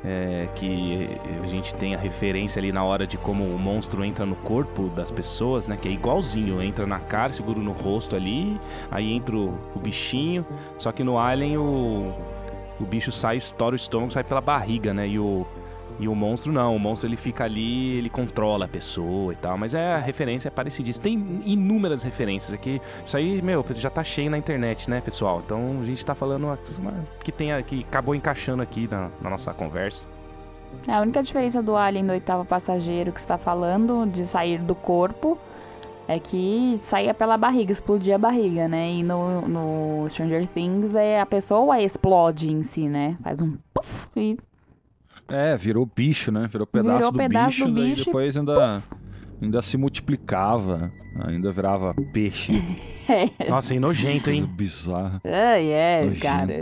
é, 0.05 0.49
que 0.55 1.09
a 1.43 1.47
gente 1.47 1.75
tem 1.75 1.95
a 1.95 1.99
referência 1.99 2.59
ali 2.59 2.73
na 2.73 2.83
hora 2.85 3.07
de 3.07 3.17
como 3.17 3.45
o 3.45 3.59
monstro 3.59 4.05
entra 4.05 4.27
no 4.27 4.37
corpo 4.37 4.89
das 4.89 5.11
pessoas, 5.11 5.69
né? 5.69 5.77
Que 5.77 5.89
é 5.89 5.93
igualzinho, 5.93 6.63
entra 6.63 6.87
na 6.87 6.99
cara, 6.99 7.33
segura 7.33 7.61
no 7.61 7.73
rosto 7.73 8.17
ali, 8.17 8.61
aí 8.91 9.13
entra 9.13 9.37
o, 9.37 9.55
o 9.75 9.79
bichinho. 9.79 10.45
Só 10.79 10.91
que 10.93 11.05
no 11.05 11.19
Alien 11.19 11.57
o, 11.57 12.13
o 12.81 12.85
bicho 12.85 13.13
sai, 13.13 13.37
estoura 13.37 13.75
o 13.75 13.77
estômago, 13.77 14.13
sai 14.13 14.25
pela 14.25 14.41
barriga, 14.41 14.93
né? 14.93 15.07
E 15.07 15.19
o, 15.19 15.47
e 16.03 16.09
o 16.09 16.17
monstro 16.17 16.53
não, 16.53 16.75
o 16.75 16.81
monstro 16.81 17.09
ele 17.09 17.17
fica 17.17 17.45
ali, 17.45 17.97
ele 17.97 18.11
controla 18.11 18.65
a 18.65 18.69
pessoa 18.69 19.33
e 19.33 19.37
tal. 19.37 19.57
Mas 19.57 19.73
é 19.73 19.95
a 19.95 19.99
referência 19.99 20.49
é 20.49 20.51
parecidíssima. 20.51 21.05
Tem 21.05 21.41
inúmeras 21.45 22.03
referências 22.03 22.53
aqui. 22.53 22.83
Isso 23.07 23.17
aí, 23.17 23.41
meu, 23.41 23.65
já 23.75 23.89
tá 23.89 24.03
cheio 24.03 24.29
na 24.29 24.37
internet, 24.37 24.91
né, 24.91 25.01
pessoal? 25.01 25.41
Então 25.47 25.79
a 25.81 25.85
gente 25.85 26.05
tá 26.05 26.13
falando 26.13 26.59
que, 27.23 27.31
tenha, 27.31 27.63
que 27.63 27.85
acabou 27.89 28.17
encaixando 28.17 28.63
aqui 28.63 28.89
na, 28.91 29.11
na 29.21 29.31
nossa 29.31 29.55
conversa. 29.55 30.09
A 30.89 31.01
única 31.01 31.23
diferença 31.23 31.63
do 31.63 31.77
Alien 31.77 32.07
do 32.07 32.13
oitavo 32.13 32.45
passageiro 32.45 33.13
que 33.13 33.21
você 33.21 33.29
tá 33.29 33.39
falando, 33.39 34.05
de 34.07 34.25
sair 34.25 34.59
do 34.59 34.75
corpo, 34.75 35.39
é 36.09 36.19
que 36.19 36.81
saía 36.83 37.15
pela 37.15 37.37
barriga, 37.37 37.71
explodia 37.71 38.17
a 38.17 38.19
barriga, 38.19 38.67
né? 38.67 38.91
E 38.91 39.03
no, 39.05 39.43
no 39.43 40.09
Stranger 40.09 40.49
Things 40.49 40.97
é 40.97 41.21
a 41.21 41.27
pessoa 41.27 41.81
explode 41.81 42.51
em 42.51 42.65
si, 42.65 42.89
né? 42.89 43.17
Faz 43.23 43.41
um 43.41 43.57
puff 43.73 44.09
e 44.17 44.37
É, 45.33 45.57
virou 45.57 45.87
bicho, 45.87 46.31
né? 46.31 46.47
Virou 46.47 46.67
pedaço, 46.67 46.97
Virou 46.99 47.13
do, 47.13 47.19
pedaço 47.19 47.49
bicho, 47.49 47.67
do 47.67 47.75
daí 47.75 47.91
bicho 47.91 48.03
e 48.03 48.05
depois 48.05 48.37
ainda, 48.37 48.83
ainda 49.41 49.63
se 49.63 49.77
multiplicava, 49.79 50.93
ainda 51.25 51.51
virava 51.51 51.95
peixe. 52.13 52.53
Nossa, 53.49 53.75
e 53.75 53.81
nojento, 53.81 54.31
hein? 54.31 54.45
bizarra. 54.45 55.21
Ai, 55.25 55.69
é, 55.71 56.05
nojento. 56.05 56.21
cara. 56.21 56.61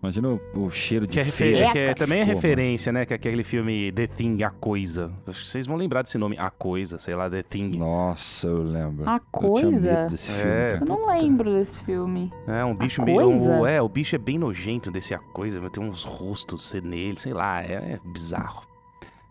Imagina 0.00 0.28
o, 0.28 0.40
o 0.54 0.70
cheiro 0.70 1.08
de 1.08 1.14
Que, 1.14 1.18
é 1.20 1.22
refer- 1.24 1.52
feira. 1.54 1.72
que 1.72 1.78
é- 1.78 1.94
também 1.94 2.20
é 2.20 2.24
ficou, 2.24 2.36
referência, 2.36 2.92
né? 2.92 3.04
Que 3.04 3.14
é 3.14 3.16
aquele 3.16 3.42
filme 3.42 3.90
The 3.90 4.06
Thing, 4.06 4.42
A 4.44 4.50
Coisa. 4.50 5.10
Acho 5.26 5.42
que 5.42 5.48
vocês 5.48 5.66
vão 5.66 5.76
lembrar 5.76 6.02
desse 6.02 6.16
nome, 6.16 6.38
A 6.38 6.50
Coisa, 6.50 6.98
sei 7.00 7.16
lá, 7.16 7.28
The 7.28 7.42
Thing. 7.42 7.76
Nossa, 7.76 8.46
eu 8.46 8.62
lembro. 8.62 9.08
A 9.08 9.14
Eu 9.14 9.18
tinha 9.18 9.50
Coisa? 9.70 9.92
medo 10.02 10.10
desse 10.10 10.30
É. 10.30 10.34
filme, 10.34 10.54
Eu 10.66 10.72
cara. 10.78 10.84
não 10.86 11.08
lembro 11.08 11.50
desse 11.52 11.78
filme. 11.80 12.32
É, 12.46 12.64
um 12.64 12.76
bicho 12.76 13.02
A 13.02 13.04
meio. 13.04 13.28
Um- 13.28 13.66
é, 13.66 13.82
o 13.82 13.88
bicho 13.88 14.14
é 14.14 14.18
bem 14.18 14.38
nojento 14.38 14.88
desse 14.90 15.14
A 15.14 15.18
Coisa, 15.18 15.60
tem 15.68 15.82
uns 15.82 16.04
rostos 16.04 16.72
nele, 16.74 17.18
sei 17.18 17.32
lá, 17.32 17.60
é, 17.62 17.72
é 17.72 18.00
bizarro. 18.04 18.62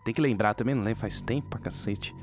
Tem 0.04 0.12
que 0.12 0.20
lembrar 0.20 0.52
também, 0.52 0.74
não 0.74 0.82
lembro, 0.84 1.00
faz 1.00 1.22
tempo 1.22 1.48
pra 1.48 1.60
cacete. 1.60 2.14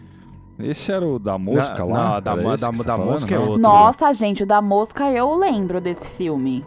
Esse 0.59 0.91
era 0.91 1.05
o 1.05 1.17
da 1.19 1.37
mosca 1.37 1.79
Não, 1.79 1.89
lá? 1.89 2.03
não, 2.03 2.21
da 2.21 2.35
da- 2.35 2.41
você 2.41 2.83
tá 2.83 2.97
da 2.97 3.03
mosca 3.03 3.33
é 3.35 3.39
outro. 3.39 3.57
Nossa, 3.57 4.13
gente, 4.13 4.43
o 4.43 4.45
da 4.45 4.61
mosca 4.61 5.11
eu 5.11 5.35
lembro 5.35 5.81
desse 5.81 6.07
filme. 6.11 6.63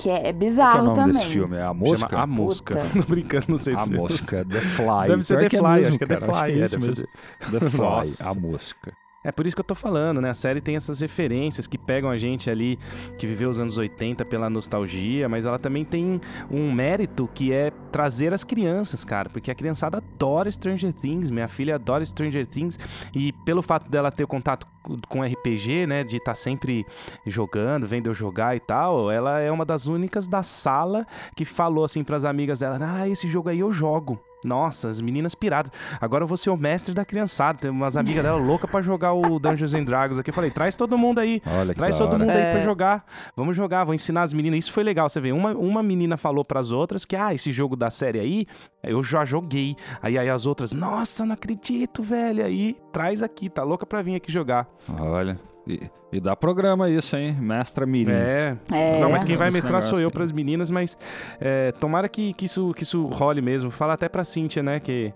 Que 0.00 0.10
é 0.10 0.12
Qual 0.12 0.22
que 0.22 0.28
é 0.28 0.32
bizarro 0.32 0.80
o 0.80 0.84
nome 0.84 0.96
também. 0.96 1.12
desse 1.14 1.26
filme? 1.26 1.56
É 1.56 1.62
a 1.62 1.74
mosca? 1.74 2.08
Chama 2.08 2.22
A 2.22 2.26
Mosca. 2.26 2.76
Puta. 2.76 2.88
Não 2.98 3.04
brincando, 3.04 3.46
não 3.48 3.58
sei 3.58 3.74
A 3.74 3.84
se 3.84 3.92
mosca, 3.92 4.44
The 4.44 4.60
Fly. 4.60 5.08
Deve 5.08 5.22
ser 5.22 5.38
Pior 5.38 5.50
The 5.50 5.56
é 5.56 5.60
Fly, 5.60 5.68
mesmo, 5.70 5.88
acho 5.88 5.98
que 5.98 6.04
é 6.04 6.06
The 6.06 6.20
Fly, 6.20 6.52
é 6.52 6.54
é, 6.54 6.78
mesmo. 6.78 7.08
The 7.50 7.70
Fly, 7.70 8.28
a 8.28 8.34
mosca. 8.34 8.92
É 9.24 9.32
por 9.32 9.46
isso 9.46 9.56
que 9.56 9.60
eu 9.60 9.64
tô 9.64 9.74
falando, 9.74 10.20
né? 10.20 10.30
A 10.30 10.34
série 10.34 10.60
tem 10.60 10.76
essas 10.76 11.00
referências 11.00 11.66
que 11.66 11.76
pegam 11.76 12.08
a 12.08 12.16
gente 12.16 12.48
ali 12.48 12.78
que 13.18 13.26
viveu 13.26 13.50
os 13.50 13.58
anos 13.58 13.76
80 13.76 14.24
pela 14.24 14.48
nostalgia, 14.48 15.28
mas 15.28 15.44
ela 15.44 15.58
também 15.58 15.84
tem 15.84 16.20
um 16.48 16.70
mérito 16.72 17.28
que 17.34 17.52
é 17.52 17.72
trazer 17.90 18.32
as 18.32 18.44
crianças, 18.44 19.04
cara, 19.04 19.28
porque 19.28 19.50
a 19.50 19.54
criançada 19.54 19.98
adora 19.98 20.50
Stranger 20.50 20.92
Things, 20.92 21.30
minha 21.30 21.48
filha 21.48 21.74
adora 21.74 22.04
Stranger 22.04 22.46
Things 22.46 22.78
e 23.12 23.32
pelo 23.44 23.60
fato 23.60 23.90
dela 23.90 24.12
ter 24.12 24.26
contato 24.26 24.66
com 25.08 25.22
RPG, 25.22 25.86
né, 25.86 26.04
de 26.04 26.16
estar 26.16 26.34
sempre 26.36 26.86
jogando, 27.26 27.86
vendo 27.86 28.08
eu 28.08 28.14
jogar 28.14 28.56
e 28.56 28.60
tal, 28.60 29.10
ela 29.10 29.40
é 29.40 29.50
uma 29.50 29.64
das 29.64 29.86
únicas 29.86 30.28
da 30.28 30.44
sala 30.44 31.04
que 31.34 31.44
falou 31.44 31.84
assim 31.84 32.04
pras 32.04 32.24
amigas 32.24 32.60
dela: 32.60 32.78
"Ah, 32.80 33.08
esse 33.08 33.28
jogo 33.28 33.48
aí 33.48 33.58
eu 33.58 33.72
jogo". 33.72 34.18
Nossa, 34.44 34.88
as 34.88 35.00
meninas 35.00 35.34
piradas. 35.34 35.72
Agora 36.00 36.22
eu 36.24 36.28
vou 36.28 36.36
ser 36.36 36.50
o 36.50 36.56
mestre 36.56 36.94
da 36.94 37.04
criançada. 37.04 37.58
Tem 37.58 37.70
umas 37.70 37.96
amigas 37.96 38.22
dela 38.22 38.38
loucas 38.38 38.70
pra 38.70 38.80
jogar 38.80 39.12
o 39.12 39.38
Dungeons 39.38 39.74
and 39.74 39.84
Dragons 39.84 40.18
aqui. 40.18 40.30
Eu 40.30 40.34
falei, 40.34 40.50
traz 40.50 40.76
todo 40.76 40.96
mundo 40.96 41.18
aí. 41.18 41.42
Olha 41.46 41.72
que 41.74 41.78
Traz 41.78 41.96
todo 41.98 42.08
hora. 42.14 42.18
mundo 42.18 42.30
aí 42.30 42.42
É. 42.42 42.50
pra 42.52 42.60
jogar. 42.60 43.04
Vamos 43.36 43.56
jogar, 43.56 43.84
vou 43.84 43.94
ensinar 43.94 44.22
as 44.22 44.32
meninas. 44.32 44.60
Isso 44.60 44.72
foi 44.72 44.84
legal, 44.84 45.08
você 45.08 45.20
vê. 45.20 45.32
Uma, 45.32 45.52
uma 45.52 45.82
menina 45.82 46.16
falou 46.16 46.44
pras 46.44 46.70
outras 46.70 47.04
que, 47.04 47.16
ah, 47.16 47.34
esse 47.34 47.50
jogo 47.52 47.74
da 47.76 47.90
série 47.90 48.20
aí, 48.20 48.46
eu 48.82 49.02
já 49.02 49.24
joguei. 49.24 49.74
Aí, 50.00 50.16
aí 50.16 50.28
as 50.30 50.46
outras, 50.46 50.72
nossa, 50.72 51.26
não 51.26 51.34
acredito, 51.34 52.02
velho. 52.02 52.44
Aí, 52.44 52.76
traz 52.92 53.22
aqui, 53.22 53.48
tá 53.48 53.62
louca 53.64 53.84
pra 53.86 54.02
vir 54.02 54.14
aqui 54.14 54.30
jogar. 54.30 54.68
Olha. 55.00 55.38
E, 55.68 55.90
e 56.10 56.20
dá 56.20 56.34
programa 56.34 56.88
isso, 56.88 57.14
hein? 57.16 57.36
Mestra 57.38 57.84
Mirim. 57.84 58.10
É. 58.12 58.56
É. 58.72 59.00
Não, 59.00 59.10
mas 59.10 59.22
quem 59.22 59.36
vai 59.36 59.50
mestrar 59.50 59.82
sou 59.82 60.00
eu 60.00 60.08
aí. 60.08 60.12
pras 60.12 60.32
meninas, 60.32 60.70
mas 60.70 60.96
é, 61.38 61.72
tomara 61.72 62.08
que, 62.08 62.32
que, 62.32 62.46
isso, 62.46 62.72
que 62.74 62.82
isso 62.82 63.04
role 63.06 63.42
mesmo. 63.42 63.70
Fala 63.70 63.92
até 63.92 64.08
pra 64.08 64.24
Cíntia, 64.24 64.62
né? 64.62 64.80
Que 64.80 65.12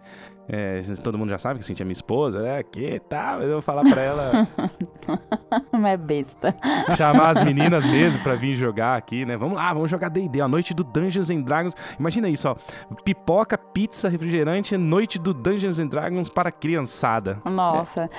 é, 0.49 0.81
todo 1.03 1.17
mundo 1.17 1.31
já 1.31 1.39
sabe 1.39 1.61
que 1.61 1.65
Cíntia 1.65 1.83
é 1.83 1.87
minha 1.87 1.93
esposa, 1.93 2.47
é 2.47 2.63
que 2.63 3.01
tá, 3.09 3.37
mas 3.39 3.45
eu 3.45 3.53
vou 3.53 3.63
falar 3.63 3.85
pra 3.85 4.03
ela 4.03 4.49
Não 5.73 5.87
é 5.87 5.97
besta. 5.97 6.55
chamar 6.97 7.31
as 7.31 7.41
meninas 7.45 7.87
mesmo 7.87 8.23
pra 8.23 8.35
vir 8.35 8.55
jogar 8.55 8.97
aqui, 8.97 9.25
né? 9.25 9.37
Vamos 9.37 9.57
lá, 9.57 9.73
vamos 9.73 9.91
jogar 9.91 10.11
D&D, 10.11 10.41
a 10.41 10.49
noite 10.49 10.75
do 10.75 10.85
Dungeons 10.85 11.31
and 11.31 11.43
Dragons. 11.43 11.75
Imagina 11.99 12.29
isso, 12.29 12.49
ó. 12.49 12.57
Pipoca, 13.05 13.57
pizza, 13.57 14.09
refrigerante, 14.09 14.77
noite 14.77 15.19
do 15.19 15.33
Dungeons 15.33 15.79
and 15.79 15.87
Dragons 15.87 16.29
para 16.29 16.51
criançada. 16.53 17.41
Nossa. 17.45 18.11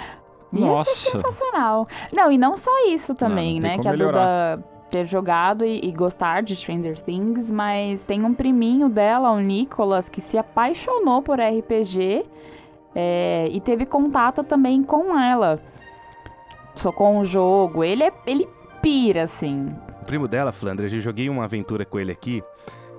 Ia 0.54 0.60
ser 0.60 0.68
Nossa. 0.68 1.12
sensacional. 1.12 1.88
Não, 2.14 2.32
e 2.32 2.38
não 2.38 2.56
só 2.56 2.72
isso 2.88 3.16
também, 3.16 3.56
não 3.56 3.62
tem 3.62 3.78
né? 3.78 3.80
Que 3.80 3.88
a 3.88 3.92
melhorar. 3.92 4.56
Duda 4.58 4.74
ter 4.94 5.06
jogado 5.06 5.66
e, 5.66 5.80
e 5.84 5.92
gostar 5.92 6.44
de 6.44 6.56
Stranger 6.56 7.02
Things, 7.02 7.50
mas 7.50 8.04
tem 8.04 8.24
um 8.24 8.32
priminho 8.32 8.88
dela, 8.88 9.32
o 9.32 9.40
Nicholas, 9.40 10.08
que 10.08 10.22
se 10.22 10.38
apaixonou 10.38 11.20
por 11.20 11.40
RPG 11.40 12.24
é, 12.94 13.48
e 13.52 13.60
teve 13.60 13.88
contato 13.88 14.44
também 14.44 14.84
com 14.84 15.20
ela. 15.20 15.60
Só 16.76 16.92
com 16.92 17.20
o 17.20 17.26
jogo. 17.26 17.84
Ele 17.84 18.04
é. 18.04 18.14
Ele 18.28 18.48
pira, 18.84 19.24
assim. 19.24 19.76
O 20.02 20.06
primo 20.06 20.28
dela, 20.28 20.52
Flandre, 20.52 20.94
eu 20.94 21.00
joguei 21.00 21.28
uma 21.28 21.46
aventura 21.46 21.86
com 21.86 22.00
ele 22.00 22.12
aqui. 22.12 22.44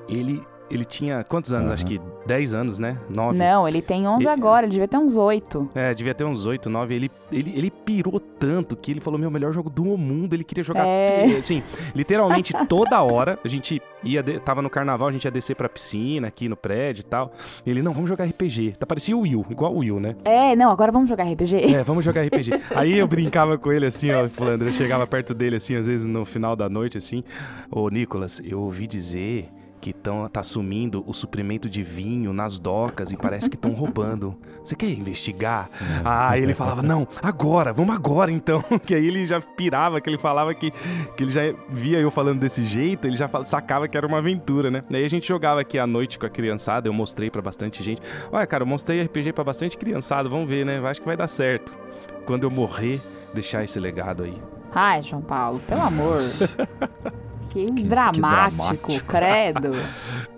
Ele, 0.08 0.42
ele 0.68 0.84
tinha 0.84 1.22
quantos 1.22 1.52
anos? 1.52 1.66
Aham. 1.66 1.74
Acho 1.74 1.86
que 1.86 2.00
10 2.26 2.54
anos, 2.54 2.78
né? 2.78 2.96
9. 3.14 3.38
Não, 3.38 3.68
ele 3.68 3.82
tem 3.82 4.06
11 4.08 4.24
E- 4.24 4.28
agora, 4.28 4.66
ele 4.66 4.72
devia 4.72 4.88
ter 4.88 4.96
uns 4.96 5.16
8. 5.16 5.70
É, 5.74 5.92
devia 5.94 6.14
ter 6.14 6.24
uns 6.24 6.46
8, 6.46 6.70
9. 6.70 6.94
Ele, 6.94 7.10
ele, 7.30 7.52
ele 7.56 7.70
pirou 7.70 8.18
tanto 8.18 8.76
que 8.76 8.90
ele 8.90 9.00
falou: 9.00 9.18
meu, 9.18 9.30
melhor 9.30 9.52
jogo 9.52 9.68
do 9.70 9.84
mundo. 9.84 10.34
Ele 10.34 10.44
queria 10.44 10.64
jogar. 10.64 10.86
É. 10.86 11.24
Assim, 11.38 11.62
literalmente 11.94 12.52
toda 12.68 13.02
hora. 13.02 13.38
A 13.44 13.48
gente 13.48 13.80
ia. 14.02 14.22
de- 14.22 14.38
Tava 14.40 14.62
no 14.62 14.70
carnaval, 14.70 15.08
a 15.08 15.12
gente 15.12 15.24
ia 15.24 15.30
descer 15.30 15.54
pra 15.56 15.68
piscina 15.68 16.28
aqui 16.28 16.48
no 16.48 16.56
prédio 16.56 17.00
e 17.02 17.04
tal. 17.04 17.32
E 17.64 17.70
ele, 17.70 17.82
não, 17.82 17.92
vamos 17.92 18.08
jogar 18.08 18.24
RPG. 18.24 18.74
Tá 18.78 18.86
parecia 18.86 19.16
o 19.16 19.20
Will, 19.20 19.44
igual 19.50 19.74
o 19.74 19.78
Will, 19.78 20.00
né? 20.00 20.16
É, 20.24 20.56
não, 20.56 20.70
agora 20.70 20.90
vamos 20.92 21.08
jogar 21.08 21.24
RPG. 21.24 21.74
É, 21.74 21.82
vamos 21.82 22.04
jogar 22.04 22.22
RPG. 22.22 22.50
Aí 22.74 22.98
eu 22.98 23.06
brincava 23.06 23.56
com 23.58 23.72
ele 23.72 23.86
assim, 23.86 24.10
ó, 24.12 24.26
Flandre. 24.28 24.68
Eu 24.68 24.72
chegava 24.72 25.06
perto 25.06 25.34
dele 25.34 25.56
assim, 25.56 25.76
às 25.76 25.86
vezes 25.86 26.06
no 26.06 26.24
final 26.24 26.56
da 26.56 26.68
noite, 26.68 26.96
assim. 26.98 27.22
Ô, 27.70 27.88
Nicolas, 27.88 28.40
eu 28.44 28.60
ouvi 28.60 28.86
dizer 28.86 29.48
que 29.84 29.92
tão, 29.92 30.26
tá 30.30 30.42
sumindo 30.42 31.04
o 31.06 31.12
suprimento 31.12 31.68
de 31.68 31.82
vinho 31.82 32.32
nas 32.32 32.58
docas 32.58 33.12
e 33.12 33.18
parece 33.18 33.50
que 33.50 33.54
estão 33.56 33.70
roubando. 33.76 34.34
Você 34.62 34.74
quer 34.74 34.88
investigar? 34.88 35.68
Ah, 36.02 36.38
ele 36.38 36.54
falava, 36.54 36.80
não, 36.82 37.06
agora, 37.22 37.70
vamos 37.70 37.94
agora 37.94 38.32
então. 38.32 38.64
Que 38.86 38.94
aí 38.94 39.06
ele 39.06 39.26
já 39.26 39.42
pirava, 39.42 40.00
que 40.00 40.08
ele 40.08 40.16
falava 40.16 40.54
que, 40.54 40.70
que 40.70 41.22
ele 41.22 41.30
já 41.30 41.42
via 41.68 41.98
eu 41.98 42.10
falando 42.10 42.40
desse 42.40 42.64
jeito, 42.64 43.06
ele 43.06 43.14
já 43.16 43.28
fala- 43.28 43.44
sacava 43.44 43.86
que 43.86 43.94
era 43.94 44.06
uma 44.06 44.16
aventura, 44.16 44.70
né? 44.70 44.82
Daí 44.88 45.04
a 45.04 45.08
gente 45.08 45.28
jogava 45.28 45.60
aqui 45.60 45.78
à 45.78 45.86
noite 45.86 46.18
com 46.18 46.24
a 46.24 46.30
criançada, 46.30 46.88
eu 46.88 46.92
mostrei 46.94 47.28
pra 47.28 47.42
bastante 47.42 47.82
gente. 47.84 48.00
Olha, 48.32 48.46
cara, 48.46 48.62
eu 48.62 48.66
mostrei 48.66 49.02
RPG 49.02 49.34
pra 49.34 49.44
bastante 49.44 49.76
criançada, 49.76 50.30
vamos 50.30 50.48
ver, 50.48 50.64
né? 50.64 50.78
Acho 50.88 51.00
que 51.00 51.06
vai 51.06 51.16
dar 51.18 51.28
certo. 51.28 51.76
Quando 52.24 52.44
eu 52.44 52.50
morrer, 52.50 53.02
deixar 53.34 53.62
esse 53.62 53.78
legado 53.78 54.22
aí. 54.22 54.34
Ai, 54.74 55.02
João 55.02 55.20
Paulo, 55.20 55.60
pelo 55.68 55.82
amor. 55.82 56.20
Que, 57.54 57.66
que 57.66 57.82
dramático, 57.84 58.56
dramático. 58.56 59.04
credo. 59.04 59.70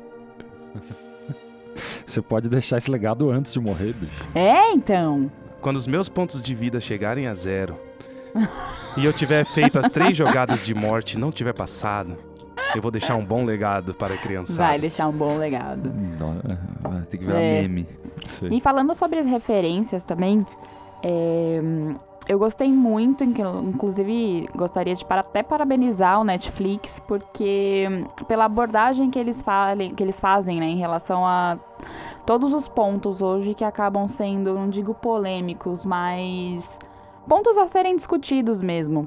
Você 2.07 2.23
pode 2.23 2.49
deixar 2.49 2.79
esse 2.79 2.91
legado 2.91 3.31
antes 3.31 3.53
de 3.53 3.61
morrer, 3.61 3.93
bicho. 3.93 4.25
É, 4.35 4.73
então. 4.73 5.31
Quando 5.61 5.77
os 5.77 5.87
meus 5.87 6.09
pontos 6.09 6.41
de 6.41 6.55
vida 6.55 6.81
chegarem 6.81 7.27
a 7.27 7.35
zero 7.35 7.77
e 8.97 9.05
eu 9.05 9.13
tiver 9.13 9.45
feito 9.45 9.79
as 9.79 9.89
três 9.89 10.17
jogadas 10.17 10.65
de 10.65 10.75
morte 10.75 11.15
e 11.15 11.19
não 11.19 11.31
tiver 11.33 11.53
passado, 11.53 12.17
eu 12.75 12.81
vou 12.81 12.91
deixar 12.91 13.17
um 13.17 13.25
bom 13.25 13.45
legado 13.45 13.93
para 13.95 14.15
a 14.15 14.19
criançada. 14.19 14.69
Vai 14.69 14.79
deixar 14.79 15.09
um 15.09 15.13
bom 15.13 15.37
legado. 15.39 15.93
Vai 16.83 17.03
ter 17.03 17.19
que 17.19 17.25
virar 17.25 17.41
É. 17.41 17.63
meme. 17.63 17.87
E 18.51 18.61
falando 18.61 18.95
sobre 18.95 19.19
as 19.19 19.27
referências 19.27 20.05
também, 20.05 20.47
é, 21.03 21.61
eu 22.29 22.39
gostei 22.39 22.69
muito, 22.73 23.23
inclu- 23.23 23.63
inclusive 23.69 24.49
gostaria 24.57 24.95
de 24.95 25.05
para- 25.05 25.21
até 25.21 25.43
parabenizar 25.43 26.21
o 26.21 26.25
Netflix, 26.25 26.99
porque 27.01 27.87
pela 28.27 28.45
abordagem 28.47 29.11
que 29.11 29.19
eles, 29.19 29.43
falem, 29.43 29.95
que 29.95 30.03
eles 30.03 30.21
fazem 30.21 30.59
né, 30.59 30.67
em 30.67 30.77
relação 30.79 31.25
a 31.25 31.57
todos 32.25 32.53
os 32.53 32.67
pontos 32.67 33.21
hoje 33.23 33.55
que 33.55 33.65
acabam 33.65 34.09
sendo, 34.09 34.55
não 34.55 34.69
digo 34.69 34.93
polêmicos, 34.95 35.85
mas 35.85 36.69
pontos 37.29 37.57
a 37.59 37.67
serem 37.69 37.95
discutidos 37.95 38.61
mesmo. 38.61 39.07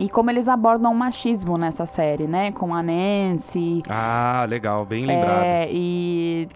E 0.00 0.08
como 0.08 0.28
eles 0.28 0.48
abordam 0.48 0.90
o 0.90 0.94
machismo 0.94 1.56
nessa 1.56 1.86
série, 1.86 2.26
né? 2.26 2.50
Com 2.50 2.74
a 2.74 2.82
Nancy, 2.82 3.80
Ah, 3.88 4.44
legal, 4.48 4.84
bem 4.84 5.06
lembrado. 5.06 5.44
é, 5.44 5.68
e 5.70 6.48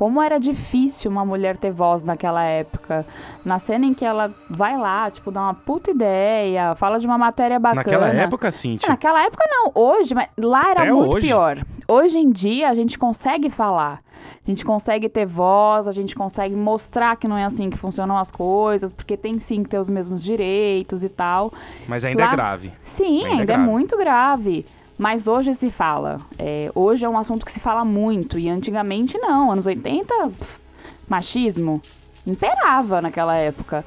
como 0.00 0.22
era 0.22 0.40
difícil 0.40 1.10
uma 1.10 1.26
mulher 1.26 1.58
ter 1.58 1.70
voz 1.70 2.02
naquela 2.02 2.42
época. 2.42 3.04
Na 3.44 3.58
cena 3.58 3.84
em 3.84 3.92
que 3.92 4.02
ela 4.02 4.32
vai 4.48 4.74
lá, 4.78 5.10
tipo, 5.10 5.30
dá 5.30 5.42
uma 5.42 5.52
puta 5.52 5.90
ideia, 5.90 6.74
fala 6.74 6.98
de 6.98 7.04
uma 7.06 7.18
matéria 7.18 7.58
bacana. 7.58 7.82
Naquela 7.82 8.08
época, 8.08 8.48
É, 8.48 8.50
Cintia. 8.50 8.88
naquela 8.88 9.22
época 9.22 9.44
não, 9.46 9.70
hoje, 9.74 10.14
mas 10.14 10.30
lá 10.38 10.70
era 10.70 10.84
Até 10.84 10.90
muito 10.92 11.16
hoje. 11.16 11.26
pior. 11.26 11.58
Hoje 11.86 12.16
em 12.18 12.30
dia 12.30 12.70
a 12.70 12.74
gente 12.74 12.98
consegue 12.98 13.50
falar. 13.50 14.00
A 14.42 14.50
gente 14.50 14.64
consegue 14.64 15.06
ter 15.06 15.26
voz, 15.26 15.86
a 15.86 15.92
gente 15.92 16.14
consegue 16.16 16.56
mostrar 16.56 17.16
que 17.16 17.28
não 17.28 17.36
é 17.36 17.44
assim 17.44 17.68
que 17.68 17.76
funcionam 17.76 18.16
as 18.16 18.30
coisas, 18.32 18.94
porque 18.94 19.18
tem 19.18 19.38
sim 19.38 19.62
que 19.62 19.68
ter 19.68 19.78
os 19.78 19.90
mesmos 19.90 20.24
direitos 20.24 21.04
e 21.04 21.10
tal. 21.10 21.52
Mas 21.86 22.06
ainda 22.06 22.24
lá- 22.24 22.32
é 22.32 22.36
grave. 22.36 22.72
Sim, 22.82 23.18
Ainda 23.18 23.28
é 23.28 23.30
ainda, 23.32 23.42
é 23.42 23.46
grave. 23.56 23.62
muito 23.70 23.98
grave. 23.98 24.64
Mas 25.00 25.26
hoje 25.26 25.54
se 25.54 25.70
fala. 25.70 26.20
É, 26.38 26.70
hoje 26.74 27.06
é 27.06 27.08
um 27.08 27.16
assunto 27.16 27.46
que 27.46 27.50
se 27.50 27.58
fala 27.58 27.86
muito. 27.86 28.38
E 28.38 28.50
antigamente 28.50 29.16
não. 29.16 29.50
Anos 29.50 29.64
80, 29.64 30.14
pff, 30.28 30.60
machismo 31.08 31.80
imperava 32.26 33.00
naquela 33.00 33.34
época. 33.34 33.82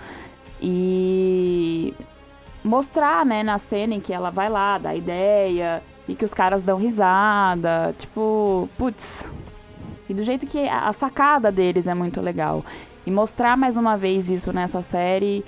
E 0.60 1.94
mostrar, 2.64 3.24
né, 3.24 3.44
na 3.44 3.60
cena 3.60 3.94
em 3.94 4.00
que 4.00 4.12
ela 4.12 4.32
vai 4.32 4.50
lá, 4.50 4.80
dá 4.80 4.96
ideia, 4.96 5.84
e 6.08 6.16
que 6.16 6.26
os 6.26 6.34
caras 6.34 6.64
dão 6.64 6.80
risada. 6.80 7.94
Tipo, 8.00 8.68
putz. 8.76 9.24
E 10.10 10.16
do 10.16 10.24
jeito 10.24 10.48
que 10.48 10.68
a 10.68 10.92
sacada 10.94 11.52
deles 11.52 11.86
é 11.86 11.94
muito 11.94 12.22
legal. 12.22 12.66
E 13.06 13.12
mostrar 13.12 13.56
mais 13.56 13.78
uma 13.78 13.96
vez 13.96 14.32
isso 14.32 14.52
nessa 14.52 14.82
série 14.82 15.46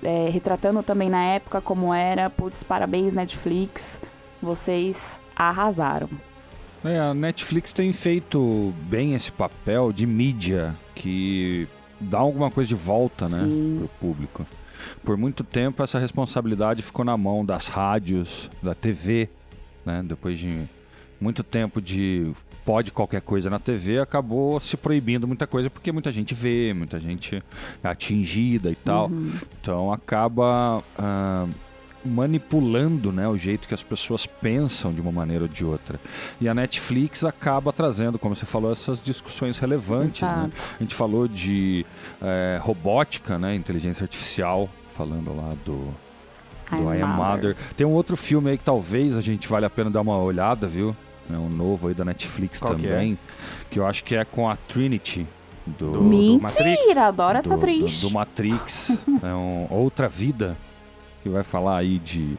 é, 0.00 0.28
retratando 0.28 0.80
também 0.80 1.10
na 1.10 1.24
época 1.24 1.60
como 1.60 1.92
era. 1.92 2.30
Putz, 2.30 2.62
parabéns 2.62 3.12
Netflix, 3.12 3.98
vocês 4.42 5.20
arrasaram. 5.34 6.08
É, 6.84 6.98
a 6.98 7.12
Netflix 7.12 7.72
tem 7.72 7.92
feito 7.92 8.72
bem 8.88 9.14
esse 9.14 9.32
papel 9.32 9.92
de 9.92 10.06
mídia 10.06 10.76
que 10.94 11.66
dá 12.00 12.18
alguma 12.18 12.50
coisa 12.50 12.68
de 12.68 12.74
volta, 12.74 13.28
né, 13.28 13.38
Sim. 13.38 13.76
pro 13.78 13.88
público. 14.00 14.46
Por 15.04 15.16
muito 15.16 15.42
tempo 15.42 15.82
essa 15.82 15.98
responsabilidade 15.98 16.82
ficou 16.82 17.04
na 17.04 17.16
mão 17.16 17.44
das 17.44 17.66
rádios, 17.66 18.48
da 18.62 18.74
TV, 18.74 19.28
né? 19.84 20.04
Depois 20.06 20.38
de 20.38 20.68
muito 21.20 21.42
tempo 21.42 21.80
de 21.80 22.32
pode 22.64 22.92
qualquer 22.92 23.22
coisa 23.22 23.50
na 23.50 23.58
TV, 23.58 23.98
acabou 23.98 24.60
se 24.60 24.76
proibindo 24.76 25.26
muita 25.26 25.46
coisa 25.46 25.68
porque 25.68 25.90
muita 25.90 26.12
gente 26.12 26.34
vê, 26.34 26.72
muita 26.72 27.00
gente 27.00 27.42
é 27.82 27.88
atingida 27.88 28.70
e 28.70 28.76
tal. 28.76 29.08
Uhum. 29.08 29.32
Então 29.60 29.92
acaba 29.92 30.84
ah, 30.96 31.48
manipulando 32.04 33.12
né, 33.12 33.26
o 33.28 33.36
jeito 33.36 33.66
que 33.66 33.74
as 33.74 33.82
pessoas 33.82 34.26
pensam 34.26 34.92
de 34.92 35.00
uma 35.00 35.12
maneira 35.12 35.44
ou 35.44 35.48
de 35.48 35.64
outra. 35.64 36.00
E 36.40 36.48
a 36.48 36.54
Netflix 36.54 37.24
acaba 37.24 37.72
trazendo, 37.72 38.18
como 38.18 38.34
você 38.34 38.46
falou, 38.46 38.72
essas 38.72 39.00
discussões 39.00 39.58
relevantes. 39.58 40.22
Né? 40.22 40.50
A 40.78 40.82
gente 40.82 40.94
falou 40.94 41.26
de 41.28 41.84
eh, 42.22 42.58
robótica, 42.62 43.38
né, 43.38 43.54
inteligência 43.54 44.04
artificial, 44.04 44.68
falando 44.94 45.34
lá 45.36 45.54
do, 45.64 45.94
do 46.70 46.94
I 46.94 47.02
Am 47.02 47.14
Mother. 47.16 47.56
Tem 47.76 47.86
um 47.86 47.92
outro 47.92 48.16
filme 48.16 48.50
aí 48.50 48.58
que 48.58 48.64
talvez 48.64 49.16
a 49.16 49.20
gente 49.20 49.46
vale 49.48 49.66
a 49.66 49.70
pena 49.70 49.90
dar 49.90 50.00
uma 50.00 50.18
olhada, 50.18 50.66
viu? 50.66 50.94
É 51.30 51.36
um 51.36 51.48
novo 51.48 51.88
aí 51.88 51.94
da 51.94 52.04
Netflix 52.04 52.58
Qual 52.58 52.74
que 52.74 52.86
é? 52.86 52.90
também, 52.90 53.18
que, 53.70 53.78
eu 53.78 53.86
acho 53.86 54.02
que 54.02 54.16
é 54.16 54.24
com 54.24 54.48
a 54.48 54.56
Trinity. 54.56 55.26
Do, 55.66 55.90
Do- 55.92 56.00
Mentira, 56.02 56.40
Matrix? 56.40 56.96
adoro 56.96 57.38
essa 57.38 57.48
do, 57.50 57.54
atriz. 57.56 58.00
do, 58.00 58.08
do 58.08 58.14
Matrix, 58.14 59.04
é 59.22 59.34
um, 59.34 59.66
outra 59.68 60.08
vida 60.08 60.56
que 61.28 61.34
vai 61.34 61.42
falar 61.44 61.76
aí 61.76 61.98
de 61.98 62.38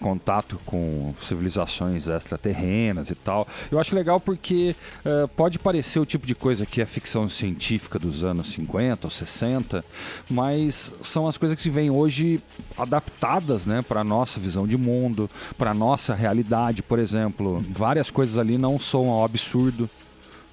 contato 0.00 0.60
com 0.64 1.14
civilizações 1.20 2.08
extraterrenas 2.08 3.10
e 3.10 3.14
tal. 3.14 3.46
Eu 3.70 3.78
acho 3.80 3.94
legal 3.94 4.20
porque 4.20 4.76
eh, 5.04 5.26
pode 5.34 5.58
parecer 5.58 5.98
o 5.98 6.06
tipo 6.06 6.26
de 6.26 6.34
coisa 6.34 6.66
que 6.66 6.80
é 6.80 6.86
ficção 6.86 7.28
científica 7.28 7.98
dos 7.98 8.22
anos 8.22 8.52
50 8.52 9.06
ou 9.06 9.10
60, 9.10 9.84
mas 10.28 10.92
são 11.02 11.26
as 11.26 11.38
coisas 11.38 11.56
que 11.56 11.62
se 11.62 11.70
veem 11.70 11.90
hoje 11.90 12.42
adaptadas, 12.76 13.64
né, 13.66 13.82
para 13.82 14.04
nossa 14.04 14.38
visão 14.38 14.66
de 14.66 14.76
mundo, 14.76 15.30
para 15.56 15.72
nossa 15.72 16.14
realidade, 16.14 16.82
por 16.82 16.98
exemplo. 16.98 17.64
Várias 17.70 18.10
coisas 18.10 18.36
ali 18.36 18.58
não 18.58 18.78
são 18.78 19.08
um 19.08 19.24
absurdo, 19.24 19.88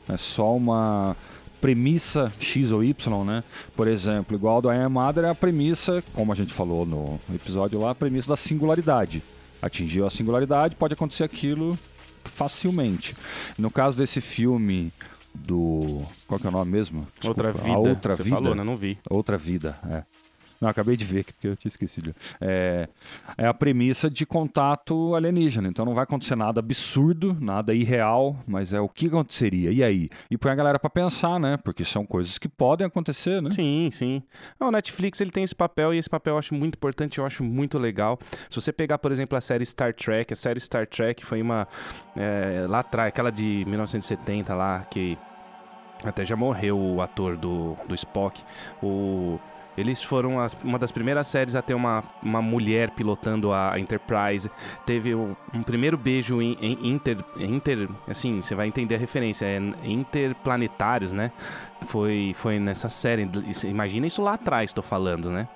é 0.07 0.17
só 0.17 0.55
uma 0.55 1.15
premissa 1.63 2.33
X 2.37 2.73
ou 2.73 2.83
Y, 2.83 3.23
né? 3.23 3.41
Por 3.73 3.87
exemplo, 3.87 4.35
igual 4.35 4.61
do 4.61 4.69
I 4.69 4.75
Am 4.75 4.89
Mother 4.89 5.23
é 5.23 5.29
a 5.29 5.35
premissa, 5.35 6.03
como 6.11 6.33
a 6.33 6.35
gente 6.35 6.53
falou 6.53 6.85
no 6.85 7.17
episódio 7.33 7.79
lá, 7.79 7.91
a 7.91 7.95
premissa 7.95 8.27
da 8.27 8.35
singularidade. 8.35 9.23
Atingiu 9.61 10.05
a 10.05 10.09
singularidade, 10.09 10.75
pode 10.75 10.93
acontecer 10.93 11.23
aquilo 11.23 11.79
facilmente. 12.25 13.15
No 13.57 13.71
caso 13.71 13.97
desse 13.97 14.19
filme 14.19 14.91
do. 15.33 16.03
Qual 16.27 16.37
que 16.37 16.45
é 16.45 16.49
o 16.49 16.51
nome 16.51 16.69
mesmo? 16.69 17.05
outra 17.23 17.53
Desculpa, 17.53 17.63
vida. 17.63 17.75
A 17.77 17.79
outra 17.79 18.13
Você 18.17 18.23
vida. 18.23 18.35
falou, 18.35 18.55
né? 18.55 18.63
Não 18.65 18.75
vi. 18.75 18.97
Outra 19.09 19.37
vida, 19.37 19.77
é. 19.89 20.03
Não, 20.63 20.69
acabei 20.69 20.95
de 20.95 21.03
ver 21.03 21.25
porque 21.25 21.45
eu 21.45 21.57
tinha 21.57 21.67
esquecido. 21.67 22.15
É, 22.39 22.87
é 23.37 23.45
a 23.45 23.53
premissa 23.53 24.09
de 24.09 24.25
contato 24.25 25.13
alienígena. 25.13 25.67
Então 25.67 25.83
não 25.83 25.93
vai 25.93 26.05
acontecer 26.05 26.37
nada 26.37 26.61
absurdo, 26.61 27.35
nada 27.37 27.73
irreal, 27.73 28.37
mas 28.47 28.71
é 28.71 28.79
o 28.79 28.87
que 28.87 29.07
aconteceria. 29.07 29.71
E 29.71 29.83
aí? 29.83 30.09
E 30.31 30.37
põe 30.37 30.53
a 30.53 30.55
galera 30.55 30.79
pra 30.79 30.89
pensar, 30.89 31.37
né? 31.37 31.57
Porque 31.57 31.83
são 31.83 32.05
coisas 32.05 32.37
que 32.37 32.47
podem 32.47 32.87
acontecer, 32.87 33.41
né? 33.41 33.51
Sim, 33.51 33.89
sim. 33.91 34.23
O 34.57 34.71
Netflix 34.71 35.19
ele 35.19 35.31
tem 35.31 35.43
esse 35.43 35.53
papel 35.53 35.93
e 35.93 35.97
esse 35.97 36.09
papel 36.09 36.35
eu 36.35 36.37
acho 36.37 36.55
muito 36.55 36.75
importante, 36.75 37.19
eu 37.19 37.25
acho 37.25 37.43
muito 37.43 37.77
legal. 37.77 38.17
Se 38.49 38.55
você 38.55 38.71
pegar, 38.71 38.99
por 38.99 39.11
exemplo, 39.11 39.37
a 39.37 39.41
série 39.41 39.65
Star 39.65 39.93
Trek, 39.93 40.31
a 40.31 40.35
série 40.37 40.61
Star 40.61 40.87
Trek 40.87 41.25
foi 41.25 41.41
uma. 41.41 41.67
é, 42.15 42.65
lá 42.69 42.79
atrás, 42.79 43.09
aquela 43.09 43.33
de 43.33 43.65
1970 43.67 44.55
lá, 44.55 44.87
que 44.89 45.17
até 46.03 46.25
já 46.25 46.35
morreu 46.35 46.77
o 46.77 47.01
ator 47.01 47.37
do, 47.37 47.75
do 47.87 47.95
Spock. 47.95 48.41
O. 48.81 49.39
Eles 49.77 50.03
foram 50.03 50.39
as- 50.39 50.55
uma 50.63 50.77
das 50.77 50.91
primeiras 50.91 51.27
séries 51.27 51.55
a 51.55 51.61
ter 51.61 51.73
uma, 51.73 52.03
uma 52.21 52.41
mulher 52.41 52.91
pilotando 52.91 53.51
a 53.51 53.79
Enterprise. 53.79 54.49
Teve 54.85 55.15
o- 55.15 55.35
um 55.53 55.63
primeiro 55.63 55.97
beijo 55.97 56.41
em, 56.41 56.57
em 56.61 56.89
inter, 56.91 57.17
inter. 57.37 57.89
Assim, 58.07 58.41
você 58.41 58.53
vai 58.55 58.67
entender 58.67 58.95
a 58.95 58.97
referência. 58.97 59.45
É 59.45 59.59
interplanetários, 59.83 61.11
né? 61.11 61.31
Foi, 61.87 62.33
foi 62.37 62.59
nessa 62.59 62.87
série. 62.87 63.29
Imagina 63.65 64.07
isso 64.07 64.21
lá 64.21 64.33
atrás, 64.35 64.71
tô 64.71 64.81
falando, 64.81 65.29
né? 65.29 65.47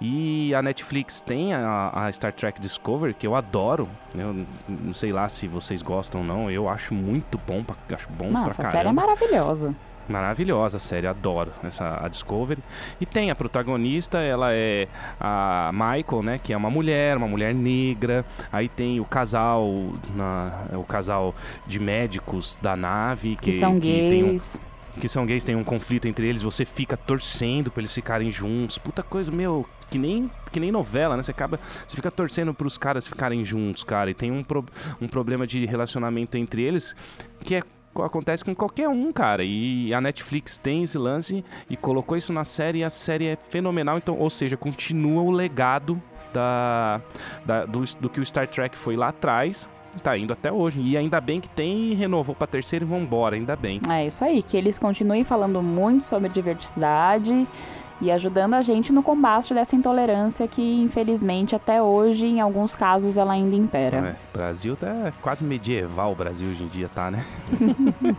E 0.00 0.54
a 0.54 0.60
Netflix 0.62 1.20
tem 1.20 1.54
a, 1.54 1.90
a 1.94 2.12
Star 2.12 2.32
Trek 2.32 2.60
Discovery, 2.60 3.14
que 3.14 3.26
eu 3.26 3.34
adoro. 3.36 3.88
Eu 4.14 4.44
não 4.68 4.92
sei 4.94 5.12
lá 5.12 5.28
se 5.28 5.46
vocês 5.46 5.82
gostam 5.82 6.22
ou 6.22 6.26
não. 6.26 6.50
Eu 6.50 6.68
acho 6.68 6.92
muito 6.94 7.38
bom, 7.46 7.62
pra, 7.62 7.76
acho 7.94 8.08
bom 8.10 8.30
Nossa, 8.30 8.54
pra 8.54 8.68
a 8.68 8.70
série 8.72 8.88
é 8.88 8.92
caramba. 8.92 9.02
maravilhosa. 9.02 9.74
Maravilhosa 10.08 10.76
a 10.76 10.80
série, 10.80 11.06
adoro 11.06 11.50
essa 11.64 11.98
a 12.04 12.08
Discovery. 12.08 12.62
E 13.00 13.06
tem 13.06 13.30
a 13.30 13.34
protagonista, 13.34 14.18
ela 14.18 14.52
é 14.52 14.86
a 15.18 15.70
Michael, 15.72 16.22
né, 16.22 16.38
que 16.42 16.52
é 16.52 16.56
uma 16.56 16.70
mulher, 16.70 17.16
uma 17.16 17.26
mulher 17.26 17.52
negra. 17.54 18.24
Aí 18.52 18.68
tem 18.68 19.00
o 19.00 19.04
casal, 19.04 19.66
na, 20.14 20.66
o 20.74 20.84
casal 20.84 21.34
de 21.66 21.78
médicos 21.80 22.56
da 22.62 22.76
nave 22.76 23.36
Que, 23.36 23.52
que, 23.52 23.58
são 23.58 23.80
que 23.80 23.86
tem 23.88 24.24
gays. 24.24 24.56
que 25.00 25.08
são 25.08 25.26
gays, 25.26 25.42
tem 25.42 25.56
um 25.56 25.64
conflito 25.64 26.06
entre 26.06 26.28
eles, 26.28 26.40
você 26.42 26.64
fica 26.64 26.96
torcendo 26.96 27.70
pra 27.70 27.80
eles 27.80 27.92
ficarem 27.92 28.30
juntos. 28.30 28.78
Puta 28.78 29.02
coisa, 29.02 29.32
meu, 29.32 29.66
que 29.90 29.98
nem, 29.98 30.30
que 30.52 30.60
nem 30.60 30.70
novela, 30.70 31.16
né? 31.16 31.22
Você 31.22 31.32
acaba. 31.32 31.58
Você 31.86 31.96
fica 31.96 32.10
torcendo 32.10 32.54
pros 32.54 32.78
caras 32.78 33.06
ficarem 33.08 33.44
juntos, 33.44 33.82
cara. 33.84 34.10
E 34.10 34.14
tem 34.14 34.30
um, 34.30 34.42
pro- 34.44 34.64
um 35.00 35.08
problema 35.08 35.46
de 35.46 35.66
relacionamento 35.66 36.36
entre 36.38 36.62
eles 36.62 36.94
que 37.44 37.56
é. 37.56 37.62
Acontece 38.02 38.44
com 38.44 38.54
qualquer 38.54 38.88
um, 38.88 39.12
cara. 39.12 39.42
E 39.44 39.92
a 39.94 40.00
Netflix 40.00 40.56
tem 40.58 40.82
esse 40.82 40.98
lance 40.98 41.44
e 41.68 41.76
colocou 41.76 42.16
isso 42.16 42.32
na 42.32 42.44
série 42.44 42.78
e 42.80 42.84
a 42.84 42.90
série 42.90 43.26
é 43.26 43.36
fenomenal. 43.36 43.96
Então, 43.98 44.16
ou 44.18 44.30
seja, 44.30 44.56
continua 44.56 45.22
o 45.22 45.30
legado 45.30 46.00
da, 46.32 47.00
da- 47.44 47.64
do, 47.66 47.82
do 48.00 48.08
que 48.10 48.20
o 48.20 48.26
Star 48.26 48.46
Trek 48.48 48.76
foi 48.76 48.96
lá 48.96 49.08
atrás. 49.08 49.68
Tá 50.02 50.16
indo 50.18 50.32
até 50.34 50.52
hoje. 50.52 50.78
E 50.80 50.94
ainda 50.94 51.18
bem 51.22 51.40
que 51.40 51.48
tem 51.48 51.94
renovou 51.94 52.34
pra 52.34 52.46
terceira 52.46 52.84
e 52.84 52.88
vambora, 52.88 53.34
ainda 53.34 53.56
bem. 53.56 53.80
É 53.90 54.06
isso 54.06 54.22
aí, 54.24 54.42
que 54.42 54.54
eles 54.54 54.78
continuem 54.78 55.24
falando 55.24 55.62
muito 55.62 56.04
sobre 56.04 56.28
diversidade 56.28 57.46
e 58.00 58.10
ajudando 58.10 58.54
a 58.54 58.62
gente 58.62 58.92
no 58.92 59.02
combate 59.02 59.54
dessa 59.54 59.74
intolerância 59.74 60.46
que, 60.46 60.62
infelizmente, 60.82 61.54
até 61.56 61.82
hoje, 61.82 62.26
em 62.26 62.40
alguns 62.40 62.76
casos, 62.76 63.16
ela 63.16 63.32
ainda 63.32 63.56
impera. 63.56 63.96
É, 63.96 64.16
Brasil 64.32 64.76
tá 64.76 65.12
quase 65.20 65.44
medieval, 65.44 66.12
o 66.12 66.14
Brasil 66.14 66.48
hoje 66.48 66.64
em 66.64 66.68
dia 66.68 66.88
tá, 66.88 67.10
né? 67.10 67.24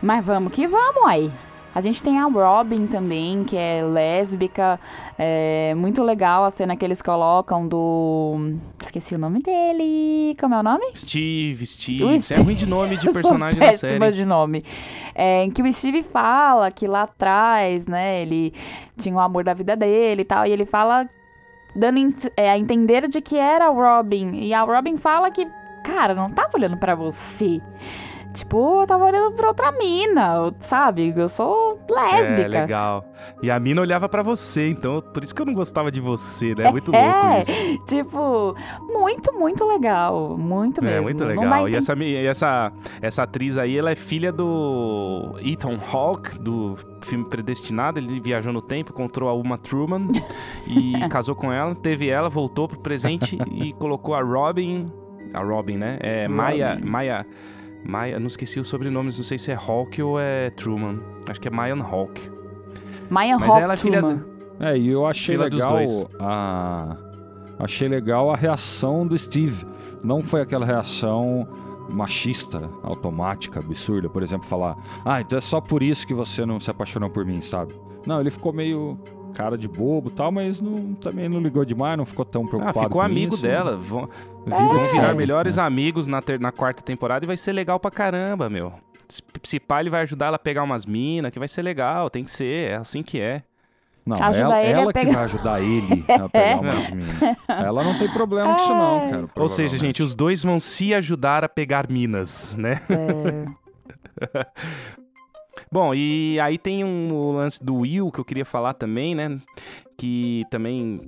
Mas 0.00 0.24
vamos 0.24 0.52
que 0.52 0.66
vamos 0.66 1.04
aí. 1.06 1.32
A 1.74 1.80
gente 1.80 2.02
tem 2.02 2.20
a 2.20 2.26
Robin 2.26 2.86
também, 2.86 3.42
que 3.42 3.56
é 3.56 3.82
lésbica. 3.82 4.78
É 5.18 5.74
muito 5.74 6.04
legal 6.04 6.44
a 6.44 6.50
cena 6.50 6.76
que 6.76 6.84
eles 6.84 7.02
colocam 7.02 7.66
do. 7.66 8.54
Esqueci 8.80 9.16
o 9.16 9.18
nome 9.18 9.40
dele. 9.40 10.36
Como 10.38 10.54
é 10.54 10.60
o 10.60 10.62
nome? 10.62 10.84
Steve, 10.94 11.66
Steve. 11.66 12.18
Você 12.18 12.34
é 12.34 12.36
ruim 12.40 12.54
de 12.54 12.66
nome 12.66 12.96
de 12.96 13.08
personagem 13.10 13.58
da 13.58 13.72
série. 13.72 14.12
de 14.12 14.24
nome. 14.24 14.62
É, 15.14 15.42
em 15.42 15.50
que 15.50 15.62
o 15.62 15.72
Steve 15.72 16.04
fala 16.04 16.70
que 16.70 16.86
lá 16.86 17.02
atrás, 17.02 17.88
né, 17.88 18.22
ele 18.22 18.52
tinha 18.96 19.14
o 19.14 19.18
amor 19.18 19.42
da 19.42 19.52
vida 19.52 19.74
dele 19.74 20.22
e 20.22 20.24
tal, 20.24 20.46
e 20.46 20.52
ele 20.52 20.64
fala 20.64 21.08
dando 21.74 21.98
é, 22.36 22.50
a 22.50 22.58
entender 22.58 23.08
de 23.08 23.20
que 23.20 23.36
era 23.36 23.68
o 23.70 23.74
Robin. 23.74 24.36
E 24.36 24.54
a 24.54 24.62
Robin 24.62 24.96
fala 24.96 25.30
que, 25.30 25.44
cara, 25.84 26.14
não 26.14 26.30
tava 26.30 26.50
olhando 26.54 26.76
pra 26.76 26.94
você. 26.94 27.60
Tipo, 28.34 28.80
eu 28.82 28.86
tava 28.86 29.04
olhando 29.04 29.32
pra 29.36 29.48
outra 29.48 29.70
mina, 29.72 30.52
sabe? 30.58 31.14
Eu 31.16 31.28
sou 31.28 31.78
É, 31.88 31.92
lésbica. 31.92 32.48
legal. 32.48 33.04
E 33.40 33.48
a 33.48 33.60
mina 33.60 33.80
olhava 33.80 34.08
pra 34.08 34.22
você, 34.24 34.68
então 34.68 35.00
por 35.00 35.22
isso 35.22 35.32
que 35.32 35.40
eu 35.40 35.46
não 35.46 35.54
gostava 35.54 35.90
de 35.90 36.00
você, 36.00 36.52
né? 36.54 36.68
Muito 36.70 36.90
louco 36.92 37.06
É, 37.06 37.40
isso. 37.40 37.84
Tipo, 37.86 38.54
muito, 38.92 39.32
muito 39.32 39.64
legal. 39.64 40.36
Muito 40.36 40.82
mesmo. 40.82 40.98
É, 40.98 41.00
muito 41.00 41.24
legal. 41.24 41.68
E 41.68 41.76
essa, 41.76 41.94
e 41.94 42.26
essa, 42.26 42.72
essa 43.00 43.22
atriz 43.22 43.56
aí, 43.56 43.78
ela 43.78 43.92
é 43.92 43.94
filha 43.94 44.32
do 44.32 45.36
Ethan 45.40 45.78
Hawke, 45.92 46.36
do 46.38 46.74
filme 47.02 47.24
Predestinado. 47.26 48.00
Ele 48.00 48.18
viajou 48.18 48.52
no 48.52 48.60
tempo, 48.60 48.90
encontrou 48.90 49.28
a 49.28 49.32
Uma 49.32 49.56
Truman 49.56 50.08
e 50.66 51.08
casou 51.08 51.36
com 51.36 51.52
ela. 51.52 51.72
Teve 51.76 52.08
ela, 52.08 52.28
voltou 52.28 52.66
pro 52.66 52.80
presente 52.80 53.38
e 53.52 53.72
colocou 53.78 54.12
a 54.14 54.20
Robin. 54.22 54.92
A 55.32 55.40
Robin, 55.40 55.76
né? 55.76 55.98
É. 56.00 56.22
Robin. 56.26 56.34
Maya. 56.36 56.76
Maya, 56.84 57.26
não 57.84 58.26
esqueci 58.26 58.58
os 58.58 58.68
sobrenomes, 58.68 59.18
não 59.18 59.24
sei 59.24 59.38
se 59.38 59.50
é 59.50 59.54
Hawke 59.54 60.02
ou 60.02 60.18
é 60.18 60.50
Truman. 60.50 61.00
Acho 61.28 61.40
que 61.40 61.48
é 61.48 61.50
Mayan 61.50 61.82
Hawke. 61.82 62.30
Mayan 63.10 63.38
Mas 63.38 63.56
ela 63.56 63.74
é 63.74 63.76
filha 63.76 63.98
Hoffman. 63.98 64.24
É, 64.60 64.76
e 64.76 64.88
eu 64.88 65.06
achei 65.06 65.36
dos 65.36 65.50
legal 65.50 65.78
a. 66.18 66.96
Achei 67.58 67.88
legal 67.88 68.30
a 68.30 68.36
reação 68.36 69.06
do 69.06 69.16
Steve. 69.16 69.66
Não 70.02 70.22
foi 70.22 70.40
aquela 70.40 70.66
reação 70.66 71.46
machista, 71.88 72.70
automática, 72.82 73.60
absurda, 73.60 74.08
por 74.08 74.22
exemplo, 74.22 74.46
falar, 74.46 74.76
ah, 75.04 75.20
então 75.20 75.36
é 75.36 75.40
só 75.40 75.60
por 75.60 75.82
isso 75.82 76.06
que 76.06 76.14
você 76.14 76.44
não 76.46 76.58
se 76.58 76.70
apaixonou 76.70 77.10
por 77.10 77.24
mim, 77.24 77.40
sabe? 77.42 77.74
Não, 78.06 78.20
ele 78.20 78.30
ficou 78.30 78.52
meio 78.52 78.98
cara 79.34 79.58
de 79.58 79.68
bobo 79.68 80.08
e 80.08 80.12
tal, 80.12 80.30
mas 80.32 80.60
não, 80.60 80.94
também 80.94 81.28
não 81.28 81.40
ligou 81.40 81.64
demais, 81.64 81.98
não 81.98 82.04
ficou 82.06 82.24
tão 82.24 82.44
Ah, 82.44 82.48
preocupado 82.48 82.80
ficou 82.80 83.00
com 83.00 83.06
amigo 83.06 83.34
isso. 83.34 83.42
dela. 83.42 83.76
Vão, 83.76 84.08
Vida 84.44 84.56
vão 84.56 84.82
que 84.82 84.88
virar 84.92 85.14
melhores 85.14 85.56
né? 85.56 85.62
amigos 85.62 86.06
na, 86.06 86.22
ter- 86.22 86.40
na 86.40 86.52
quarta 86.52 86.82
temporada 86.82 87.24
e 87.24 87.26
vai 87.26 87.36
ser 87.36 87.52
legal 87.52 87.78
pra 87.80 87.90
caramba, 87.90 88.48
meu. 88.48 88.72
Se, 89.08 89.20
se 89.42 89.60
pá, 89.60 89.80
ele 89.80 89.90
vai 89.90 90.02
ajudar 90.02 90.26
ela 90.26 90.36
a 90.36 90.38
pegar 90.38 90.62
umas 90.62 90.86
minas, 90.86 91.30
que 91.30 91.38
vai 91.38 91.48
ser 91.48 91.62
legal, 91.62 92.08
tem 92.08 92.24
que 92.24 92.30
ser, 92.30 92.70
é 92.70 92.76
assim 92.76 93.02
que 93.02 93.20
é. 93.20 93.42
Não, 94.06 94.16
Ajuda 94.22 94.38
ela, 94.38 94.58
ela 94.60 94.92
que 94.92 94.98
pegar- 94.98 95.12
vai 95.14 95.24
ajudar 95.24 95.62
ele 95.62 96.04
a 96.08 96.28
pegar 96.28 96.60
umas 96.60 96.90
minas. 96.90 97.36
Ela 97.48 97.82
não 97.84 97.96
tem 97.98 98.08
problema 98.12 98.54
com 98.54 98.62
isso 98.62 98.74
não, 98.74 99.10
cara. 99.10 99.28
Ou 99.36 99.48
seja, 99.48 99.78
gente, 99.78 100.02
os 100.02 100.14
dois 100.14 100.42
vão 100.42 100.60
se 100.60 100.92
ajudar 100.94 101.42
a 101.42 101.48
pegar 101.48 101.88
minas, 101.90 102.54
né? 102.58 102.80
É, 102.90 104.46
Bom, 105.74 105.92
e 105.92 106.38
aí 106.38 106.56
tem 106.56 106.84
um 106.84 107.32
lance 107.32 107.58
do 107.60 107.78
Will 107.78 108.12
que 108.12 108.20
eu 108.20 108.24
queria 108.24 108.44
falar 108.44 108.74
também, 108.74 109.12
né? 109.12 109.40
Que 109.96 110.44
também, 110.50 111.00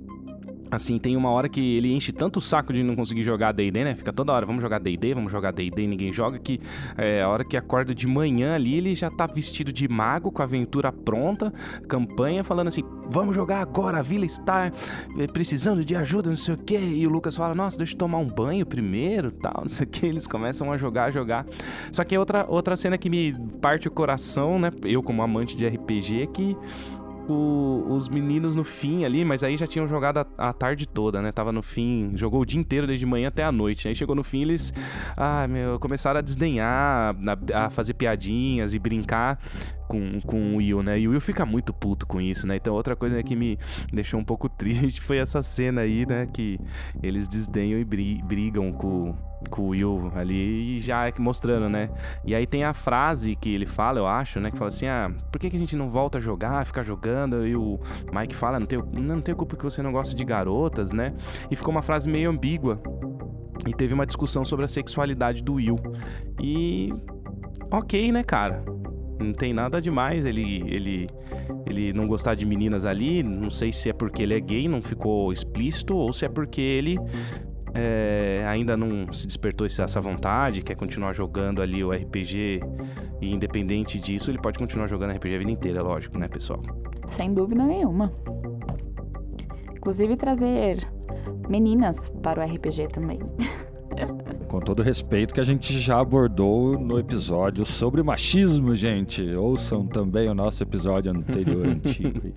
assim, 0.71 0.97
tem 0.97 1.15
uma 1.15 1.29
hora 1.29 1.49
que 1.49 1.75
ele 1.75 1.93
enche 1.93 2.11
tanto 2.11 2.37
o 2.37 2.41
saco 2.41 2.71
de 2.71 2.83
não 2.83 2.95
conseguir 2.95 3.23
jogar 3.23 3.51
D&D, 3.51 3.83
né? 3.83 3.95
Fica 3.95 4.13
toda 4.13 4.31
hora, 4.31 4.45
vamos 4.45 4.61
jogar 4.61 4.79
D&D, 4.79 5.13
vamos 5.13 5.31
jogar 5.31 5.51
D&D, 5.51 5.87
ninguém 5.87 6.13
joga, 6.13 6.39
que 6.39 6.59
é, 6.97 7.21
a 7.21 7.29
hora 7.29 7.43
que 7.43 7.57
acorda 7.57 7.93
de 7.93 8.07
manhã 8.07 8.55
ali, 8.55 8.75
ele 8.75 8.95
já 8.95 9.09
tá 9.09 9.27
vestido 9.27 9.71
de 9.73 9.87
mago, 9.87 10.31
com 10.31 10.41
a 10.41 10.45
aventura 10.45 10.91
pronta, 10.91 11.53
campanha, 11.87 12.43
falando 12.43 12.67
assim, 12.67 12.83
vamos 13.09 13.35
jogar 13.35 13.61
agora, 13.61 13.99
a 13.99 14.01
vila 14.01 14.25
está 14.25 14.71
é, 15.17 15.27
precisando 15.27 15.83
de 15.83 15.95
ajuda, 15.95 16.29
não 16.29 16.37
sei 16.37 16.53
o 16.53 16.57
quê. 16.57 16.77
E 16.77 17.05
o 17.07 17.09
Lucas 17.09 17.35
fala, 17.35 17.55
nossa, 17.55 17.77
deixa 17.77 17.93
eu 17.93 17.97
tomar 17.97 18.19
um 18.19 18.27
banho 18.27 18.65
primeiro, 18.65 19.31
tal, 19.31 19.61
não 19.63 19.69
sei 19.69 19.85
o 19.85 19.89
quê. 19.89 20.07
Eles 20.07 20.27
começam 20.27 20.71
a 20.71 20.77
jogar, 20.77 21.05
a 21.05 21.11
jogar. 21.11 21.45
Só 21.91 22.03
que 22.03 22.17
outra, 22.17 22.45
outra 22.47 22.75
cena 22.75 22.97
que 22.97 23.09
me 23.09 23.33
parte 23.61 23.87
o 23.87 23.91
coração, 23.91 24.59
né? 24.59 24.71
Eu, 24.83 25.01
como 25.01 25.21
amante 25.21 25.55
de 25.55 25.67
RPG, 25.67 26.21
é 26.21 26.27
que 26.27 26.57
o- 27.27 27.85
os 27.93 28.07
meninos 28.09 28.55
no 28.55 28.63
fim 28.63 29.03
ali, 29.05 29.23
mas 29.25 29.43
aí 29.43 29.57
já 29.57 29.67
tinham 29.67 29.87
jogado 29.87 30.19
a, 30.19 30.27
a 30.49 30.53
tarde 30.53 30.87
toda, 30.87 31.21
né? 31.21 31.31
Tava 31.31 31.51
no 31.51 31.61
fim, 31.61 32.11
jogou 32.15 32.41
o 32.41 32.45
dia 32.45 32.59
inteiro, 32.59 32.87
desde 32.87 33.05
manhã 33.05 33.27
até 33.27 33.43
a 33.43 33.51
noite. 33.51 33.87
Aí 33.87 33.95
chegou 33.95 34.15
no 34.15 34.23
fim, 34.23 34.41
eles, 34.41 34.73
ah, 35.15 35.47
meu, 35.47 35.79
começaram 35.79 36.19
a 36.19 36.21
desdenhar, 36.21 37.15
a, 37.53 37.65
a 37.65 37.69
fazer 37.69 37.93
piadinhas 37.93 38.73
e 38.73 38.79
brincar 38.79 39.39
com, 39.87 40.19
com 40.21 40.53
o 40.53 40.57
Will, 40.57 40.83
né? 40.83 40.99
E 40.99 41.07
o 41.07 41.11
Will 41.11 41.21
fica 41.21 41.45
muito 41.45 41.73
puto 41.73 42.05
com 42.05 42.19
isso, 42.19 42.45
né? 42.47 42.55
Então 42.57 42.73
outra 42.73 42.95
coisa 42.95 43.21
que 43.23 43.35
me 43.35 43.57
deixou 43.91 44.19
um 44.19 44.23
pouco 44.25 44.47
triste 44.57 45.01
foi 45.01 45.17
essa 45.17 45.41
cena 45.41 45.81
aí, 45.81 46.05
né? 46.05 46.27
Que 46.31 46.59
eles 47.01 47.27
desdenham 47.27 47.79
e 47.79 47.85
bri- 47.85 48.21
brigam 48.23 48.71
com, 48.71 49.15
com 49.49 49.63
o 49.63 49.67
Will 49.69 50.11
ali 50.15 50.77
e 50.77 50.79
já 50.79 51.11
mostrando, 51.19 51.69
né? 51.69 51.89
E 52.25 52.33
aí 52.33 52.45
tem 52.45 52.63
a 52.63 52.73
frase 52.73 53.35
que 53.35 53.53
ele 53.53 53.65
fala, 53.65 53.99
eu 53.99 54.07
acho, 54.07 54.39
né? 54.39 54.51
Que 54.51 54.57
fala 54.57 54.69
assim: 54.69 54.87
ah, 54.87 55.11
por 55.31 55.39
que, 55.39 55.49
que 55.49 55.55
a 55.55 55.59
gente 55.59 55.75
não 55.75 55.89
volta 55.89 56.17
a 56.17 56.21
jogar, 56.21 56.65
ficar 56.65 56.83
jogando? 56.83 57.45
E 57.45 57.55
o 57.55 57.79
Mike 58.11 58.35
fala: 58.35 58.59
não 58.59 58.67
tenho, 58.67 58.87
não 58.93 59.21
tenho 59.21 59.37
culpa 59.37 59.55
que 59.55 59.63
você 59.63 59.81
não 59.81 59.91
gosta 59.91 60.15
de 60.15 60.23
garotas, 60.23 60.91
né? 60.91 61.13
E 61.49 61.55
ficou 61.55 61.71
uma 61.71 61.81
frase 61.81 62.09
meio 62.09 62.29
ambígua. 62.29 62.81
E 63.65 63.73
teve 63.73 63.93
uma 63.93 64.05
discussão 64.05 64.45
sobre 64.45 64.65
a 64.65 64.67
sexualidade 64.67 65.43
do 65.43 65.55
Will. 65.55 65.77
E. 66.41 66.93
Ok, 67.69 68.11
né, 68.11 68.23
cara? 68.23 68.63
Não 69.19 69.33
tem 69.33 69.51
nada 69.51 69.81
demais 69.81 70.27
ele, 70.27 70.63
ele, 70.67 71.09
ele 71.65 71.91
não 71.91 72.07
gostar 72.07 72.35
de 72.35 72.45
meninas 72.45 72.85
ali. 72.85 73.23
Não 73.23 73.49
sei 73.49 73.73
se 73.73 73.89
é 73.89 73.93
porque 73.93 74.23
ele 74.23 74.35
é 74.35 74.39
gay, 74.39 74.67
não 74.67 74.81
ficou 74.81 75.33
explícito, 75.33 75.95
ou 75.95 76.13
se 76.13 76.23
é 76.25 76.29
porque 76.29 76.61
ele 76.61 76.97
é, 77.79 78.43
ainda 78.47 78.75
não 78.75 79.11
se 79.13 79.27
despertou 79.27 79.67
essa 79.67 80.01
vontade, 80.01 80.63
quer 80.63 80.75
continuar 80.75 81.13
jogando 81.13 81.61
ali 81.61 81.83
o 81.83 81.91
RPG. 81.91 82.59
E 83.21 83.31
independente 83.31 83.99
disso, 83.99 84.31
ele 84.31 84.39
pode 84.39 84.57
continuar 84.57 84.87
jogando 84.87 85.13
RPG 85.15 85.35
a 85.35 85.37
vida 85.37 85.51
inteira, 85.51 85.83
lógico, 85.83 86.17
né, 86.17 86.27
pessoal? 86.27 86.61
Sem 87.11 87.33
dúvida 87.33 87.63
nenhuma. 87.63 88.11
Inclusive 89.75 90.17
trazer 90.17 90.87
meninas 91.47 92.09
para 92.23 92.43
o 92.43 92.53
RPG 92.55 92.87
também. 92.87 93.19
Com 94.49 94.59
todo 94.59 94.81
respeito 94.81 95.33
que 95.33 95.41
a 95.41 95.43
gente 95.43 95.77
já 95.77 95.99
abordou 95.99 96.79
no 96.79 96.97
episódio 96.97 97.65
sobre 97.65 98.01
machismo, 98.01 98.75
gente. 98.75 99.23
Ouçam 99.33 99.85
também 99.85 100.29
o 100.29 100.33
nosso 100.33 100.63
episódio 100.63 101.11
anterior 101.11 101.67
antigo. 101.67 102.33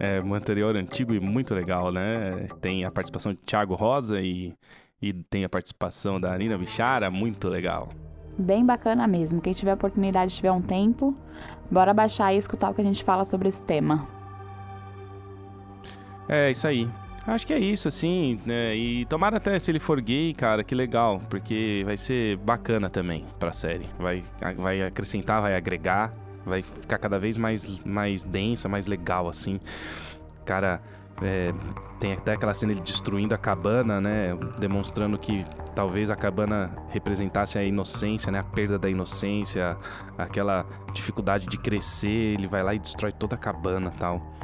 É, 0.00 0.20
um 0.20 0.32
anterior 0.34 0.76
antigo 0.76 1.12
e 1.12 1.20
muito 1.20 1.54
legal, 1.54 1.90
né? 1.90 2.46
Tem 2.60 2.84
a 2.84 2.90
participação 2.90 3.32
de 3.32 3.38
Thiago 3.38 3.74
Rosa 3.74 4.20
e, 4.20 4.54
e 5.02 5.12
tem 5.12 5.44
a 5.44 5.48
participação 5.48 6.20
da 6.20 6.36
Nina 6.38 6.56
Bichara, 6.56 7.10
muito 7.10 7.48
legal. 7.48 7.88
Bem 8.38 8.64
bacana 8.64 9.06
mesmo. 9.08 9.40
Quem 9.40 9.52
tiver 9.52 9.74
oportunidade, 9.74 10.36
tiver 10.36 10.52
um 10.52 10.62
tempo, 10.62 11.14
bora 11.68 11.92
baixar 11.92 12.32
e 12.32 12.38
escutar 12.38 12.70
o 12.70 12.74
que 12.74 12.80
a 12.80 12.84
gente 12.84 13.02
fala 13.02 13.24
sobre 13.24 13.48
esse 13.48 13.60
tema. 13.62 14.06
É, 16.28 16.50
isso 16.50 16.68
aí. 16.68 16.88
Acho 17.26 17.46
que 17.46 17.52
é 17.52 17.58
isso, 17.58 17.88
assim, 17.88 18.40
né? 18.46 18.74
E 18.74 19.04
tomara 19.04 19.36
até 19.36 19.58
se 19.58 19.70
ele 19.70 19.78
for 19.78 20.00
gay, 20.00 20.32
cara, 20.32 20.64
que 20.64 20.74
legal, 20.74 21.20
porque 21.28 21.82
vai 21.84 21.96
ser 21.96 22.38
bacana 22.38 22.88
também 22.88 23.26
pra 23.38 23.52
série. 23.52 23.86
Vai, 23.98 24.24
vai 24.56 24.82
acrescentar, 24.82 25.42
vai 25.42 25.54
agregar, 25.54 26.10
vai 26.48 26.62
ficar 26.62 26.98
cada 26.98 27.18
vez 27.18 27.36
mais, 27.36 27.80
mais 27.84 28.24
densa, 28.24 28.68
mais 28.68 28.86
legal, 28.86 29.28
assim. 29.28 29.60
Cara, 30.44 30.80
é, 31.22 31.52
tem 31.98 32.12
até 32.12 32.32
aquela 32.32 32.54
cena 32.54 32.72
ele 32.72 32.80
destruindo 32.80 33.34
a 33.34 33.38
cabana, 33.38 34.00
né? 34.00 34.30
Demonstrando 34.58 35.18
que 35.18 35.44
talvez 35.74 36.10
a 36.10 36.16
cabana 36.16 36.70
representasse 36.90 37.58
a 37.58 37.64
inocência, 37.64 38.30
né? 38.30 38.38
A 38.38 38.44
perda 38.44 38.78
da 38.78 38.88
inocência, 38.88 39.76
aquela 40.16 40.64
dificuldade 40.92 41.46
de 41.46 41.58
crescer. 41.58 42.34
Ele 42.34 42.46
vai 42.46 42.62
lá 42.62 42.74
e 42.74 42.78
destrói 42.78 43.12
toda 43.12 43.34
a 43.34 43.38
cabana 43.38 43.92
tal. 43.98 44.37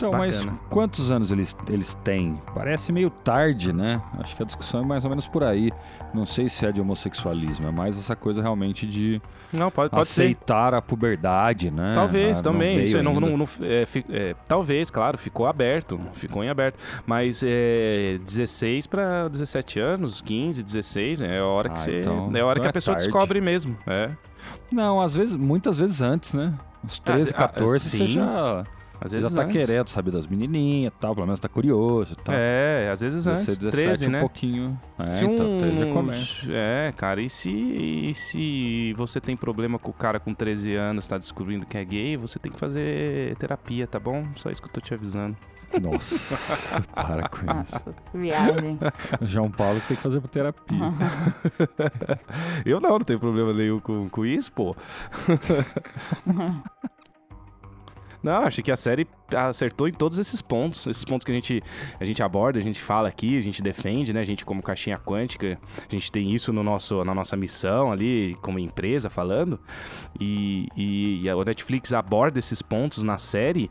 Então, 0.00 0.12
Bacana. 0.12 0.26
mas 0.32 0.48
quantos 0.70 1.10
anos 1.10 1.30
eles, 1.30 1.54
eles 1.68 1.92
têm? 2.02 2.40
Parece 2.54 2.90
meio 2.90 3.10
tarde, 3.10 3.70
né? 3.70 4.00
Acho 4.18 4.34
que 4.34 4.42
a 4.42 4.46
discussão 4.46 4.80
é 4.80 4.84
mais 4.86 5.04
ou 5.04 5.10
menos 5.10 5.26
por 5.28 5.44
aí. 5.44 5.70
Não 6.14 6.24
sei 6.24 6.48
se 6.48 6.64
é 6.64 6.72
de 6.72 6.80
homossexualismo, 6.80 7.68
é 7.68 7.70
mais 7.70 7.98
essa 7.98 8.16
coisa 8.16 8.40
realmente 8.40 8.86
de 8.86 9.20
Não, 9.52 9.70
pode, 9.70 9.90
pode 9.90 10.08
ser. 10.08 10.22
aceitar 10.22 10.72
a 10.72 10.80
puberdade, 10.80 11.70
né? 11.70 11.92
Talvez 11.94 12.40
Ah, 12.40 12.42
também. 12.44 12.76
veio 12.76 12.84
Isso 12.84 12.96
aí 12.96 13.02
não, 13.02 13.20
não, 13.20 13.36
não- 13.36 13.48
é, 13.60 13.86
é, 14.08 14.34
talvez, 14.48 14.90
claro, 14.90 15.18
ficou 15.18 15.46
aberto. 15.46 16.00
Ficou 16.14 16.42
em 16.42 16.48
aberto. 16.48 16.78
Mas 17.06 17.42
é 17.44 18.18
16 18.24 18.86
para 18.86 19.28
17 19.28 19.78
anos, 19.78 20.22
15, 20.22 20.62
16, 20.62 21.20
é 21.20 21.40
a 21.40 21.44
hora 21.44 21.68
que 21.68 21.74
Ah, 21.74 21.78
você. 21.84 22.00
então- 22.00 22.30
é 22.34 22.40
a 22.40 22.46
hora 22.46 22.58
então 22.58 22.62
que 22.62 22.66
é 22.66 22.70
a 22.70 22.72
pessoa 22.72 22.96
tarde. 22.96 23.12
descobre 23.12 23.38
mesmo. 23.38 23.76
É. 23.86 24.08
Não, 24.72 24.98
às 24.98 25.14
vezes, 25.14 25.36
muitas 25.36 25.78
vezes 25.78 26.00
antes, 26.00 26.32
né? 26.32 26.54
Uns 26.82 26.98
13, 26.98 27.32
ah, 27.34 27.36
14, 27.36 27.90
você 27.90 27.96
sim. 27.98 28.08
já, 28.08 28.64
Às 29.00 29.10
você 29.10 29.16
vezes 29.16 29.30
já 29.32 29.36
tá 29.36 29.44
antes. 29.48 29.64
querendo 29.66 29.88
saber 29.88 30.10
das 30.10 30.26
menininhas 30.26 30.92
e 30.92 30.96
tal, 31.00 31.14
pelo 31.14 31.26
menos 31.26 31.40
tá 31.40 31.48
curioso 31.48 32.12
e 32.12 32.16
tal. 32.22 32.34
É, 32.36 32.90
às 32.92 33.00
vezes 33.00 33.26
antes. 33.26 33.46
16, 33.46 33.58
13, 33.58 33.88
17, 33.88 34.10
né? 34.10 34.18
um 34.18 34.20
pouquinho. 34.20 34.80
É, 34.98 35.10
Se 35.10 35.24
então, 35.24 35.54
um- 35.54 35.58
13 35.58 35.78
já 35.78 35.86
começa. 35.92 36.46
É, 36.50 36.92
cara, 36.96 37.22
e 37.22 37.30
se, 37.30 37.50
e 37.50 38.12
se 38.14 38.92
você 38.98 39.20
tem 39.20 39.36
problema 39.36 39.78
com 39.78 39.90
o 39.90 39.94
cara 39.94 40.20
com 40.20 40.34
13 40.34 40.74
anos, 40.74 41.08
tá 41.08 41.16
descobrindo 41.16 41.64
que 41.64 41.78
é 41.78 41.84
gay, 41.84 42.16
você 42.16 42.38
tem 42.38 42.52
que 42.52 42.58
fazer 42.58 43.34
terapia, 43.36 43.86
tá 43.86 43.98
bom? 43.98 44.26
Só 44.36 44.50
isso 44.50 44.60
que 44.60 44.68
eu 44.68 44.72
tô 44.72 44.80
te 44.80 44.92
avisando. 44.92 45.36
Nossa, 45.80 46.82
para 46.92 47.28
com 47.28 47.38
isso. 47.38 47.46
Nossa, 47.46 47.94
viagem. 48.12 48.76
O 49.20 49.24
João 49.24 49.48
Paulo 49.50 49.80
que 49.80 49.86
tem 49.88 49.96
que 49.96 50.02
fazer 50.02 50.20
terapia. 50.22 50.78
Eu 52.66 52.80
não, 52.80 52.90
não 52.90 52.98
tenho 52.98 53.20
problema 53.20 53.52
nenhum 53.54 53.78
com, 53.78 54.08
com 54.08 54.26
isso, 54.26 54.50
pô. 54.52 54.74
Não, 58.22 58.42
acho 58.42 58.62
que 58.62 58.70
a 58.70 58.76
série 58.76 59.06
acertou 59.34 59.88
em 59.88 59.92
todos 59.92 60.18
esses 60.18 60.42
pontos. 60.42 60.86
Esses 60.86 61.04
pontos 61.04 61.24
que 61.24 61.32
a 61.32 61.34
gente, 61.34 61.62
a 61.98 62.04
gente 62.04 62.22
aborda, 62.22 62.58
a 62.58 62.62
gente 62.62 62.80
fala 62.80 63.08
aqui, 63.08 63.38
a 63.38 63.40
gente 63.40 63.62
defende, 63.62 64.12
né? 64.12 64.20
A 64.20 64.24
gente, 64.24 64.44
como 64.44 64.62
caixinha 64.62 64.98
quântica, 64.98 65.58
a 65.78 65.90
gente 65.90 66.12
tem 66.12 66.32
isso 66.34 66.52
no 66.52 66.62
nosso, 66.62 67.04
na 67.04 67.14
nossa 67.14 67.36
missão 67.36 67.90
ali, 67.90 68.36
como 68.42 68.58
empresa, 68.58 69.08
falando. 69.08 69.58
E, 70.20 70.68
e, 70.76 71.22
e 71.22 71.30
a 71.30 71.36
Netflix 71.44 71.92
aborda 71.92 72.38
esses 72.38 72.60
pontos 72.60 73.02
na 73.02 73.18
série. 73.18 73.70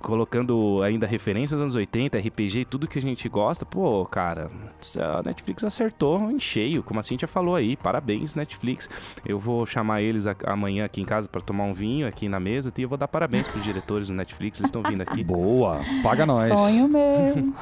Colocando 0.00 0.82
ainda 0.82 1.06
referências 1.06 1.52
aos 1.54 1.62
anos 1.62 1.74
80, 1.74 2.18
RPG 2.18 2.60
e 2.60 2.64
tudo 2.64 2.86
que 2.86 2.98
a 2.98 3.02
gente 3.02 3.28
gosta. 3.28 3.64
Pô, 3.64 4.04
cara, 4.06 4.50
a 4.98 5.22
Netflix 5.22 5.64
acertou 5.64 6.30
em 6.30 6.38
cheio, 6.38 6.82
como 6.82 7.00
a 7.00 7.02
Cintia 7.02 7.26
falou 7.26 7.56
aí. 7.56 7.76
Parabéns, 7.76 8.34
Netflix. 8.34 8.88
Eu 9.24 9.38
vou 9.38 9.64
chamar 9.66 10.02
eles 10.02 10.26
amanhã 10.44 10.84
aqui 10.84 11.00
em 11.00 11.04
casa 11.04 11.28
para 11.28 11.40
tomar 11.40 11.64
um 11.64 11.72
vinho 11.74 12.06
aqui 12.06 12.28
na 12.28 12.38
mesa 12.38 12.72
e 12.76 12.82
eu 12.82 12.88
vou 12.88 12.98
dar 12.98 13.08
parabéns 13.08 13.48
pros 13.48 13.64
diretores 13.64 14.08
do 14.08 14.14
Netflix, 14.14 14.58
eles 14.58 14.68
estão 14.68 14.82
vindo 14.82 15.00
aqui. 15.00 15.22
Boa, 15.24 15.80
paga 16.02 16.26
nós. 16.26 16.48
Sonho 16.48 16.88
meu. 16.88 17.54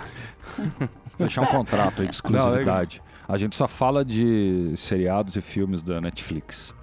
Fechar 1.17 1.43
um 1.43 1.47
contrato 1.47 2.03
aí 2.03 2.09
de 2.09 2.15
exclusividade. 2.15 3.01
a 3.29 3.37
gente 3.37 3.55
só 3.55 3.69
fala 3.69 4.05
de 4.05 4.75
seriados 4.77 5.37
e 5.37 5.41
filmes 5.41 5.83
da 5.83 6.01
Netflix. 6.01 6.75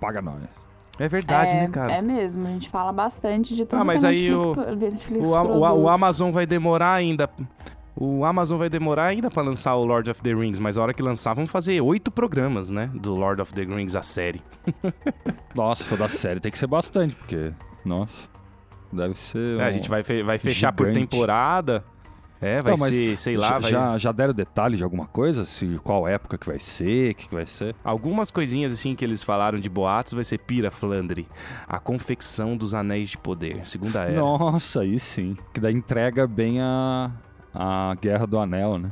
Paga 0.00 0.22
nós. 0.22 0.59
É 1.00 1.08
verdade, 1.08 1.50
é, 1.52 1.62
né, 1.62 1.68
cara? 1.68 1.92
É 1.94 2.02
mesmo, 2.02 2.46
a 2.46 2.50
gente 2.50 2.68
fala 2.68 2.92
bastante 2.92 3.54
de 3.56 3.64
tudo 3.64 3.80
Ah, 3.80 3.84
mas 3.84 4.00
que 4.02 4.06
a 4.06 4.10
aí 4.10 4.30
Netflix, 4.30 4.76
Netflix 4.78 5.26
O, 5.28 5.34
A- 5.34 5.42
o, 5.42 5.64
A- 5.64 5.72
o 5.72 5.74
produz. 5.76 5.94
Amazon 5.94 6.30
vai 6.30 6.46
demorar 6.46 6.92
ainda. 6.92 7.28
O 7.96 8.24
Amazon 8.24 8.58
vai 8.58 8.70
demorar 8.70 9.06
ainda 9.06 9.30
pra 9.30 9.42
lançar 9.42 9.74
o 9.74 9.84
Lord 9.84 10.10
of 10.10 10.22
the 10.22 10.32
Rings, 10.34 10.58
mas 10.58 10.78
a 10.78 10.82
hora 10.82 10.94
que 10.94 11.02
lançar, 11.02 11.34
vão 11.34 11.46
fazer 11.46 11.80
oito 11.80 12.10
programas, 12.10 12.70
né? 12.70 12.90
Do 12.94 13.14
Lord 13.14 13.42
of 13.42 13.52
the 13.52 13.62
Rings, 13.62 13.96
a 13.96 14.02
série. 14.02 14.40
Nossa, 15.54 15.96
da 15.96 16.08
série 16.08 16.38
tem 16.40 16.52
que 16.52 16.58
ser 16.58 16.66
bastante, 16.66 17.14
porque, 17.16 17.52
nossa, 17.84 18.28
deve 18.92 19.14
ser. 19.18 19.58
É, 19.58 19.64
a 19.66 19.68
um- 19.68 19.72
gente 19.72 19.88
vai, 19.88 20.02
fe- 20.02 20.22
vai 20.22 20.38
fechar 20.38 20.72
por 20.72 20.86
gigante. 20.86 21.08
temporada. 21.08 21.84
É, 22.40 22.62
vai 22.62 22.74
Então, 22.74 22.86
ser, 22.86 23.18
sei 23.18 23.36
lá, 23.36 23.48
já, 23.48 23.58
vai... 23.58 23.70
já, 23.70 23.98
já 23.98 24.12
deram 24.12 24.32
detalhes 24.32 24.78
de 24.78 24.84
alguma 24.84 25.06
coisa? 25.06 25.44
Se, 25.44 25.78
qual 25.84 26.08
época 26.08 26.38
que 26.38 26.46
vai 26.46 26.58
ser, 26.58 27.12
o 27.12 27.14
que, 27.14 27.28
que 27.28 27.34
vai 27.34 27.46
ser? 27.46 27.74
Algumas 27.84 28.30
coisinhas 28.30 28.72
assim 28.72 28.94
que 28.94 29.04
eles 29.04 29.22
falaram 29.22 29.58
de 29.60 29.68
boatos 29.68 30.14
vai 30.14 30.24
ser 30.24 30.38
Pira 30.38 30.70
Flandre, 30.70 31.28
a 31.68 31.78
confecção 31.78 32.56
dos 32.56 32.72
anéis 32.74 33.10
de 33.10 33.18
poder, 33.18 33.66
segunda 33.66 34.04
era. 34.04 34.18
Nossa, 34.20 34.80
aí 34.80 34.98
sim. 34.98 35.36
Que 35.52 35.60
daí 35.60 35.74
entrega 35.74 36.26
bem 36.26 36.60
a, 36.62 37.10
a 37.52 37.94
Guerra 38.00 38.26
do 38.26 38.38
Anel, 38.38 38.78
né? 38.78 38.90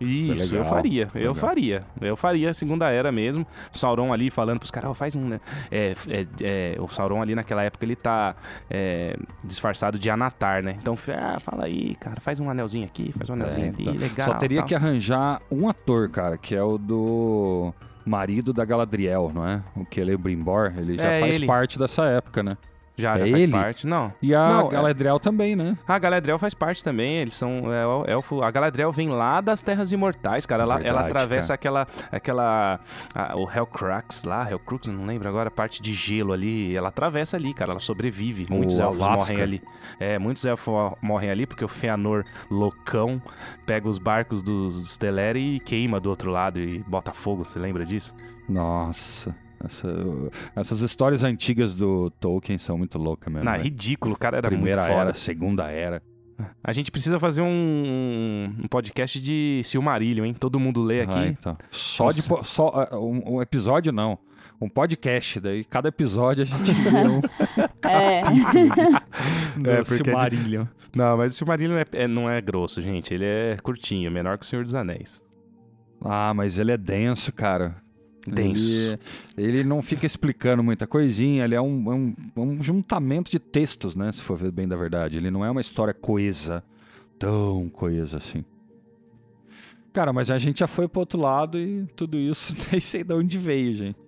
Isso, 0.00 0.54
eu 0.54 0.58
legal, 0.60 0.74
faria, 0.74 1.02
eu 1.14 1.18
legal. 1.20 1.34
faria. 1.34 1.84
Eu 2.00 2.16
faria 2.16 2.50
a 2.50 2.54
segunda 2.54 2.88
era 2.90 3.10
mesmo. 3.10 3.46
Sauron 3.72 4.12
ali 4.12 4.30
falando 4.30 4.58
pros 4.58 4.70
caras, 4.70 4.90
ó, 4.90 4.94
faz 4.94 5.14
um, 5.16 5.26
né? 5.28 5.40
É, 5.70 5.94
é, 6.08 6.26
é, 6.40 6.76
o 6.80 6.88
Sauron 6.88 7.20
ali 7.20 7.34
naquela 7.34 7.62
época 7.62 7.84
ele 7.84 7.96
tá 7.96 8.36
é, 8.70 9.16
disfarçado 9.44 9.98
de 9.98 10.08
Anatar, 10.10 10.62
né? 10.62 10.76
Então, 10.80 10.96
ah, 11.16 11.38
fala 11.40 11.64
aí, 11.64 11.94
cara, 11.96 12.20
faz 12.20 12.38
um 12.40 12.48
anelzinho 12.50 12.84
aqui, 12.86 13.12
faz 13.16 13.28
um 13.30 13.34
anelzinho 13.34 13.66
É, 13.66 13.68
ali, 13.70 13.82
então. 13.82 13.94
legal. 13.94 14.26
Só 14.26 14.34
teria 14.34 14.58
tal. 14.58 14.68
que 14.68 14.74
arranjar 14.74 15.40
um 15.50 15.68
ator, 15.68 16.08
cara, 16.10 16.36
que 16.38 16.54
é 16.54 16.62
o 16.62 16.78
do 16.78 17.72
marido 18.06 18.52
da 18.52 18.64
Galadriel, 18.64 19.30
não 19.34 19.46
é? 19.46 19.62
O 19.76 19.84
Celebrimbor, 19.92 20.72
ele 20.78 20.94
já 20.96 21.10
É 21.10 21.20
faz 21.20 21.36
ele. 21.36 21.46
parte 21.46 21.78
dessa 21.78 22.04
época, 22.06 22.42
né? 22.42 22.56
Já, 22.98 23.14
é 23.14 23.18
já 23.18 23.26
faz 23.30 23.42
ele? 23.42 23.52
parte. 23.52 23.86
Não. 23.86 24.12
E 24.20 24.34
a 24.34 24.48
Não, 24.48 24.66
é- 24.66 24.70
Galadriel 24.70 25.20
também, 25.20 25.54
né? 25.54 25.78
A 25.86 25.98
Galadriel 25.98 26.38
faz 26.38 26.52
parte 26.52 26.82
também, 26.82 27.16
eles 27.18 27.34
são 27.34 27.62
é, 27.72 28.10
elfo. 28.12 28.42
A 28.42 28.50
Galadriel 28.50 28.90
vem 28.90 29.08
lá 29.08 29.40
das 29.40 29.62
Terras 29.62 29.92
Imortais, 29.92 30.44
cara. 30.44 30.64
Ela, 30.64 30.74
ela 30.74 30.82
Verdade, 31.02 31.10
atravessa 31.10 31.54
aquela. 31.54 31.86
aquela 32.10 32.80
a- 33.14 33.36
o 33.36 33.48
Hellcrux 33.50 34.24
lá, 34.24 34.50
Hellcrux, 34.50 34.86
não 34.88 35.06
lembro 35.06 35.28
agora, 35.28 35.48
a 35.48 35.50
parte 35.52 35.80
de 35.80 35.92
gelo 35.94 36.32
ali. 36.32 36.76
Ela 36.76 36.88
atravessa 36.88 37.36
ali, 37.36 37.54
cara. 37.54 37.70
Ela 37.70 37.80
sobrevive. 37.80 38.46
O 38.50 38.54
Muitos 38.54 38.78
elfos 38.78 39.00
Alasca. 39.00 39.16
morrem 39.32 39.40
ali. 39.42 39.62
É, 40.00 40.18
muitos 40.18 40.44
elfos 40.44 40.92
morrem 41.00 41.30
ali 41.30 41.46
porque 41.46 41.64
o 41.64 41.68
Feanor 41.68 42.24
loucão 42.50 43.22
pega 43.64 43.88
os 43.88 43.98
barcos 43.98 44.42
dos 44.42 44.98
Teleri 44.98 45.54
e 45.56 45.60
queima 45.60 46.00
do 46.00 46.10
outro 46.10 46.30
lado 46.30 46.58
e 46.58 46.80
bota 46.86 47.12
fogo. 47.12 47.44
Você 47.44 47.58
lembra 47.58 47.84
disso? 47.84 48.14
Nossa. 48.48 49.34
Essa- 49.64 49.88
essas 50.56 50.82
histórias 50.82 51.24
antigas 51.24 51.74
do 51.74 52.10
Tolkien 52.10 52.58
são 52.58 52.76
muito 52.78 52.98
loucas 52.98 53.32
mesmo. 53.32 53.44
Não, 53.44 53.52
é 53.54 53.58
né? 53.58 53.64
ridículo, 53.64 54.14
o 54.14 54.18
cara 54.18 54.36
era 54.38 54.48
Primeira 54.48 54.82
muito 54.82 54.90
foda. 54.92 55.02
era, 55.02 55.14
segunda 55.14 55.70
era. 55.70 56.02
A 56.62 56.72
gente 56.72 56.90
precisa 56.92 57.18
fazer 57.18 57.42
um, 57.42 58.54
um 58.62 58.68
podcast 58.68 59.20
de 59.20 59.60
Silmarillion, 59.64 60.24
hein? 60.24 60.34
Todo 60.34 60.60
mundo 60.60 60.82
lê 60.82 61.00
aqui. 61.00 61.12
Ah, 61.18 61.26
então. 61.26 61.56
Só 61.70 62.12
de 62.12 62.22
só 62.22 62.88
ah, 62.92 62.96
um, 62.96 63.34
um 63.36 63.42
episódio 63.42 63.92
não. 63.92 64.16
Um 64.60 64.68
podcast, 64.68 65.40
daí 65.40 65.64
cada 65.64 65.88
episódio 65.88 66.42
a 66.42 66.46
gente 66.46 66.72
lê 66.72 67.08
um 67.08 67.20
É. 67.88 68.22
É, 69.64 69.82
porque 69.82 69.94
é 69.94 69.96
de- 69.98 70.04
Silmarillion. 70.04 70.66
Não, 70.94 71.16
mas 71.16 71.34
o 71.34 71.36
Silmarillion 71.36 71.76
é- 71.78 71.86
é- 71.92 72.08
não 72.08 72.30
é 72.30 72.40
grosso, 72.40 72.80
gente. 72.80 73.12
Ele 73.12 73.24
é 73.24 73.56
curtinho, 73.62 74.10
menor 74.10 74.38
que 74.38 74.44
o 74.44 74.48
Senhor 74.48 74.62
dos 74.62 74.74
Anéis. 74.74 75.22
Ah, 76.00 76.32
mas 76.34 76.58
ele 76.58 76.70
é 76.72 76.76
denso, 76.76 77.32
cara. 77.32 77.76
Denso. 78.26 78.98
Ele, 79.36 79.58
ele 79.58 79.64
não 79.64 79.80
fica 79.80 80.06
explicando 80.06 80.62
muita 80.62 80.86
coisinha, 80.86 81.44
ele 81.44 81.54
é 81.54 81.60
um, 81.60 81.92
é 81.92 81.94
um, 81.94 82.14
é 82.36 82.40
um 82.40 82.62
juntamento 82.62 83.30
de 83.30 83.38
textos, 83.38 83.94
né? 83.94 84.12
Se 84.12 84.20
for 84.20 84.36
ver 84.36 84.50
bem 84.50 84.66
da 84.68 84.76
verdade. 84.76 85.16
Ele 85.16 85.30
não 85.30 85.44
é 85.44 85.50
uma 85.50 85.60
história 85.60 85.94
coesa, 85.94 86.62
tão 87.18 87.68
coesa 87.68 88.18
assim. 88.18 88.44
Cara, 89.92 90.12
mas 90.12 90.30
a 90.30 90.38
gente 90.38 90.60
já 90.60 90.66
foi 90.66 90.86
pro 90.86 91.00
outro 91.00 91.18
lado 91.18 91.58
e 91.58 91.86
tudo 91.96 92.16
isso 92.16 92.54
nem 92.70 92.80
sei 92.80 93.02
de 93.02 93.14
onde 93.14 93.38
veio, 93.38 93.74
gente. 93.74 94.07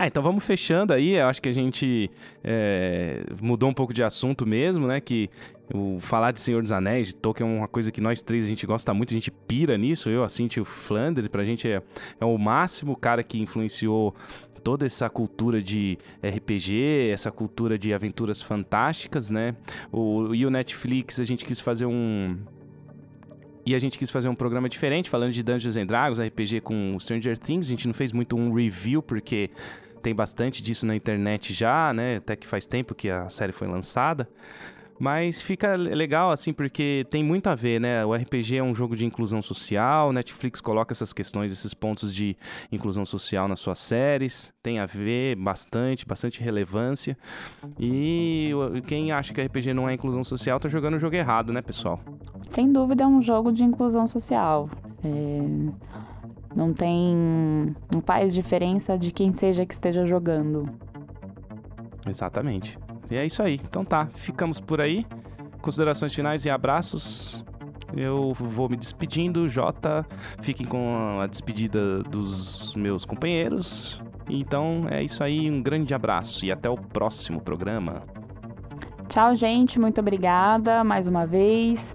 Ah, 0.00 0.06
então 0.06 0.22
vamos 0.22 0.44
fechando 0.44 0.92
aí. 0.92 1.16
Eu 1.16 1.26
acho 1.26 1.42
que 1.42 1.48
a 1.48 1.52
gente 1.52 2.08
é, 2.44 3.24
mudou 3.42 3.68
um 3.68 3.74
pouco 3.74 3.92
de 3.92 4.00
assunto 4.00 4.46
mesmo, 4.46 4.86
né? 4.86 5.00
Que 5.00 5.28
o 5.74 5.98
falar 5.98 6.30
de 6.30 6.38
Senhor 6.38 6.62
dos 6.62 6.70
Anéis, 6.70 7.08
de 7.08 7.16
Tolkien 7.16 7.50
é 7.50 7.58
uma 7.58 7.66
coisa 7.66 7.90
que 7.90 8.00
nós 8.00 8.22
três 8.22 8.44
a 8.44 8.46
gente 8.46 8.64
gosta 8.64 8.94
muito, 8.94 9.10
a 9.10 9.14
gente 9.14 9.32
pira 9.32 9.76
nisso. 9.76 10.08
Eu, 10.08 10.22
assim, 10.22 10.48
o 10.60 10.64
Flanders, 10.64 11.26
pra 11.26 11.44
gente 11.44 11.68
é, 11.68 11.82
é 12.20 12.24
o 12.24 12.38
máximo 12.38 12.94
cara 12.94 13.24
que 13.24 13.40
influenciou 13.40 14.14
toda 14.62 14.86
essa 14.86 15.10
cultura 15.10 15.60
de 15.60 15.98
RPG, 16.22 17.10
essa 17.12 17.32
cultura 17.32 17.76
de 17.76 17.92
aventuras 17.92 18.40
fantásticas, 18.40 19.32
né? 19.32 19.56
O, 19.90 20.32
e 20.32 20.46
o 20.46 20.50
Netflix, 20.50 21.18
a 21.18 21.24
gente 21.24 21.44
quis 21.44 21.58
fazer 21.58 21.86
um. 21.86 22.38
E 23.66 23.74
a 23.74 23.78
gente 23.80 23.98
quis 23.98 24.10
fazer 24.10 24.28
um 24.28 24.34
programa 24.34 24.68
diferente, 24.68 25.10
falando 25.10 25.32
de 25.32 25.42
Dungeons 25.42 25.76
and 25.76 25.86
Dragons, 25.86 26.20
RPG 26.20 26.60
com 26.60 26.96
Stranger 27.00 27.36
Things. 27.36 27.66
A 27.66 27.70
gente 27.70 27.86
não 27.88 27.92
fez 27.92 28.12
muito 28.12 28.36
um 28.36 28.54
review, 28.54 29.02
porque 29.02 29.50
tem 29.98 30.14
bastante 30.14 30.62
disso 30.62 30.86
na 30.86 30.94
internet 30.96 31.52
já, 31.52 31.92
né? 31.92 32.16
Até 32.16 32.36
que 32.36 32.46
faz 32.46 32.64
tempo 32.66 32.94
que 32.94 33.10
a 33.10 33.28
série 33.28 33.52
foi 33.52 33.68
lançada. 33.68 34.28
Mas 35.00 35.40
fica 35.40 35.76
le- 35.76 35.94
legal, 35.94 36.32
assim, 36.32 36.52
porque 36.52 37.06
tem 37.08 37.22
muito 37.22 37.46
a 37.46 37.54
ver, 37.54 37.80
né? 37.80 38.04
O 38.04 38.12
RPG 38.12 38.56
é 38.56 38.62
um 38.64 38.74
jogo 38.74 38.96
de 38.96 39.06
inclusão 39.06 39.40
social, 39.40 40.12
Netflix 40.12 40.60
coloca 40.60 40.92
essas 40.92 41.12
questões, 41.12 41.52
esses 41.52 41.72
pontos 41.72 42.12
de 42.12 42.36
inclusão 42.72 43.06
social 43.06 43.46
nas 43.46 43.60
suas 43.60 43.78
séries. 43.78 44.52
Tem 44.60 44.80
a 44.80 44.86
ver 44.86 45.36
bastante, 45.36 46.04
bastante 46.04 46.40
relevância. 46.42 47.16
E 47.78 48.50
quem 48.88 49.12
acha 49.12 49.32
que 49.32 49.40
RPG 49.40 49.72
não 49.72 49.88
é 49.88 49.94
inclusão 49.94 50.24
social 50.24 50.58
tá 50.58 50.68
jogando 50.68 50.94
o 50.94 50.98
jogo 50.98 51.14
errado, 51.14 51.52
né, 51.52 51.62
pessoal? 51.62 52.00
Sem 52.50 52.72
dúvida 52.72 53.04
é 53.04 53.06
um 53.06 53.22
jogo 53.22 53.52
de 53.52 53.62
inclusão 53.62 54.08
social. 54.08 54.68
É, 55.04 55.40
Não 56.54 56.72
tem. 56.72 57.74
Não 57.92 58.00
faz 58.00 58.32
diferença 58.32 58.98
de 58.98 59.10
quem 59.10 59.32
seja 59.32 59.64
que 59.66 59.74
esteja 59.74 60.06
jogando. 60.06 60.68
Exatamente. 62.06 62.78
E 63.10 63.16
é 63.16 63.24
isso 63.24 63.42
aí. 63.42 63.54
Então 63.54 63.84
tá, 63.84 64.08
ficamos 64.14 64.60
por 64.60 64.80
aí. 64.80 65.06
Considerações 65.60 66.14
finais 66.14 66.44
e 66.44 66.50
abraços. 66.50 67.44
Eu 67.96 68.32
vou 68.34 68.68
me 68.68 68.76
despedindo, 68.76 69.48
Jota. 69.48 70.06
Fiquem 70.40 70.66
com 70.66 71.20
a 71.20 71.26
despedida 71.26 72.02
dos 72.02 72.74
meus 72.74 73.04
companheiros. 73.04 74.02
Então 74.28 74.86
é 74.90 75.02
isso 75.02 75.24
aí, 75.24 75.50
um 75.50 75.62
grande 75.62 75.94
abraço 75.94 76.44
e 76.44 76.52
até 76.52 76.68
o 76.68 76.76
próximo 76.76 77.40
programa. 77.40 78.02
Tchau, 79.08 79.34
gente. 79.34 79.78
Muito 79.78 80.00
obrigada 80.00 80.84
mais 80.84 81.06
uma 81.06 81.26
vez. 81.26 81.94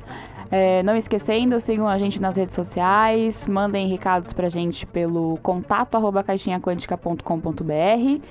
É, 0.56 0.84
não 0.84 0.96
esquecendo, 0.96 1.60
sigam 1.60 1.88
a 1.88 1.98
gente 1.98 2.22
nas 2.22 2.36
redes 2.36 2.54
sociais, 2.54 3.48
mandem 3.48 3.88
recados 3.88 4.32
pra 4.34 4.48
gente 4.50 4.86
pelo 4.86 5.36
contato 5.42 5.96
arroba 5.96 6.24
caixinhaquântica.com.br. 6.24 8.22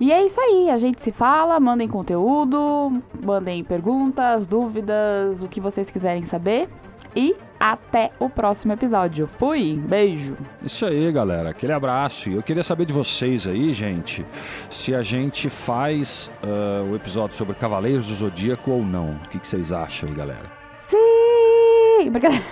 E 0.00 0.12
é 0.12 0.26
isso 0.26 0.40
aí, 0.40 0.68
a 0.68 0.76
gente 0.76 1.00
se 1.00 1.12
fala, 1.12 1.60
mandem 1.60 1.86
conteúdo, 1.86 3.00
mandem 3.22 3.62
perguntas, 3.62 4.48
dúvidas, 4.48 5.44
o 5.44 5.48
que 5.48 5.60
vocês 5.60 5.88
quiserem 5.88 6.22
saber. 6.22 6.68
E 7.14 7.36
até 7.60 8.10
o 8.18 8.28
próximo 8.28 8.72
episódio. 8.72 9.28
Fui, 9.38 9.76
beijo! 9.76 10.36
Isso 10.64 10.84
aí, 10.84 11.12
galera. 11.12 11.50
Aquele 11.50 11.72
abraço. 11.72 12.28
E 12.28 12.34
eu 12.34 12.42
queria 12.42 12.64
saber 12.64 12.86
de 12.86 12.92
vocês 12.92 13.46
aí, 13.46 13.72
gente, 13.72 14.26
se 14.68 14.92
a 14.92 15.00
gente 15.00 15.48
faz 15.48 16.28
ah, 16.42 16.82
o 16.90 16.96
episódio 16.96 17.36
sobre 17.36 17.54
Cavaleiros 17.54 18.08
do 18.08 18.14
Zodíaco 18.16 18.72
ou 18.72 18.84
não. 18.84 19.12
O 19.12 19.28
que, 19.28 19.38
que 19.38 19.46
vocês 19.46 19.70
acham 19.70 20.08
aí, 20.08 20.14
galera? 20.14 20.55
Brincadeira. 22.10 22.44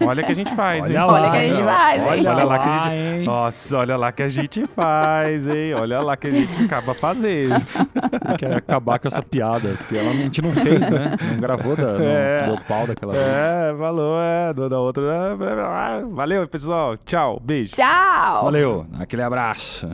Olha 0.00 0.24
que 0.24 0.32
a 0.32 0.34
gente 0.34 0.52
faz, 0.56 0.90
hein? 0.90 0.96
Olha 0.98 1.30
que 1.30 1.36
a 1.36 1.46
gente 1.46 1.62
faz, 1.62 2.02
hein? 2.02 2.08
Olha, 2.08 2.30
Olha 2.32 2.32
lá 2.32 2.44
lá, 2.44 2.58
que 2.58 2.68
a 2.68 2.78
gente- 2.78 2.94
hein? 2.94 3.24
Nossa, 3.24 3.78
olha 3.78 3.96
lá 3.96 4.10
que 4.12 4.22
a 4.24 4.28
gente 4.28 4.66
faz, 4.66 5.46
hein? 5.46 5.74
Olha 5.74 6.00
lá 6.00 6.16
que 6.16 6.26
a 6.26 6.30
gente 6.32 6.64
acaba 6.64 6.94
fazendo. 6.94 7.54
Quer 8.36 8.54
acabar 8.56 8.98
com 8.98 9.06
essa 9.06 9.22
piada. 9.22 9.76
Porque 9.78 9.96
ela, 9.96 10.10
a 10.10 10.14
gente 10.14 10.42
não 10.42 10.52
fez, 10.52 10.80
né? 10.88 11.14
Não 11.30 11.40
gravou, 11.40 11.76
da, 11.76 11.92
não 11.96 12.04
É. 12.08 12.42
deu 12.44 12.58
pau 12.66 12.86
daquela 12.88 13.12
vez. 13.12 13.24
É, 13.24 13.74
falou, 13.78 14.16
é, 14.20 14.52
do- 14.52 14.68
da 14.68 14.80
outra. 14.80 15.36
Valeu, 16.10 16.48
pessoal. 16.48 16.96
Tchau, 17.06 17.40
beijo. 17.40 17.72
Tchau! 17.74 18.44
Valeu. 18.44 18.86
Aquele 18.98 19.22
abraço. 19.22 19.88